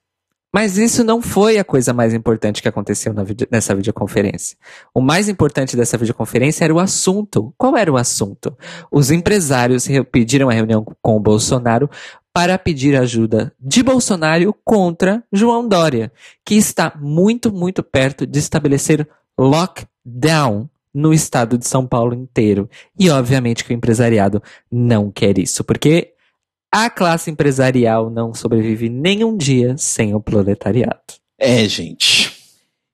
Mas 0.53 0.77
isso 0.77 1.03
não 1.03 1.21
foi 1.21 1.57
a 1.57 1.65
coisa 1.65 1.93
mais 1.93 2.13
importante 2.13 2.61
que 2.61 2.67
aconteceu 2.67 3.13
video, 3.25 3.47
nessa 3.51 3.75
videoconferência. 3.75 4.57
O 4.93 5.01
mais 5.01 5.27
importante 5.27 5.75
dessa 5.75 5.97
videoconferência 5.97 6.63
era 6.63 6.73
o 6.73 6.79
assunto. 6.79 7.53
Qual 7.57 7.75
era 7.75 7.91
o 7.91 7.97
assunto? 7.97 8.57
Os 8.89 9.11
empresários 9.11 9.85
pediram 10.11 10.49
a 10.49 10.53
reunião 10.53 10.85
com 11.01 11.17
o 11.17 11.19
Bolsonaro 11.19 11.89
para 12.35 12.59
pedir 12.59 12.97
ajuda 12.97 13.53
de 13.57 13.81
Bolsonaro 13.81 14.53
contra 14.65 15.23
João 15.31 15.69
Dória, 15.69 16.11
que 16.45 16.55
está 16.55 16.93
muito, 16.99 17.49
muito 17.49 17.81
perto 17.81 18.27
de 18.27 18.37
estabelecer 18.39 19.07
lockdown 19.39 20.69
no 20.93 21.13
estado 21.13 21.57
de 21.57 21.65
São 21.65 21.87
Paulo 21.87 22.13
inteiro. 22.13 22.69
E 22.99 23.09
obviamente 23.09 23.63
que 23.63 23.71
o 23.71 23.73
empresariado 23.73 24.43
não 24.69 25.09
quer 25.09 25.37
isso, 25.37 25.63
porque 25.63 26.11
a 26.69 26.89
classe 26.89 27.31
empresarial 27.31 28.09
não 28.09 28.33
sobrevive 28.33 28.89
nem 28.89 29.23
um 29.23 29.37
dia 29.37 29.77
sem 29.77 30.13
o 30.13 30.19
proletariado. 30.19 31.13
É, 31.39 31.65
gente. 31.69 32.33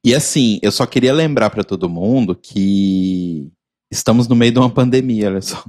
E 0.06 0.14
assim, 0.14 0.60
eu 0.62 0.72
só 0.72 0.86
queria 0.86 1.14
lembrar 1.14 1.50
para 1.50 1.64
todo 1.64 1.90
mundo 1.90 2.36
que 2.36 3.48
estamos 3.90 4.28
no 4.28 4.36
meio 4.36 4.52
de 4.52 4.60
uma 4.60 4.70
pandemia, 4.70 5.30
olha 5.30 5.42
só. 5.42 5.64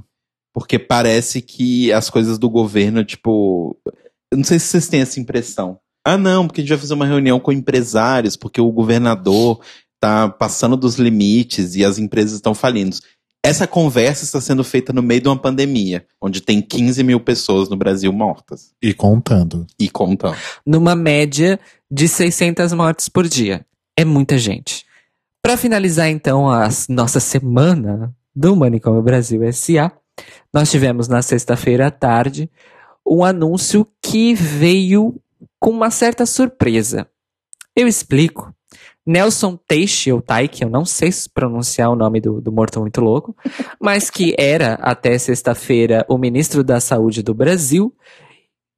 Porque 0.53 0.77
parece 0.77 1.41
que 1.41 1.91
as 1.91 2.09
coisas 2.09 2.37
do 2.37 2.49
governo, 2.49 3.03
tipo. 3.03 3.77
Eu 4.31 4.37
não 4.37 4.43
sei 4.43 4.59
se 4.59 4.67
vocês 4.67 4.87
têm 4.87 5.01
essa 5.01 5.19
impressão. 5.19 5.79
Ah, 6.05 6.17
não, 6.17 6.47
porque 6.47 6.61
a 6.61 6.63
gente 6.63 6.69
vai 6.69 6.79
fazer 6.79 6.93
uma 6.93 7.05
reunião 7.05 7.39
com 7.39 7.51
empresários, 7.51 8.35
porque 8.35 8.59
o 8.59 8.71
governador 8.71 9.61
tá 9.99 10.27
passando 10.27 10.75
dos 10.75 10.95
limites 10.95 11.75
e 11.75 11.85
as 11.85 11.97
empresas 11.97 12.33
estão 12.33 12.53
falindo. 12.53 12.97
Essa 13.45 13.67
conversa 13.67 14.23
está 14.23 14.39
sendo 14.39 14.63
feita 14.63 14.93
no 14.93 15.03
meio 15.03 15.21
de 15.21 15.27
uma 15.27 15.37
pandemia, 15.37 16.05
onde 16.21 16.41
tem 16.41 16.61
15 16.61 17.03
mil 17.03 17.19
pessoas 17.19 17.67
no 17.69 17.75
Brasil 17.75 18.11
mortas. 18.11 18.71
E 18.81 18.93
contando. 18.93 19.67
E 19.77 19.89
contando. 19.89 20.37
Numa 20.65 20.95
média 20.95 21.59
de 21.91 22.07
600 22.07 22.71
mortes 22.73 23.09
por 23.09 23.27
dia. 23.27 23.65
É 23.97 24.05
muita 24.05 24.37
gente. 24.37 24.85
Para 25.41 25.57
finalizar, 25.57 26.09
então, 26.09 26.49
a 26.49 26.69
nossa 26.87 27.19
semana 27.19 28.15
do 28.33 28.55
Manicômio 28.55 29.01
Brasil 29.01 29.43
S.A., 29.43 29.91
nós 30.53 30.69
tivemos 30.69 31.07
na 31.07 31.21
sexta-feira 31.21 31.87
à 31.87 31.91
tarde 31.91 32.49
um 33.05 33.23
anúncio 33.23 33.87
que 34.01 34.33
veio 34.33 35.19
com 35.59 35.71
uma 35.71 35.91
certa 35.91 36.25
surpresa. 36.25 37.07
Eu 37.75 37.87
explico. 37.87 38.53
Nelson 39.05 39.57
Teixe, 39.57 40.11
ou 40.13 40.21
Taike, 40.21 40.63
eu 40.63 40.69
não 40.69 40.85
sei 40.85 41.09
pronunciar 41.33 41.89
o 41.89 41.95
nome 41.95 42.21
do, 42.21 42.39
do 42.39 42.51
morto 42.51 42.79
muito 42.79 43.01
louco, 43.01 43.35
mas 43.79 44.09
que 44.09 44.33
era 44.37 44.75
até 44.75 45.17
sexta-feira 45.17 46.05
o 46.07 46.17
ministro 46.17 46.63
da 46.63 46.79
Saúde 46.79 47.21
do 47.21 47.33
Brasil, 47.33 47.93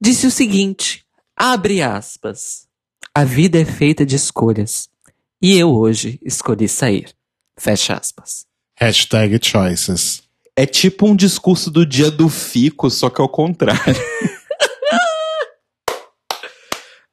disse 0.02 0.26
o 0.26 0.32
seguinte: 0.32 1.06
abre 1.38 1.82
aspas. 1.82 2.66
A 3.14 3.24
vida 3.24 3.60
é 3.60 3.66
feita 3.66 4.06
de 4.06 4.16
escolhas. 4.16 4.90
E 5.42 5.58
eu 5.58 5.74
hoje 5.74 6.20
escolhi 6.24 6.68
sair. 6.68 7.14
Fecha 7.58 7.94
aspas. 7.94 8.46
Hashtag 8.78 9.40
choices. 9.42 10.25
É 10.58 10.66
tipo 10.66 11.06
um 11.06 11.16
discurso 11.16 11.70
do 11.70 11.86
dia 11.86 12.10
do 12.10 12.30
fico, 12.30 12.90
só 12.90 13.10
que 13.10 13.20
ao 13.22 13.28
contrário. 13.28 13.82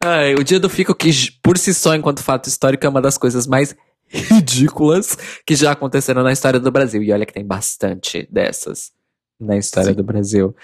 Ai, 0.05 0.34
o 0.34 0.45
dia 0.45 0.61
do 0.61 0.68
fico, 0.68 0.95
que 0.95 1.11
por 1.43 1.57
si 1.59 1.72
só, 1.72 1.95
enquanto 1.95 2.22
fato 2.22 2.49
histórico, 2.49 2.84
é 2.84 2.88
uma 2.88 3.01
das 3.01 3.16
coisas 3.18 3.47
mais 3.47 3.74
ridículas 4.09 5.16
que 5.47 5.55
já 5.55 5.72
aconteceram 5.72 6.22
na 6.22 6.32
história 6.32 6.61
do 6.61 6.70
Brasil. 6.70 7.03
E 7.03 7.12
olha 7.12 7.26
que 7.26 7.32
tem 7.32 7.45
bastante 7.45 8.28
dessas 8.30 8.93
na 9.40 9.57
história 9.57 9.90
Sim. 9.90 9.97
do 9.97 10.05
Brasil. 10.05 10.55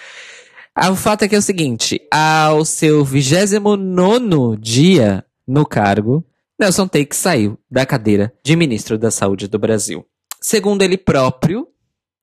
Ah, 0.75 0.91
o 0.91 0.97
fato 0.97 1.23
é 1.23 1.29
que 1.29 1.35
é 1.35 1.39
o 1.39 1.43
seguinte: 1.43 2.01
ao 2.11 2.65
seu 2.65 3.05
29 3.05 4.57
dia 4.61 5.25
no 5.47 5.67
cargo, 5.67 6.25
Nelson 6.59 6.87
Take 6.87 7.17
saiu 7.17 7.59
da 7.71 7.85
cadeira 7.87 8.33
de 8.45 8.55
ministro 8.55 8.99
da 8.99 9.11
Saúde 9.11 9.49
do 9.49 9.59
Brasil. 9.59 10.07
Segundo 10.41 10.83
ele 10.83 10.97
próprio, 10.97 11.67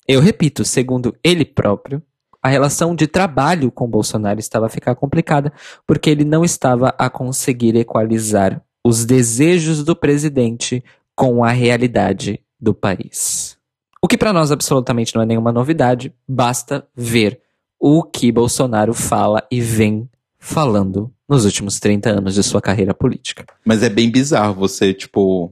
Eu 0.08 0.22
repito, 0.22 0.64
segundo 0.64 1.16
ele 1.24 1.43
próprio, 1.43 2.01
a 2.41 2.47
relação 2.47 2.95
de 2.95 3.08
trabalho 3.08 3.72
com 3.72 3.89
Bolsonaro 3.89 4.39
estava 4.39 4.68
a 4.68 4.70
ficar 4.70 4.93
complicada 4.93 5.51
porque 5.88 6.10
ele 6.10 6.24
não 6.24 6.45
estava 6.45 6.93
a 6.97 7.10
conseguir 7.10 7.76
equalizar 7.76 8.62
os 8.84 9.03
desejos 9.03 9.84
do 9.84 9.95
presidente 9.95 10.84
com 11.16 11.43
a 11.43 11.49
realidade 11.49 12.39
do 12.60 12.72
país. 12.72 13.58
O 13.99 14.08
que 14.08 14.16
para 14.16 14.32
nós 14.32 14.51
absolutamente 14.51 15.16
não 15.16 15.24
é 15.24 15.26
nenhuma 15.26 15.51
novidade, 15.51 16.14
basta 16.28 16.88
ver 16.95 17.41
o 17.80 18.03
que 18.03 18.32
Bolsonaro 18.32 18.93
fala 18.93 19.43
e 19.51 19.60
vem 19.60 20.08
falando 20.38 21.12
nos 21.28 21.45
últimos 21.45 21.80
30 21.80 22.12
anos 22.12 22.36
de 22.36 22.43
sua 22.43 22.62
carreira 22.62 22.93
política. 22.93 23.43
Mas 23.66 23.82
é 23.82 23.89
bem 23.89 24.12
bizarro 24.12 24.53
você, 24.53 24.93
tipo, 24.93 25.51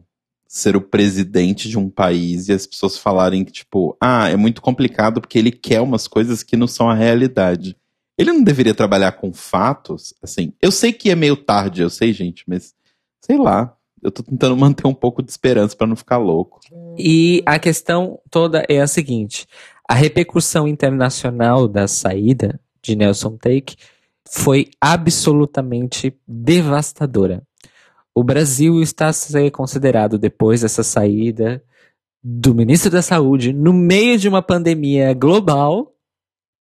ser 0.53 0.75
o 0.75 0.81
presidente 0.81 1.67
de 1.67 1.79
um 1.79 1.89
país 1.89 2.47
e 2.47 2.53
as 2.53 2.67
pessoas 2.67 2.95
falarem 2.95 3.43
que, 3.43 3.51
tipo, 3.51 3.97
ah, 3.99 4.29
é 4.29 4.35
muito 4.35 4.61
complicado 4.61 5.19
porque 5.19 5.39
ele 5.39 5.51
quer 5.51 5.81
umas 5.81 6.07
coisas 6.07 6.43
que 6.43 6.55
não 6.55 6.67
são 6.67 6.87
a 6.87 6.93
realidade. 6.93 7.75
Ele 8.15 8.31
não 8.31 8.43
deveria 8.43 8.75
trabalhar 8.75 9.13
com 9.13 9.33
fatos? 9.33 10.13
Assim, 10.21 10.53
eu 10.61 10.71
sei 10.71 10.93
que 10.93 11.09
é 11.09 11.15
meio 11.15 11.35
tarde, 11.35 11.81
eu 11.81 11.89
sei, 11.89 12.13
gente, 12.13 12.43
mas 12.47 12.75
sei 13.19 13.35
lá. 13.35 13.75
Eu 13.99 14.11
tô 14.11 14.21
tentando 14.21 14.55
manter 14.55 14.85
um 14.85 14.93
pouco 14.93 15.23
de 15.23 15.31
esperança 15.31 15.75
para 15.75 15.87
não 15.87 15.95
ficar 15.95 16.17
louco. 16.17 16.59
E 16.99 17.41
a 17.47 17.57
questão 17.57 18.19
toda 18.29 18.63
é 18.69 18.79
a 18.79 18.85
seguinte: 18.85 19.47
a 19.89 19.95
repercussão 19.95 20.67
internacional 20.67 21.67
da 21.67 21.87
saída 21.87 22.59
de 22.79 22.95
Nelson 22.95 23.37
Take 23.37 23.75
foi 24.29 24.69
absolutamente 24.79 26.15
devastadora. 26.27 27.41
O 28.15 28.23
Brasil 28.23 28.81
está 28.81 29.07
a 29.07 29.13
ser 29.13 29.51
considerado, 29.51 30.17
depois 30.17 30.61
dessa 30.61 30.83
saída 30.83 31.63
do 32.23 32.53
ministro 32.53 32.89
da 32.91 33.01
Saúde, 33.01 33.51
no 33.51 33.73
meio 33.73 34.17
de 34.17 34.29
uma 34.29 34.41
pandemia 34.41 35.13
global, 35.13 35.93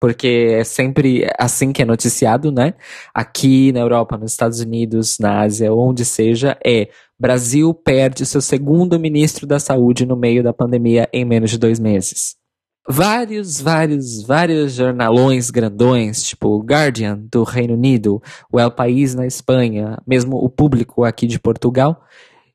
porque 0.01 0.57
é 0.59 0.65
sempre 0.65 1.29
assim 1.39 1.73
que 1.73 1.83
é 1.83 1.85
noticiado, 1.85 2.51
né? 2.51 2.75
Aqui 3.15 3.71
na 3.71 3.81
Europa, 3.81 4.19
nos 4.19 4.33
Estados 4.33 4.61
Unidos, 4.61 5.19
na 5.21 5.43
Ásia, 5.43 5.73
onde 5.73 6.05
seja, 6.05 6.59
é 6.65 6.89
Brasil 7.19 7.73
perde 7.73 8.27
seu 8.27 8.41
segundo 8.41 8.99
ministro 8.99 9.47
da 9.47 9.61
Saúde 9.61 10.05
no 10.05 10.17
meio 10.17 10.43
da 10.43 10.53
pandemia 10.53 11.09
em 11.13 11.25
menos 11.25 11.51
de 11.51 11.59
dois 11.59 11.79
meses 11.79 12.42
vários, 12.89 13.61
vários, 13.61 14.23
vários 14.23 14.75
jornalões 14.75 15.51
grandões, 15.51 16.23
tipo 16.23 16.49
o 16.49 16.63
Guardian 16.63 17.19
do 17.31 17.43
Reino 17.45 17.75
Unido, 17.75 18.23
o 18.51 18.59
El 18.59 18.71
País 18.71 19.15
na 19.15 19.27
Espanha, 19.27 19.99
mesmo 20.07 20.37
o 20.37 20.49
público 20.49 21.05
aqui 21.05 21.27
de 21.27 21.39
Portugal, 21.39 22.05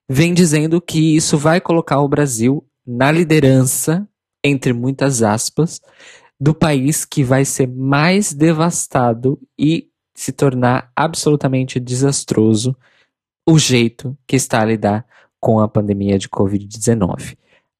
vem 0.10 0.34
dizendo 0.34 0.82
que 0.82 1.16
isso 1.16 1.38
vai 1.38 1.62
colocar 1.62 2.00
o 2.02 2.08
Brasil 2.08 2.66
na 2.86 3.12
liderança, 3.12 4.08
entre 4.44 4.74
muitas 4.74 5.22
aspas, 5.22 5.82
do 6.40 6.54
país 6.54 7.04
que 7.04 7.24
vai 7.24 7.44
ser 7.44 7.68
mais 7.68 8.32
devastado 8.32 9.40
e 9.58 9.90
se 10.16 10.32
tornar 10.32 10.92
absolutamente 10.96 11.80
desastroso 11.80 12.76
o 13.48 13.58
jeito 13.58 14.18
que 14.28 14.36
está 14.36 14.62
a 14.62 14.66
lidar 14.66 15.06
com 15.40 15.60
a 15.60 15.68
pandemia 15.68 16.18
de 16.18 16.28
Covid-19. 16.28 17.38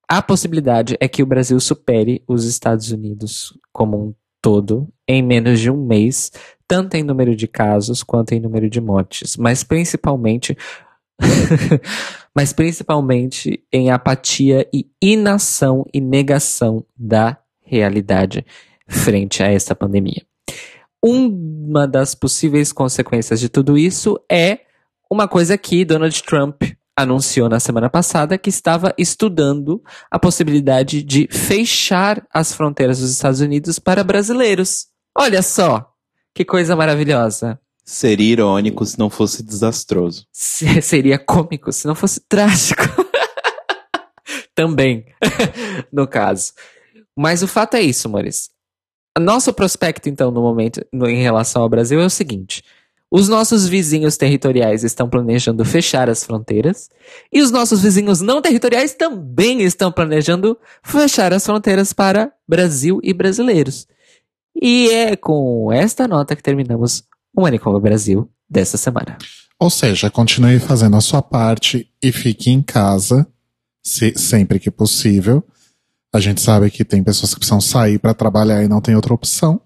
A 0.08 0.22
possibilidade 0.22 0.96
é 1.00 1.06
que 1.06 1.22
o 1.22 1.26
Brasil 1.26 1.60
supere 1.60 2.22
os 2.26 2.46
Estados 2.46 2.90
Unidos 2.90 3.52
como 3.70 3.98
um 3.98 4.14
todo 4.40 4.88
em 5.06 5.22
menos 5.22 5.60
de 5.60 5.70
um 5.70 5.76
mês, 5.76 6.32
tanto 6.66 6.94
em 6.94 7.02
número 7.02 7.36
de 7.36 7.46
casos 7.46 8.02
quanto 8.02 8.32
em 8.32 8.40
número 8.40 8.70
de 8.70 8.80
mortes, 8.80 9.36
mas 9.36 9.62
principalmente 9.62 10.56
mas 12.34 12.52
principalmente 12.52 13.62
em 13.70 13.90
apatia 13.90 14.66
e 14.72 14.86
inação 15.02 15.84
e 15.92 16.00
negação 16.00 16.86
da 16.96 17.36
realidade 17.60 18.46
frente 18.86 19.42
a 19.42 19.46
esta 19.46 19.74
pandemia. 19.74 20.24
Uma 21.04 21.86
das 21.86 22.14
possíveis 22.14 22.72
consequências 22.72 23.40
de 23.40 23.48
tudo 23.48 23.76
isso 23.76 24.18
é 24.30 24.60
uma 25.10 25.28
coisa 25.28 25.58
que 25.58 25.84
Donald 25.84 26.22
Trump 26.22 26.62
anunciou 26.98 27.48
na 27.48 27.60
semana 27.60 27.88
passada 27.88 28.36
que 28.36 28.50
estava 28.50 28.92
estudando 28.98 29.80
a 30.10 30.18
possibilidade 30.18 31.00
de 31.04 31.28
fechar 31.30 32.26
as 32.34 32.52
fronteiras 32.52 32.98
dos 32.98 33.12
Estados 33.12 33.40
Unidos 33.40 33.78
para 33.78 34.02
brasileiros. 34.02 34.88
Olha 35.16 35.40
só, 35.40 35.92
que 36.34 36.44
coisa 36.44 36.74
maravilhosa. 36.74 37.60
Seria 37.84 38.32
irônico 38.32 38.84
se 38.84 38.98
não 38.98 39.08
fosse 39.08 39.44
desastroso. 39.44 40.26
Seria 40.32 41.20
cômico 41.20 41.72
se 41.72 41.86
não 41.86 41.94
fosse 41.94 42.20
trágico. 42.28 42.82
Também, 44.52 45.06
no 45.92 46.08
caso. 46.08 46.52
Mas 47.16 47.44
o 47.44 47.48
fato 47.48 47.76
é 47.76 47.80
isso, 47.80 48.08
Maurício. 48.08 48.50
Nosso 49.20 49.52
prospecto, 49.52 50.08
então, 50.08 50.32
no 50.32 50.42
momento, 50.42 50.84
em 50.92 51.22
relação 51.22 51.62
ao 51.62 51.68
Brasil, 51.68 52.00
é 52.00 52.04
o 52.04 52.10
seguinte: 52.10 52.62
os 53.10 53.28
nossos 53.28 53.66
vizinhos 53.66 54.16
territoriais 54.16 54.84
estão 54.84 55.08
planejando 55.08 55.64
fechar 55.64 56.10
as 56.10 56.24
fronteiras 56.24 56.90
e 57.32 57.40
os 57.40 57.50
nossos 57.50 57.82
vizinhos 57.82 58.20
não 58.20 58.42
territoriais 58.42 58.94
também 58.94 59.62
estão 59.62 59.90
planejando 59.90 60.58
fechar 60.82 61.32
as 61.32 61.44
fronteiras 61.44 61.92
para 61.92 62.32
Brasil 62.46 63.00
e 63.02 63.14
brasileiros. 63.14 63.86
E 64.60 64.90
é 64.90 65.16
com 65.16 65.72
esta 65.72 66.06
nota 66.06 66.36
que 66.36 66.42
terminamos 66.42 67.04
o 67.34 67.42
Manicômio 67.42 67.80
Brasil 67.80 68.28
dessa 68.48 68.76
semana. 68.76 69.16
Ou 69.58 69.70
seja, 69.70 70.10
continue 70.10 70.58
fazendo 70.58 70.96
a 70.96 71.00
sua 71.00 71.22
parte 71.22 71.90
e 72.02 72.12
fique 72.12 72.50
em 72.50 72.62
casa 72.62 73.26
se, 73.82 74.14
sempre 74.16 74.58
que 74.58 74.70
possível. 74.70 75.42
A 76.12 76.20
gente 76.20 76.40
sabe 76.40 76.70
que 76.70 76.84
tem 76.84 77.02
pessoas 77.02 77.32
que 77.32 77.40
precisam 77.40 77.60
sair 77.60 77.98
para 77.98 78.14
trabalhar 78.14 78.62
e 78.62 78.68
não 78.68 78.80
tem 78.80 78.94
outra 78.94 79.14
opção. 79.14 79.60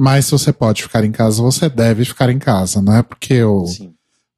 Mas 0.00 0.26
se 0.26 0.30
você 0.30 0.52
pode 0.52 0.84
ficar 0.84 1.04
em 1.04 1.10
casa, 1.10 1.42
você 1.42 1.68
deve 1.68 2.04
ficar 2.04 2.30
em 2.30 2.38
casa, 2.38 2.80
não 2.80 2.94
é 2.94 3.02
porque 3.02 3.42
o, 3.42 3.64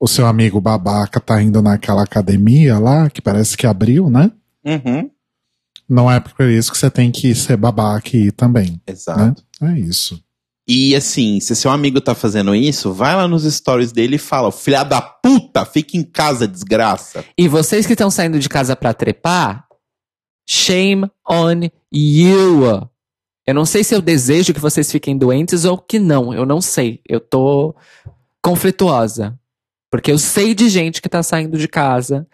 o 0.00 0.08
seu 0.08 0.26
amigo 0.26 0.58
babaca 0.58 1.20
tá 1.20 1.42
indo 1.42 1.60
naquela 1.60 2.02
academia 2.02 2.78
lá, 2.78 3.10
que 3.10 3.20
parece 3.20 3.58
que 3.58 3.66
abriu, 3.66 4.08
né? 4.08 4.32
Uhum. 4.64 5.10
Não 5.86 6.10
é 6.10 6.18
por 6.18 6.48
isso 6.48 6.72
que 6.72 6.78
você 6.78 6.90
tem 6.90 7.12
que 7.12 7.34
ser 7.34 7.58
babaca 7.58 8.16
e 8.16 8.28
ir 8.28 8.32
também. 8.32 8.80
Exato. 8.86 9.44
Né? 9.60 9.74
É 9.74 9.78
isso. 9.80 10.18
E 10.66 10.96
assim, 10.96 11.38
se 11.40 11.54
seu 11.54 11.70
amigo 11.70 12.00
tá 12.00 12.14
fazendo 12.14 12.54
isso, 12.54 12.94
vai 12.94 13.14
lá 13.14 13.28
nos 13.28 13.42
stories 13.42 13.92
dele 13.92 14.16
e 14.16 14.18
fala: 14.18 14.50
filha 14.50 14.82
da 14.82 15.02
puta, 15.02 15.66
fica 15.66 15.94
em 15.98 16.02
casa, 16.02 16.48
desgraça. 16.48 17.22
E 17.36 17.46
vocês 17.46 17.86
que 17.86 17.92
estão 17.92 18.10
saindo 18.10 18.38
de 18.38 18.48
casa 18.48 18.74
pra 18.74 18.94
trepar, 18.94 19.66
shame 20.48 21.10
on 21.28 21.68
you. 21.92 22.88
Eu 23.50 23.54
não 23.54 23.66
sei 23.66 23.82
se 23.82 23.92
eu 23.92 24.00
desejo 24.00 24.54
que 24.54 24.60
vocês 24.60 24.92
fiquem 24.92 25.18
doentes 25.18 25.64
ou 25.64 25.76
que 25.76 25.98
não. 25.98 26.32
Eu 26.32 26.46
não 26.46 26.60
sei. 26.60 27.00
Eu 27.08 27.18
tô 27.18 27.74
conflituosa. 28.40 29.36
Porque 29.90 30.12
eu 30.12 30.18
sei 30.18 30.54
de 30.54 30.68
gente 30.68 31.02
que 31.02 31.08
tá 31.08 31.20
saindo 31.20 31.58
de 31.58 31.66
casa 31.66 32.28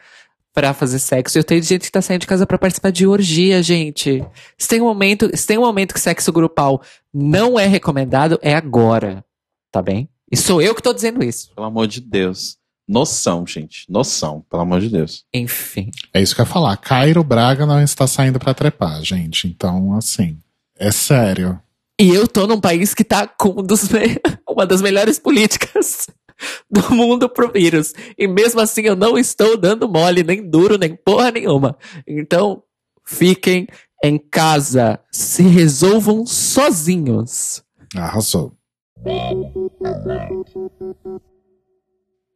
para 0.52 0.74
fazer 0.74 0.98
sexo. 0.98 1.38
Eu 1.38 1.44
tenho 1.44 1.62
gente 1.62 1.84
que 1.84 1.90
tá 1.90 2.02
saindo 2.02 2.20
de 2.20 2.26
casa 2.26 2.46
para 2.46 2.58
participar 2.58 2.90
de 2.90 3.06
orgia, 3.06 3.62
gente. 3.62 4.22
Se 4.58 4.68
tem 4.68 4.82
um 4.82 4.84
momento, 4.84 5.34
se 5.34 5.46
tem 5.46 5.56
um 5.56 5.62
momento 5.62 5.94
que 5.94 6.00
sexo 6.00 6.30
grupal 6.30 6.82
não 7.12 7.58
é 7.58 7.66
recomendado, 7.66 8.38
é 8.42 8.54
agora. 8.54 9.24
Tá 9.72 9.80
bem? 9.80 10.10
E 10.30 10.36
sou 10.36 10.60
eu 10.60 10.74
que 10.74 10.82
tô 10.82 10.92
dizendo 10.92 11.24
isso. 11.24 11.50
Pelo 11.54 11.66
amor 11.66 11.86
de 11.86 12.02
Deus. 12.02 12.58
Noção, 12.86 13.46
gente. 13.46 13.90
Noção, 13.90 14.44
pelo 14.50 14.62
amor 14.62 14.82
de 14.82 14.90
Deus. 14.90 15.24
Enfim. 15.32 15.90
É 16.12 16.20
isso 16.20 16.34
que 16.34 16.42
eu 16.42 16.44
ia 16.44 16.52
falar. 16.52 16.76
Cairo 16.76 17.24
Braga 17.24 17.64
não 17.64 17.82
está 17.82 18.06
saindo 18.06 18.38
para 18.38 18.52
trepar, 18.52 19.02
gente. 19.02 19.48
Então, 19.48 19.96
assim. 19.96 20.38
É 20.79 20.91
sério. 20.91 21.61
E 21.99 22.14
eu 22.14 22.29
tô 22.29 22.47
num 22.47 22.61
país 22.61 22.93
que 22.93 23.03
tá 23.03 23.27
com 23.27 23.61
um 23.61 23.62
dos 23.62 23.89
uma 24.49 24.66
das 24.66 24.83
melhores 24.83 25.18
políticas 25.18 26.07
do 26.70 26.95
mundo 26.95 27.29
pro 27.29 27.51
vírus. 27.51 27.95
E 28.18 28.27
mesmo 28.27 28.61
assim 28.61 28.83
eu 28.83 28.97
não 28.97 29.18
estou 29.18 29.57
dando 29.57 29.89
mole, 29.89 30.22
nem 30.22 30.49
duro, 30.49 30.79
nem 30.79 30.95
porra 30.95 31.31
nenhuma. 31.31 31.77
Então, 32.07 32.62
fiquem 33.05 33.66
em 34.05 34.18
casa. 34.18 35.01
Se 35.11 35.43
resolvam 35.43 36.27
sozinhos. 36.27 37.62
Arrasou. 37.95 38.53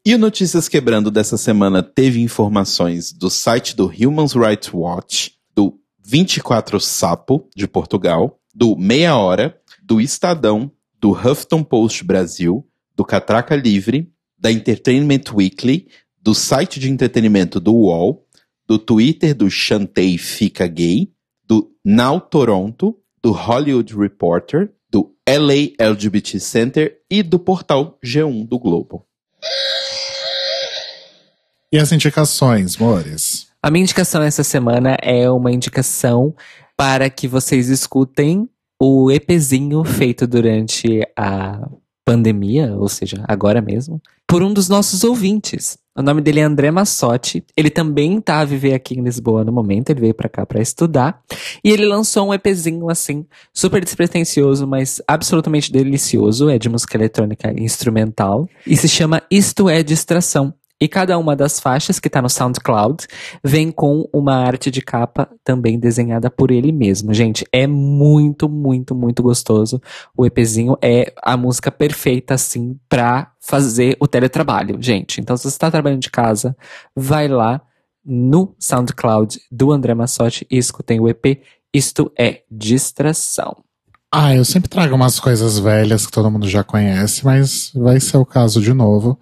E 0.05 0.15
o 0.15 0.19
Notícias 0.19 0.69
Quebrando 0.69 1.11
dessa 1.11 1.37
semana 1.37 1.83
teve 1.83 2.23
informações 2.23 3.13
do 3.13 3.29
site 3.29 3.77
do 3.77 3.87
Human 3.87 4.27
Rights 4.27 4.73
Watch, 4.73 5.33
24 6.05 6.81
Sapo, 6.81 7.49
de 7.55 7.67
Portugal, 7.67 8.41
do 8.55 8.77
Meia 8.77 9.17
Hora, 9.17 9.59
do 9.83 10.01
Estadão, 10.01 10.71
do 11.01 11.11
Huffington 11.13 11.63
Post 11.63 12.05
Brasil, 12.05 12.67
do 12.97 13.05
Catraca 13.05 13.57
Livre, 13.57 14.13
da 14.39 14.51
Entertainment 14.51 15.33
Weekly, 15.33 15.89
do 16.21 16.35
site 16.35 16.79
de 16.79 16.91
entretenimento 16.91 17.59
do 17.61 17.75
UOL, 17.75 18.27
do 18.67 18.79
Twitter 18.79 19.35
do 19.35 19.51
Chantei 19.51 20.17
Fica 20.17 20.67
Gay, 20.67 21.13
do 21.47 21.73
Now 21.85 22.21
Toronto, 22.21 22.97
do 23.23 23.33
Hollywood 23.33 23.97
Reporter, 23.97 24.73
do 24.89 25.15
LA 25.29 25.75
LGBT 25.79 26.39
Center 26.39 26.99
e 27.11 27.23
do 27.23 27.39
portal 27.39 27.99
G1 28.05 28.47
do 28.47 28.59
Globo. 28.59 29.07
E 31.73 31.79
as 31.79 31.93
indicações, 31.93 32.77
Mores? 32.77 33.50
A 33.63 33.71
minha 33.71 33.83
indicação 33.83 34.23
essa 34.23 34.43
semana 34.43 34.97
é 35.03 35.31
uma 35.31 35.53
indicação 35.53 36.35
para 36.75 37.11
que 37.11 37.29
vocês 37.29 37.69
escutem 37.69 38.49
o 38.81 39.11
EPzinho 39.11 39.85
feito 39.85 40.27
durante 40.27 41.07
a 41.15 41.69
pandemia, 42.03 42.75
ou 42.79 42.89
seja, 42.89 43.23
agora 43.29 43.61
mesmo, 43.61 44.01
por 44.27 44.43
um 44.43 44.55
dos 44.55 44.67
nossos 44.67 45.05
ouvintes. 45.05 45.77
O 45.95 46.01
nome 46.01 46.23
dele 46.23 46.41
é 46.41 46.45
André 46.45 46.71
Massotti. 46.71 47.45
Ele 47.55 47.69
também 47.69 48.19
tá 48.19 48.41
a 48.41 48.45
viver 48.47 48.73
aqui 48.73 48.99
em 48.99 49.03
Lisboa 49.03 49.45
no 49.45 49.53
momento. 49.53 49.91
Ele 49.91 50.01
veio 50.01 50.15
para 50.15 50.31
cá 50.31 50.47
para 50.47 50.63
estudar. 50.63 51.21
E 51.63 51.71
ele 51.71 51.85
lançou 51.85 52.29
um 52.29 52.33
EPzinho 52.33 52.89
assim, 52.89 53.27
super 53.53 53.85
despretensioso, 53.85 54.67
mas 54.67 55.03
absolutamente 55.07 55.71
delicioso. 55.71 56.49
É 56.49 56.59
de 56.59 56.71
música 56.71 56.97
eletrônica 56.97 57.53
instrumental. 57.61 58.49
E 58.67 58.75
se 58.75 58.89
chama 58.89 59.23
Isto 59.31 59.69
é 59.69 59.83
Distração. 59.83 60.55
E 60.81 60.89
cada 60.89 61.19
uma 61.19 61.37
das 61.37 61.61
faixas 61.61 61.99
que 61.99 62.09
está 62.09 62.23
no 62.23 62.31
SoundCloud 62.31 63.07
vem 63.45 63.71
com 63.71 64.09
uma 64.13 64.37
arte 64.37 64.71
de 64.71 64.81
capa 64.81 65.29
também 65.45 65.79
desenhada 65.79 66.31
por 66.31 66.51
ele 66.51 66.73
mesmo. 66.73 67.13
Gente, 67.13 67.45
é 67.53 67.67
muito, 67.67 68.49
muito, 68.49 68.95
muito 68.95 69.23
gostoso. 69.23 69.81
O 70.17 70.25
EPzinho 70.25 70.79
é 70.81 71.13
a 71.23 71.37
música 71.37 71.71
perfeita, 71.71 72.33
assim, 72.33 72.79
pra 72.89 73.31
fazer 73.39 73.95
o 74.01 74.09
teletrabalho, 74.09 74.81
gente. 74.81 75.21
Então, 75.21 75.37
se 75.37 75.43
você 75.43 75.49
está 75.49 75.71
trabalhando 75.71 76.01
de 76.01 76.11
casa, 76.11 76.57
vai 76.97 77.29
lá 77.29 77.61
no 78.03 78.55
SoundCloud 78.59 79.39
do 79.53 79.73
André 79.73 79.95
Massotti 79.95 80.47
e 80.51 80.57
escutem 80.57 80.99
o 80.99 81.09
EP 81.09 81.43
Isto 81.75 82.11
é 82.19 82.43
Distração. 82.51 83.63
Ah, 84.13 84.35
eu 84.35 84.45
sempre 84.45 84.69
trago 84.69 84.95
umas 84.95 85.21
coisas 85.21 85.59
velhas 85.59 86.07
que 86.07 86.11
todo 86.11 86.31
mundo 86.31 86.49
já 86.49 86.65
conhece, 86.65 87.25
mas 87.25 87.71
vai 87.75 88.01
ser 88.01 88.17
o 88.17 88.27
caso 88.27 88.61
de 88.61 88.73
novo 88.73 89.19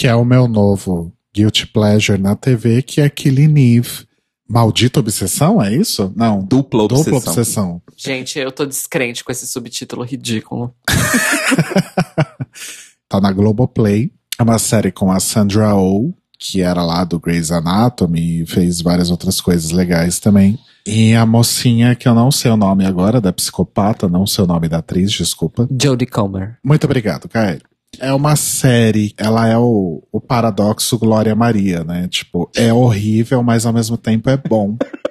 que 0.00 0.08
é 0.08 0.14
o 0.14 0.24
meu 0.24 0.48
novo 0.48 1.12
Guilty 1.34 1.66
Pleasure 1.66 2.18
na 2.18 2.34
TV, 2.34 2.80
que 2.80 3.02
é 3.02 3.10
Killing 3.10 3.76
Eve. 3.76 4.06
Maldita 4.48 4.98
Obsessão, 4.98 5.62
é 5.62 5.74
isso? 5.74 6.10
Não. 6.16 6.42
Dupla 6.42 6.84
Obsessão. 6.84 7.12
Dupla 7.12 7.18
Obsessão. 7.18 7.82
Gente, 7.98 8.38
eu 8.38 8.50
tô 8.50 8.64
descrente 8.64 9.22
com 9.22 9.30
esse 9.30 9.46
subtítulo 9.46 10.02
ridículo. 10.02 10.74
tá 13.10 13.20
na 13.20 13.30
Globoplay. 13.30 14.10
É 14.38 14.42
uma 14.42 14.58
série 14.58 14.90
com 14.90 15.12
a 15.12 15.20
Sandra 15.20 15.76
Oh, 15.76 16.14
que 16.38 16.62
era 16.62 16.82
lá 16.82 17.04
do 17.04 17.20
Grey's 17.20 17.50
Anatomy 17.50 18.40
e 18.40 18.46
fez 18.46 18.80
várias 18.80 19.10
outras 19.10 19.38
coisas 19.38 19.70
legais 19.70 20.18
também. 20.18 20.58
E 20.86 21.14
a 21.14 21.26
mocinha, 21.26 21.94
que 21.94 22.08
eu 22.08 22.14
não 22.14 22.32
sei 22.32 22.50
o 22.50 22.56
nome 22.56 22.86
agora, 22.86 23.20
da 23.20 23.34
psicopata, 23.34 24.08
não 24.08 24.26
sei 24.26 24.44
o 24.44 24.46
nome 24.46 24.66
da 24.66 24.78
atriz, 24.78 25.12
desculpa. 25.12 25.68
Jodie 25.70 26.06
Comer. 26.06 26.58
Muito 26.64 26.84
obrigado, 26.84 27.28
Kaeli. 27.28 27.60
É 27.98 28.12
uma 28.14 28.36
série, 28.36 29.12
ela 29.18 29.48
é 29.48 29.58
o, 29.58 30.02
o 30.12 30.20
paradoxo 30.20 30.98
Glória 30.98 31.34
Maria, 31.34 31.82
né? 31.82 32.06
Tipo, 32.08 32.50
é 32.54 32.72
horrível, 32.72 33.42
mas 33.42 33.66
ao 33.66 33.72
mesmo 33.72 33.96
tempo 33.96 34.30
é 34.30 34.36
bom. 34.36 34.76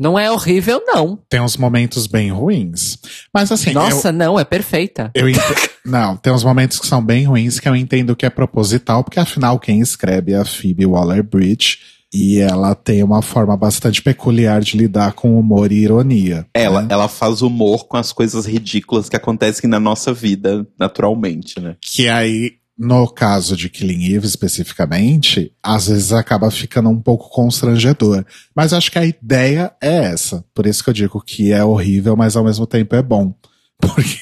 Não 0.00 0.18
é 0.18 0.32
horrível, 0.32 0.82
não. 0.86 1.18
Tem 1.28 1.42
uns 1.42 1.58
momentos 1.58 2.06
bem 2.06 2.32
ruins. 2.32 2.96
Mas 3.34 3.52
assim. 3.52 3.74
Nossa, 3.74 4.08
eu, 4.08 4.12
não, 4.14 4.40
é 4.40 4.44
perfeita. 4.46 5.10
Eu 5.14 5.26
não, 5.84 6.16
tem 6.16 6.32
uns 6.32 6.42
momentos 6.42 6.80
que 6.80 6.86
são 6.86 7.04
bem 7.04 7.26
ruins 7.26 7.60
que 7.60 7.68
eu 7.68 7.76
entendo 7.76 8.16
que 8.16 8.24
é 8.24 8.30
proposital, 8.30 9.04
porque 9.04 9.20
afinal 9.20 9.58
quem 9.58 9.78
escreve 9.80 10.32
é 10.32 10.38
a 10.38 10.44
Phoebe 10.44 10.86
Waller 10.86 11.22
Bridge. 11.22 11.80
E 12.12 12.38
ela 12.40 12.74
tem 12.74 13.02
uma 13.02 13.22
forma 13.22 13.56
bastante 13.56 14.02
peculiar 14.02 14.60
de 14.60 14.76
lidar 14.76 15.12
com 15.12 15.38
humor 15.38 15.70
e 15.70 15.76
ironia. 15.76 16.46
Ela, 16.52 16.82
né? 16.82 16.88
ela 16.90 17.08
faz 17.08 17.40
humor 17.40 17.86
com 17.86 17.96
as 17.96 18.12
coisas 18.12 18.46
ridículas 18.46 19.08
que 19.08 19.16
acontecem 19.16 19.70
na 19.70 19.78
nossa 19.78 20.12
vida, 20.12 20.66
naturalmente, 20.78 21.60
né? 21.60 21.76
Que 21.80 22.08
aí, 22.08 22.54
no 22.76 23.06
caso 23.06 23.56
de 23.56 23.68
Killing 23.68 24.12
Eve 24.12 24.26
especificamente, 24.26 25.52
às 25.62 25.86
vezes 25.86 26.12
acaba 26.12 26.50
ficando 26.50 26.90
um 26.90 27.00
pouco 27.00 27.30
constrangedor. 27.30 28.24
Mas 28.56 28.72
acho 28.72 28.90
que 28.90 28.98
a 28.98 29.06
ideia 29.06 29.72
é 29.80 30.04
essa. 30.06 30.44
Por 30.52 30.66
isso 30.66 30.82
que 30.82 30.90
eu 30.90 30.94
digo 30.94 31.22
que 31.24 31.52
é 31.52 31.62
horrível, 31.62 32.16
mas 32.16 32.34
ao 32.34 32.44
mesmo 32.44 32.66
tempo 32.66 32.96
é 32.96 33.02
bom. 33.02 33.32
Porque 33.80 34.18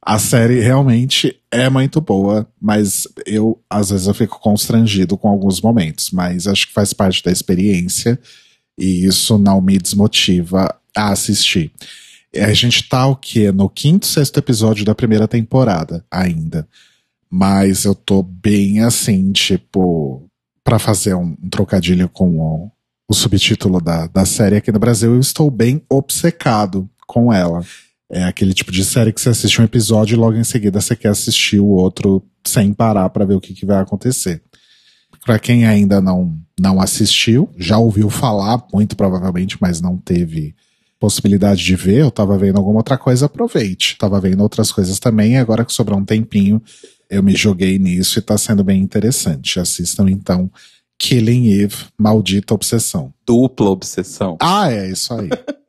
a 0.00 0.18
série 0.18 0.60
realmente 0.60 1.36
é 1.50 1.68
muito 1.68 2.00
boa, 2.00 2.48
mas 2.60 3.06
eu, 3.26 3.60
às 3.68 3.90
vezes, 3.90 4.06
eu 4.06 4.14
fico 4.14 4.38
constrangido 4.40 5.16
com 5.16 5.28
alguns 5.28 5.60
momentos. 5.60 6.10
Mas 6.10 6.46
acho 6.46 6.68
que 6.68 6.72
faz 6.72 6.92
parte 6.92 7.22
da 7.22 7.32
experiência 7.32 8.18
e 8.78 9.04
isso 9.04 9.36
não 9.38 9.60
me 9.60 9.78
desmotiva 9.78 10.74
a 10.96 11.10
assistir. 11.10 11.70
A 12.34 12.52
gente 12.52 12.88
tá 12.88 13.06
o 13.06 13.16
quê? 13.16 13.50
No 13.50 13.68
quinto, 13.68 14.06
sexto 14.06 14.38
episódio 14.38 14.84
da 14.84 14.94
primeira 14.94 15.26
temporada 15.26 16.04
ainda. 16.10 16.66
Mas 17.28 17.84
eu 17.84 17.94
tô 17.94 18.22
bem 18.22 18.80
assim, 18.80 19.32
tipo, 19.32 20.28
para 20.64 20.78
fazer 20.78 21.14
um, 21.14 21.36
um, 21.42 21.48
trocadilho 21.48 22.08
com 22.08 22.38
o, 22.38 22.70
o 23.08 23.14
subtítulo 23.14 23.80
da, 23.80 24.06
da 24.06 24.24
série 24.24 24.56
aqui 24.56 24.72
no 24.72 24.78
Brasil, 24.78 25.14
eu 25.14 25.20
estou 25.20 25.50
bem 25.50 25.82
obcecado 25.88 26.88
com 27.06 27.32
ela. 27.32 27.64
É 28.10 28.24
aquele 28.24 28.52
tipo 28.52 28.72
de 28.72 28.84
série 28.84 29.12
que 29.12 29.20
você 29.20 29.28
assiste 29.28 29.60
um 29.60 29.64
episódio 29.64 30.14
e 30.14 30.18
logo 30.18 30.36
em 30.36 30.44
seguida 30.44 30.80
você 30.80 30.96
quer 30.96 31.10
assistir 31.10 31.60
o 31.60 31.68
outro 31.68 32.22
sem 32.44 32.72
parar 32.72 33.08
para 33.10 33.24
ver 33.24 33.34
o 33.34 33.40
que, 33.40 33.54
que 33.54 33.64
vai 33.64 33.80
acontecer. 33.80 34.42
Para 35.24 35.38
quem 35.38 35.64
ainda 35.64 36.00
não, 36.00 36.36
não 36.58 36.80
assistiu, 36.80 37.48
já 37.56 37.78
ouviu 37.78 38.10
falar, 38.10 38.66
muito 38.72 38.96
provavelmente, 38.96 39.56
mas 39.60 39.80
não 39.80 39.96
teve 39.96 40.54
possibilidade 40.98 41.64
de 41.64 41.76
ver, 41.76 42.00
eu 42.00 42.10
tava 42.10 42.36
vendo 42.36 42.58
alguma 42.58 42.78
outra 42.78 42.98
coisa, 42.98 43.26
aproveite. 43.26 43.96
Tava 43.96 44.20
vendo 44.20 44.42
outras 44.42 44.72
coisas 44.72 44.98
também, 44.98 45.32
e 45.32 45.36
agora 45.36 45.64
que 45.64 45.72
sobrou 45.72 45.98
um 45.98 46.04
tempinho, 46.04 46.60
eu 47.08 47.22
me 47.22 47.34
joguei 47.34 47.78
nisso 47.78 48.18
e 48.18 48.22
tá 48.22 48.36
sendo 48.36 48.62
bem 48.62 48.82
interessante. 48.82 49.58
Assistam 49.58 50.10
então 50.10 50.50
Killing 50.98 51.48
Eve, 51.62 51.76
Maldita 51.98 52.54
Obsessão. 52.54 53.12
Dupla 53.26 53.70
Obsessão. 53.70 54.36
Ah, 54.40 54.70
é 54.70 54.90
isso 54.90 55.14
aí. 55.14 55.30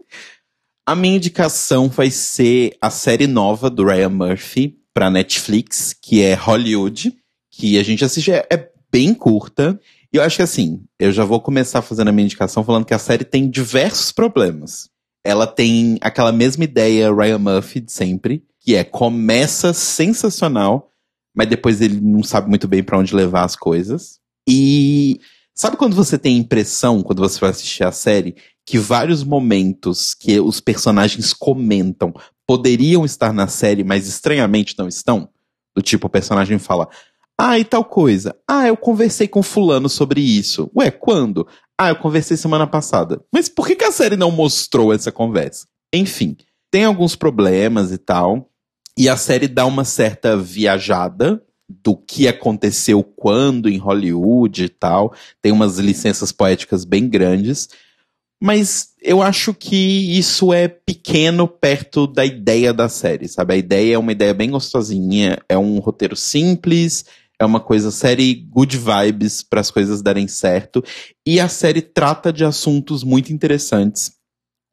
A 0.86 0.96
minha 0.96 1.18
indicação 1.18 1.88
vai 1.88 2.10
ser 2.10 2.76
a 2.82 2.90
série 2.90 3.28
nova 3.28 3.70
do 3.70 3.86
Ryan 3.86 4.10
Murphy 4.10 4.80
para 4.94 5.12
Netflix, 5.12 5.94
que 5.94 6.24
é 6.24 6.34
Hollywood, 6.34 7.16
que 7.52 7.78
a 7.78 7.84
gente 7.84 8.04
assiste, 8.04 8.32
é, 8.32 8.48
é 8.50 8.70
bem 8.92 9.14
curta. 9.14 9.80
E 10.12 10.18
eu 10.18 10.24
acho 10.24 10.38
que 10.38 10.42
assim, 10.42 10.84
eu 11.00 11.12
já 11.12 11.24
vou 11.24 11.40
começar 11.40 11.84
fazendo 11.84 12.08
a 12.08 12.12
minha 12.12 12.26
indicação 12.26 12.64
falando 12.64 12.86
que 12.86 12.96
a 12.96 13.00
série 13.00 13.24
tem 13.24 13.48
diversos 13.48 14.12
problemas. 14.12 14.90
Ela 15.24 15.46
tem 15.46 16.00
aquela 16.02 16.32
mesma 16.32 16.64
ideia 16.64 17.14
Ryan 17.14 17.38
Murphy 17.38 17.80
de 17.80 17.92
sempre, 17.92 18.44
que 18.60 18.76
é 18.76 18.84
começa 18.84 19.74
sensacional, 19.74 20.90
mas 21.36 21.48
depois 21.48 21.80
ele 21.80 22.02
não 22.02 22.24
sabe 22.24 22.50
muito 22.50 22.68
bem 22.68 22.82
para 22.82 22.98
onde 22.98 23.16
levar 23.16 23.44
as 23.44 23.56
coisas. 23.56 24.20
E 24.50 25.20
sabe 25.54 25.78
quando 25.78 25.96
você 25.96 26.18
tem 26.18 26.38
impressão, 26.38 27.04
quando 27.04 27.20
você 27.20 27.40
vai 27.40 27.52
assistir 27.52 27.84
a 27.84 27.92
série, 27.92 28.36
que 28.66 28.78
vários 28.78 29.24
momentos 29.24 30.14
que 30.14 30.40
os 30.40 30.60
personagens 30.60 31.34
comentam 31.34 32.14
poderiam 32.48 33.06
estar 33.06 33.34
na 33.34 33.48
série, 33.48 33.84
mas 33.84 34.08
estranhamente 34.08 34.76
não 34.78 34.88
estão. 34.88 35.30
Do 35.76 35.82
tipo, 35.82 36.08
o 36.08 36.10
personagem 36.10 36.60
fala: 36.60 36.88
Ah, 37.38 37.58
e 37.58 37.64
tal 37.64 37.84
coisa. 37.84 38.36
Ah, 38.48 38.68
eu 38.68 38.76
conversei 38.76 39.28
com 39.28 39.42
Fulano 39.42 39.90
sobre 39.90 40.22
isso. 40.22 40.70
Ué, 40.76 40.92
quando? 40.92 41.48
Ah, 41.78 41.90
eu 41.90 41.96
conversei 41.96 42.38
semana 42.38 42.68
passada. 42.68 43.22
Mas 43.34 43.50
por 43.50 43.66
que, 43.66 43.76
que 43.76 43.86
a 43.86 43.92
série 43.92 44.16
não 44.16 44.32
mostrou 44.32 44.94
essa 44.94 45.12
conversa? 45.12 45.66
Enfim, 45.94 46.38
tem 46.70 46.84
alguns 46.86 47.16
problemas 47.16 47.92
e 47.92 47.98
tal. 47.98 48.50
E 48.98 49.10
a 49.10 49.18
série 49.18 49.48
dá 49.48 49.66
uma 49.66 49.84
certa 49.84 50.38
viajada 50.38 51.42
do 51.84 51.96
que 51.96 52.28
aconteceu 52.28 53.04
quando 53.04 53.70
em 53.70 53.78
Hollywood 53.78 54.66
e 54.66 54.70
tal. 54.70 55.14
Tem 55.42 55.52
umas 55.52 55.78
licenças 55.78 56.32
poéticas 56.32 56.84
bem 56.84 57.08
grandes. 57.08 57.70
Mas 58.44 58.90
eu 59.00 59.22
acho 59.22 59.54
que 59.54 60.18
isso 60.18 60.52
é 60.52 60.68
pequeno 60.68 61.48
perto 61.48 62.08
da 62.08 62.26
ideia 62.26 62.74
da 62.74 62.90
série, 62.90 63.28
sabe? 63.28 63.54
A 63.54 63.58
ideia 63.58 63.94
é 63.94 63.98
uma 64.00 64.12
ideia 64.12 64.34
bem 64.34 64.50
gostosinha, 64.50 65.38
é 65.48 65.56
um 65.56 65.78
roteiro 65.78 66.16
simples, 66.16 67.06
é 67.38 67.46
uma 67.46 67.60
coisa 67.60 67.92
série 67.92 68.34
good 68.34 68.76
vibes 68.76 69.44
para 69.44 69.62
as 69.62 69.70
coisas 69.70 70.02
darem 70.02 70.28
certo, 70.28 70.84
e 71.24 71.40
a 71.40 71.48
série 71.48 71.84
trata 71.84 72.34
de 72.34 72.44
assuntos 72.44 73.04
muito 73.04 73.32
interessantes. 73.32 74.14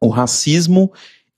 O 0.00 0.08
racismo 0.08 0.90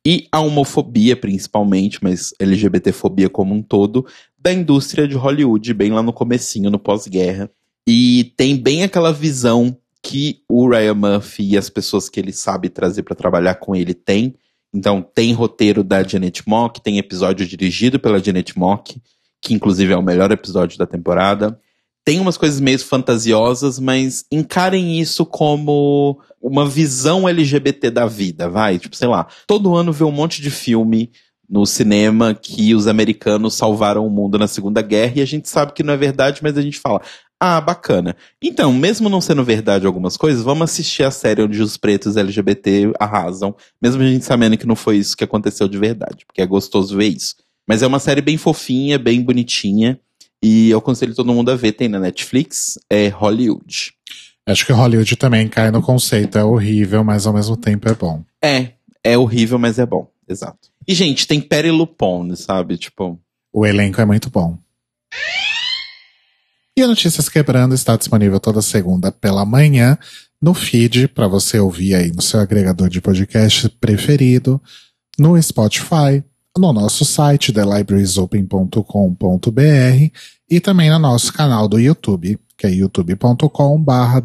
e 0.06 0.28
a 0.30 0.38
homofobia, 0.40 1.16
principalmente, 1.16 1.98
mas 2.00 2.32
LGBTfobia 2.38 3.28
como 3.28 3.54
um 3.54 3.62
todo, 3.62 4.06
da 4.38 4.52
indústria 4.52 5.08
de 5.08 5.16
Hollywood, 5.16 5.74
bem 5.74 5.90
lá 5.90 6.02
no 6.02 6.12
comecinho, 6.12 6.70
no 6.70 6.78
pós-guerra. 6.78 7.50
E 7.86 8.32
tem 8.36 8.56
bem 8.56 8.84
aquela 8.84 9.12
visão 9.12 9.76
que 10.02 10.42
o 10.48 10.68
Ryan 10.68 10.94
Murphy 10.94 11.52
e 11.52 11.58
as 11.58 11.68
pessoas 11.68 12.08
que 12.08 12.18
ele 12.18 12.32
sabe 12.32 12.68
trazer 12.68 13.02
para 13.02 13.14
trabalhar 13.14 13.56
com 13.56 13.74
ele 13.76 13.94
têm. 13.94 14.34
Então, 14.72 15.02
tem 15.02 15.32
roteiro 15.32 15.82
da 15.82 16.02
Janet 16.02 16.48
Mock, 16.48 16.80
tem 16.80 16.98
episódio 16.98 17.46
dirigido 17.46 17.98
pela 17.98 18.22
Janet 18.22 18.58
Mock, 18.58 19.00
que 19.42 19.54
inclusive 19.54 19.92
é 19.92 19.96
o 19.96 20.02
melhor 20.02 20.30
episódio 20.30 20.78
da 20.78 20.86
temporada. 20.86 21.58
Tem 22.04 22.18
umas 22.18 22.36
coisas 22.36 22.60
meio 22.60 22.78
fantasiosas, 22.78 23.78
mas 23.78 24.24
encarem 24.30 24.98
isso 25.00 25.26
como 25.26 26.20
uma 26.40 26.66
visão 26.66 27.28
LGBT 27.28 27.90
da 27.90 28.06
vida, 28.06 28.48
vai? 28.48 28.78
Tipo, 28.78 28.96
sei 28.96 29.08
lá, 29.08 29.26
todo 29.46 29.74
ano 29.74 29.92
vê 29.92 30.04
um 30.04 30.10
monte 30.10 30.40
de 30.40 30.50
filme 30.50 31.10
no 31.50 31.66
cinema 31.66 32.32
que 32.32 32.74
os 32.74 32.86
americanos 32.86 33.54
salvaram 33.54 34.06
o 34.06 34.10
mundo 34.10 34.38
na 34.38 34.46
Segunda 34.46 34.80
Guerra 34.80 35.14
e 35.16 35.20
a 35.20 35.26
gente 35.26 35.48
sabe 35.48 35.72
que 35.72 35.82
não 35.82 35.92
é 35.92 35.96
verdade, 35.96 36.40
mas 36.42 36.56
a 36.56 36.62
gente 36.62 36.78
fala, 36.78 37.02
ah, 37.40 37.60
bacana. 37.60 38.14
Então, 38.40 38.72
mesmo 38.72 39.08
não 39.08 39.20
sendo 39.20 39.42
verdade 39.42 39.84
algumas 39.84 40.16
coisas, 40.16 40.44
vamos 40.44 40.70
assistir 40.70 41.02
a 41.02 41.10
série 41.10 41.42
onde 41.42 41.60
os 41.60 41.76
pretos 41.76 42.16
LGBT 42.16 42.92
arrasam, 43.00 43.56
mesmo 43.82 44.02
a 44.02 44.06
gente 44.06 44.24
sabendo 44.24 44.56
que 44.56 44.66
não 44.66 44.76
foi 44.76 44.98
isso 44.98 45.16
que 45.16 45.24
aconteceu 45.24 45.66
de 45.66 45.76
verdade, 45.76 46.24
porque 46.24 46.40
é 46.40 46.46
gostoso 46.46 46.96
ver 46.96 47.08
isso. 47.08 47.34
Mas 47.66 47.82
é 47.82 47.86
uma 47.86 47.98
série 47.98 48.20
bem 48.20 48.36
fofinha, 48.36 48.98
bem 48.98 49.20
bonitinha, 49.20 49.98
e 50.42 50.70
eu 50.70 50.78
aconselho 50.78 51.14
todo 51.14 51.32
mundo 51.32 51.50
a 51.50 51.56
ver, 51.56 51.72
tem 51.72 51.88
na 51.88 51.98
Netflix, 51.98 52.78
é 52.88 53.08
Hollywood. 53.08 53.92
Acho 54.46 54.66
que 54.66 54.72
Hollywood 54.72 55.16
também 55.16 55.48
cai 55.48 55.70
no 55.70 55.82
conceito, 55.82 56.38
é 56.38 56.44
horrível, 56.44 57.02
mas 57.02 57.26
ao 57.26 57.32
mesmo 57.32 57.56
tempo 57.56 57.88
é 57.88 57.94
bom. 57.94 58.22
É, 58.42 58.72
é 59.02 59.18
horrível, 59.18 59.58
mas 59.58 59.78
é 59.78 59.86
bom, 59.86 60.08
exato. 60.28 60.69
E, 60.90 60.94
gente, 60.94 61.24
tem 61.24 61.40
Perry 61.40 61.70
Lupone, 61.70 62.36
sabe? 62.36 62.76
Tipo. 62.76 63.16
O 63.52 63.64
elenco 63.64 64.00
é 64.00 64.04
muito 64.04 64.28
bom. 64.28 64.58
E 66.76 66.82
a 66.82 66.88
Notícias 66.88 67.28
Quebrando 67.28 67.76
está 67.76 67.96
disponível 67.96 68.40
toda 68.40 68.60
segunda 68.60 69.12
pela 69.12 69.44
manhã 69.44 69.96
no 70.42 70.52
feed 70.52 71.06
para 71.06 71.28
você 71.28 71.60
ouvir 71.60 71.94
aí 71.94 72.10
no 72.10 72.20
seu 72.20 72.40
agregador 72.40 72.88
de 72.88 73.00
podcast 73.00 73.68
preferido, 73.80 74.60
no 75.16 75.40
Spotify, 75.40 76.24
no 76.58 76.72
nosso 76.72 77.04
site 77.04 77.52
thelibrariesopen.com.br 77.52 80.18
e 80.50 80.58
também 80.58 80.90
no 80.90 80.98
nosso 80.98 81.32
canal 81.32 81.68
do 81.68 81.78
YouTube, 81.78 82.36
que 82.58 82.66
é 82.66 82.70
youtube.com/barra 82.70 84.20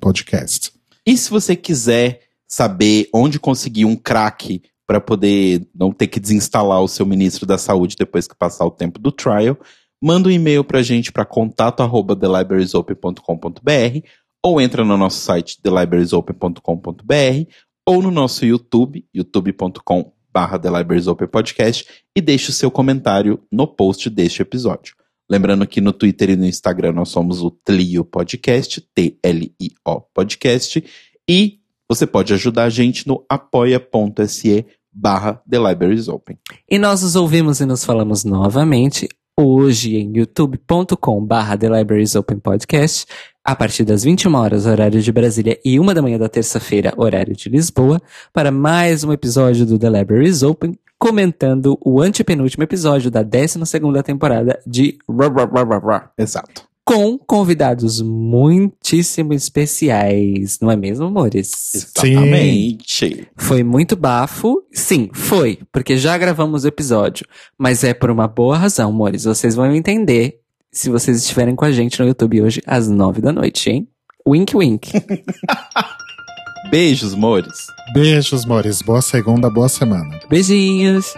Podcast. 0.00 0.72
E 1.04 1.16
se 1.16 1.28
você 1.28 1.56
quiser 1.56 2.20
saber 2.46 3.08
onde 3.12 3.40
conseguir 3.40 3.84
um 3.84 3.96
crack 3.96 4.62
para 4.90 5.00
poder 5.00 5.68
não 5.72 5.92
ter 5.92 6.08
que 6.08 6.18
desinstalar 6.18 6.82
o 6.82 6.88
seu 6.88 7.06
ministro 7.06 7.46
da 7.46 7.56
saúde 7.56 7.94
depois 7.96 8.26
que 8.26 8.34
passar 8.34 8.66
o 8.66 8.72
tempo 8.72 8.98
do 8.98 9.12
trial, 9.12 9.56
manda 10.02 10.28
um 10.28 10.32
e-mail 10.32 10.64
para 10.64 10.80
a 10.80 10.82
gente 10.82 11.12
para 11.12 11.24
contato@thelibrariesopen.com.br 11.24 14.08
ou 14.44 14.60
entra 14.60 14.84
no 14.84 14.96
nosso 14.96 15.20
site 15.20 15.62
thelibrariesopen.com.br 15.62 17.52
ou 17.86 18.02
no 18.02 18.10
nosso 18.10 18.44
YouTube, 18.44 19.06
youtube.com 19.14 20.12
Podcast 21.30 21.86
e 22.16 22.20
deixe 22.20 22.50
o 22.50 22.52
seu 22.52 22.68
comentário 22.68 23.40
no 23.48 23.68
post 23.68 24.10
deste 24.10 24.42
episódio. 24.42 24.96
Lembrando 25.30 25.68
que 25.68 25.80
no 25.80 25.92
Twitter 25.92 26.30
e 26.30 26.36
no 26.36 26.46
Instagram 26.46 26.94
nós 26.94 27.10
somos 27.10 27.40
o 27.40 27.52
Tlio 27.52 28.04
Podcast, 28.04 28.80
T-L-I-O 28.92 30.00
Podcast, 30.12 30.84
e 31.30 31.60
você 31.88 32.04
pode 32.06 32.34
ajudar 32.34 32.64
a 32.64 32.70
gente 32.70 33.06
no 33.06 33.24
apoia.se 33.28 34.66
barra 35.00 35.40
The 35.48 35.58
Libraries 35.58 36.08
Open. 36.08 36.38
E 36.70 36.78
nós 36.78 37.02
nos 37.02 37.16
ouvimos 37.16 37.60
e 37.60 37.66
nos 37.66 37.84
falamos 37.84 38.24
novamente 38.24 39.08
hoje 39.38 39.96
em 39.96 40.18
youtube.com 40.18 41.24
barra 41.24 41.56
The 41.56 41.68
Libraries 41.70 42.14
Open 42.14 42.38
Podcast, 42.38 43.06
a 43.42 43.56
partir 43.56 43.84
das 43.84 44.04
21 44.04 44.34
horas, 44.34 44.66
horário 44.66 45.00
de 45.00 45.10
Brasília, 45.10 45.58
e 45.64 45.80
uma 45.80 45.94
da 45.94 46.02
manhã 46.02 46.18
da 46.18 46.28
terça-feira, 46.28 46.92
horário 46.96 47.34
de 47.34 47.48
Lisboa, 47.48 48.00
para 48.32 48.50
mais 48.50 49.02
um 49.02 49.12
episódio 49.12 49.64
do 49.64 49.78
The 49.78 49.88
Libraries 49.88 50.42
Open, 50.42 50.78
comentando 50.98 51.78
o 51.82 52.02
antepenúltimo 52.02 52.62
episódio 52.62 53.10
da 53.10 53.22
12 53.22 53.64
segunda 53.64 54.02
temporada 54.02 54.60
de 54.66 54.98
Exato 56.18 56.69
com 56.90 57.16
convidados 57.16 58.02
muitíssimo 58.02 59.32
especiais, 59.32 60.58
não 60.60 60.72
é 60.72 60.74
mesmo, 60.74 61.06
amores? 61.06 61.72
Exatamente. 61.72 63.28
Foi 63.36 63.62
muito 63.62 63.94
bafo. 63.94 64.64
Sim, 64.72 65.08
foi, 65.12 65.60
porque 65.70 65.96
já 65.96 66.18
gravamos 66.18 66.64
o 66.64 66.66
episódio. 66.66 67.24
Mas 67.56 67.84
é 67.84 67.94
por 67.94 68.10
uma 68.10 68.26
boa 68.26 68.58
razão, 68.58 68.90
amores. 68.90 69.22
Vocês 69.22 69.54
vão 69.54 69.72
entender 69.72 70.40
se 70.72 70.90
vocês 70.90 71.16
estiverem 71.18 71.54
com 71.54 71.64
a 71.64 71.70
gente 71.70 72.00
no 72.00 72.08
YouTube 72.08 72.42
hoje 72.42 72.60
às 72.66 72.88
nove 72.88 73.20
da 73.20 73.32
noite, 73.32 73.70
hein? 73.70 73.86
Wink, 74.26 74.56
wink. 74.56 74.90
Beijos, 76.72 77.14
amores. 77.14 77.66
Beijos, 77.94 78.44
amores. 78.44 78.82
Boa 78.82 79.00
segunda, 79.00 79.48
boa 79.48 79.68
semana. 79.68 80.18
Beijinhos. 80.28 81.14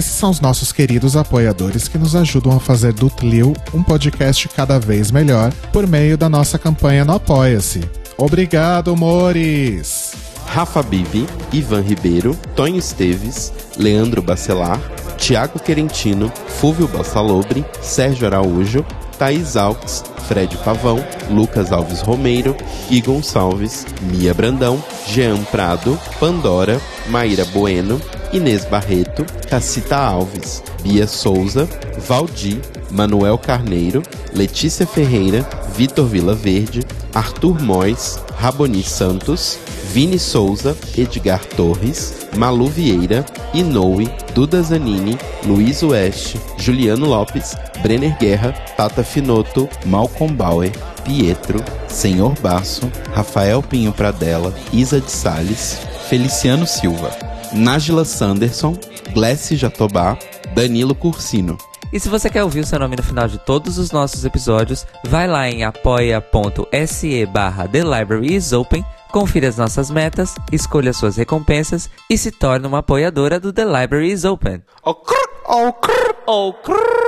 Esses 0.00 0.12
são 0.14 0.30
os 0.30 0.40
nossos 0.40 0.72
queridos 0.72 1.14
apoiadores 1.14 1.86
que 1.86 1.98
nos 1.98 2.16
ajudam 2.16 2.56
a 2.56 2.58
fazer 2.58 2.94
do 2.94 3.10
Tlio 3.10 3.52
um 3.74 3.82
podcast 3.82 4.48
cada 4.48 4.80
vez 4.80 5.10
melhor 5.10 5.52
por 5.74 5.86
meio 5.86 6.16
da 6.16 6.26
nossa 6.26 6.58
campanha 6.58 7.04
no 7.04 7.12
Apoia-se. 7.12 7.82
Obrigado, 8.16 8.96
Mores! 8.96 10.14
Rafa 10.46 10.82
Bibi, 10.82 11.26
Ivan 11.52 11.82
Ribeiro, 11.82 12.34
Tonho 12.56 12.78
Esteves, 12.78 13.52
Leandro 13.76 14.22
Bacelar, 14.22 14.80
Tiago 15.18 15.58
Querentino, 15.58 16.32
Fúvio 16.48 16.88
Bassalobre, 16.88 17.62
Sérgio 17.82 18.26
Araújo, 18.26 18.82
Thaís 19.20 19.54
Alves, 19.54 20.02
Fred 20.26 20.56
Pavão, 20.64 20.96
Lucas 21.28 21.70
Alves 21.72 22.00
Romeiro, 22.00 22.56
Gui 22.88 23.02
Gonçalves, 23.02 23.84
Mia 24.00 24.32
Brandão, 24.32 24.82
Jean 25.08 25.44
Prado, 25.50 26.00
Pandora, 26.18 26.80
Maíra 27.08 27.44
Bueno, 27.52 28.00
Inês 28.32 28.64
Barreto, 28.64 29.26
Cacita 29.46 29.98
Alves, 29.98 30.62
Bia 30.82 31.06
Souza, 31.06 31.68
Valdir, 31.98 32.62
Manuel 32.90 33.36
Carneiro, 33.36 34.02
Letícia 34.32 34.86
Ferreira, 34.86 35.46
Vitor 35.76 36.06
Vila 36.06 36.34
Verde, 36.34 36.80
Arthur 37.12 37.60
Mois, 37.60 38.18
Raboni 38.38 38.82
Santos, 38.82 39.58
Vini 39.92 40.18
Souza, 40.18 40.74
Edgar 40.96 41.44
Torres, 41.44 42.26
Malu 42.38 42.68
Vieira, 42.68 43.26
Inoue, 43.52 44.08
Duda 44.34 44.62
Zanini, 44.62 45.18
Luiz 45.44 45.82
Oeste, 45.82 46.40
Juliano 46.56 47.06
Lopes, 47.06 47.54
Brenner 47.82 48.16
Guerra, 48.18 48.52
Tata 48.76 49.02
Finoto, 49.02 49.68
Malcolm 49.86 50.34
Bauer, 50.34 50.70
Pietro, 51.04 51.62
Senhor 51.88 52.34
Basso, 52.40 52.90
Rafael 53.12 53.62
Pinho 53.62 53.92
Pradella, 53.92 54.54
Isa 54.72 55.00
de 55.00 55.10
Sales, 55.10 55.78
Feliciano 56.08 56.66
Silva, 56.66 57.10
Nájila 57.52 58.04
Sanderson, 58.04 58.76
Glessi 59.12 59.56
Jatobá, 59.56 60.16
Danilo 60.54 60.94
Cursino. 60.94 61.56
E 61.92 61.98
se 61.98 62.08
você 62.08 62.30
quer 62.30 62.44
ouvir 62.44 62.60
o 62.60 62.66
seu 62.66 62.78
nome 62.78 62.94
no 62.94 63.02
final 63.02 63.26
de 63.26 63.38
todos 63.38 63.76
os 63.76 63.90
nossos 63.90 64.24
episódios, 64.24 64.86
vai 65.04 65.26
lá 65.26 65.48
em 65.48 65.64
apoia.se 65.64 67.26
barra 67.26 67.66
The 67.66 67.82
Library 67.82 68.36
is 68.36 68.52
Open, 68.52 68.84
confira 69.10 69.48
as 69.48 69.56
nossas 69.56 69.90
metas, 69.90 70.36
escolha 70.52 70.92
suas 70.92 71.16
recompensas 71.16 71.90
e 72.08 72.16
se 72.16 72.30
torne 72.30 72.66
uma 72.66 72.78
apoiadora 72.78 73.40
do 73.40 73.52
The 73.52 73.64
Library 73.64 74.12
is 74.12 74.24
Open. 74.24 74.62
Oh, 74.84 74.94
crrr, 74.94 75.30
oh, 75.48 75.72
crrr, 75.72 76.16
oh, 76.26 76.52
crrr. 76.52 76.99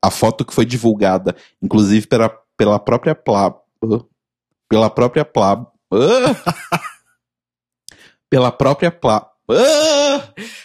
A 0.00 0.10
foto 0.12 0.44
que 0.44 0.54
foi 0.54 0.64
divulgada, 0.64 1.34
inclusive 1.60 2.06
pela, 2.06 2.28
pela 2.56 2.78
própria 2.78 3.16
Pla... 3.16 3.60
Pela 4.68 4.88
própria 4.88 5.24
Pla... 5.24 5.66
pela 8.30 8.52
própria 8.52 8.92
Pla... 8.92 9.32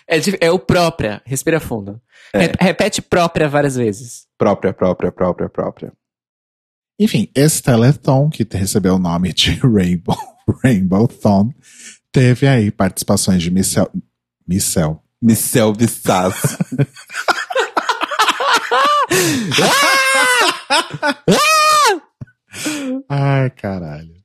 É, 0.08 0.20
é 0.42 0.52
o 0.52 0.60
própria, 0.60 1.24
respira 1.26 1.60
fundo. 1.60 2.00
É. 2.34 2.40
Re- 2.40 2.54
repete 2.60 3.02
própria 3.02 3.48
várias 3.48 3.76
vezes. 3.76 4.26
Própria, 4.38 4.74
própria, 4.74 5.12
própria, 5.12 5.50
própria. 5.50 5.94
Enfim, 7.00 7.30
esse 7.36 7.62
Telethon, 7.62 8.30
que 8.30 8.48
recebeu 8.52 8.96
o 8.96 9.00
nome 9.00 9.32
de 9.34 9.52
Rainbow, 9.62 10.18
Rainbow 10.64 11.08
Thon, 11.08 11.52
teve 12.12 12.48
aí 12.48 12.72
participações 12.72 13.44
de 13.44 13.52
Michel. 13.52 13.90
Michel. 14.48 15.04
Michel 15.22 15.74
Bissas. 15.74 16.58
Ai, 23.10 23.50
caralho. 23.52 24.17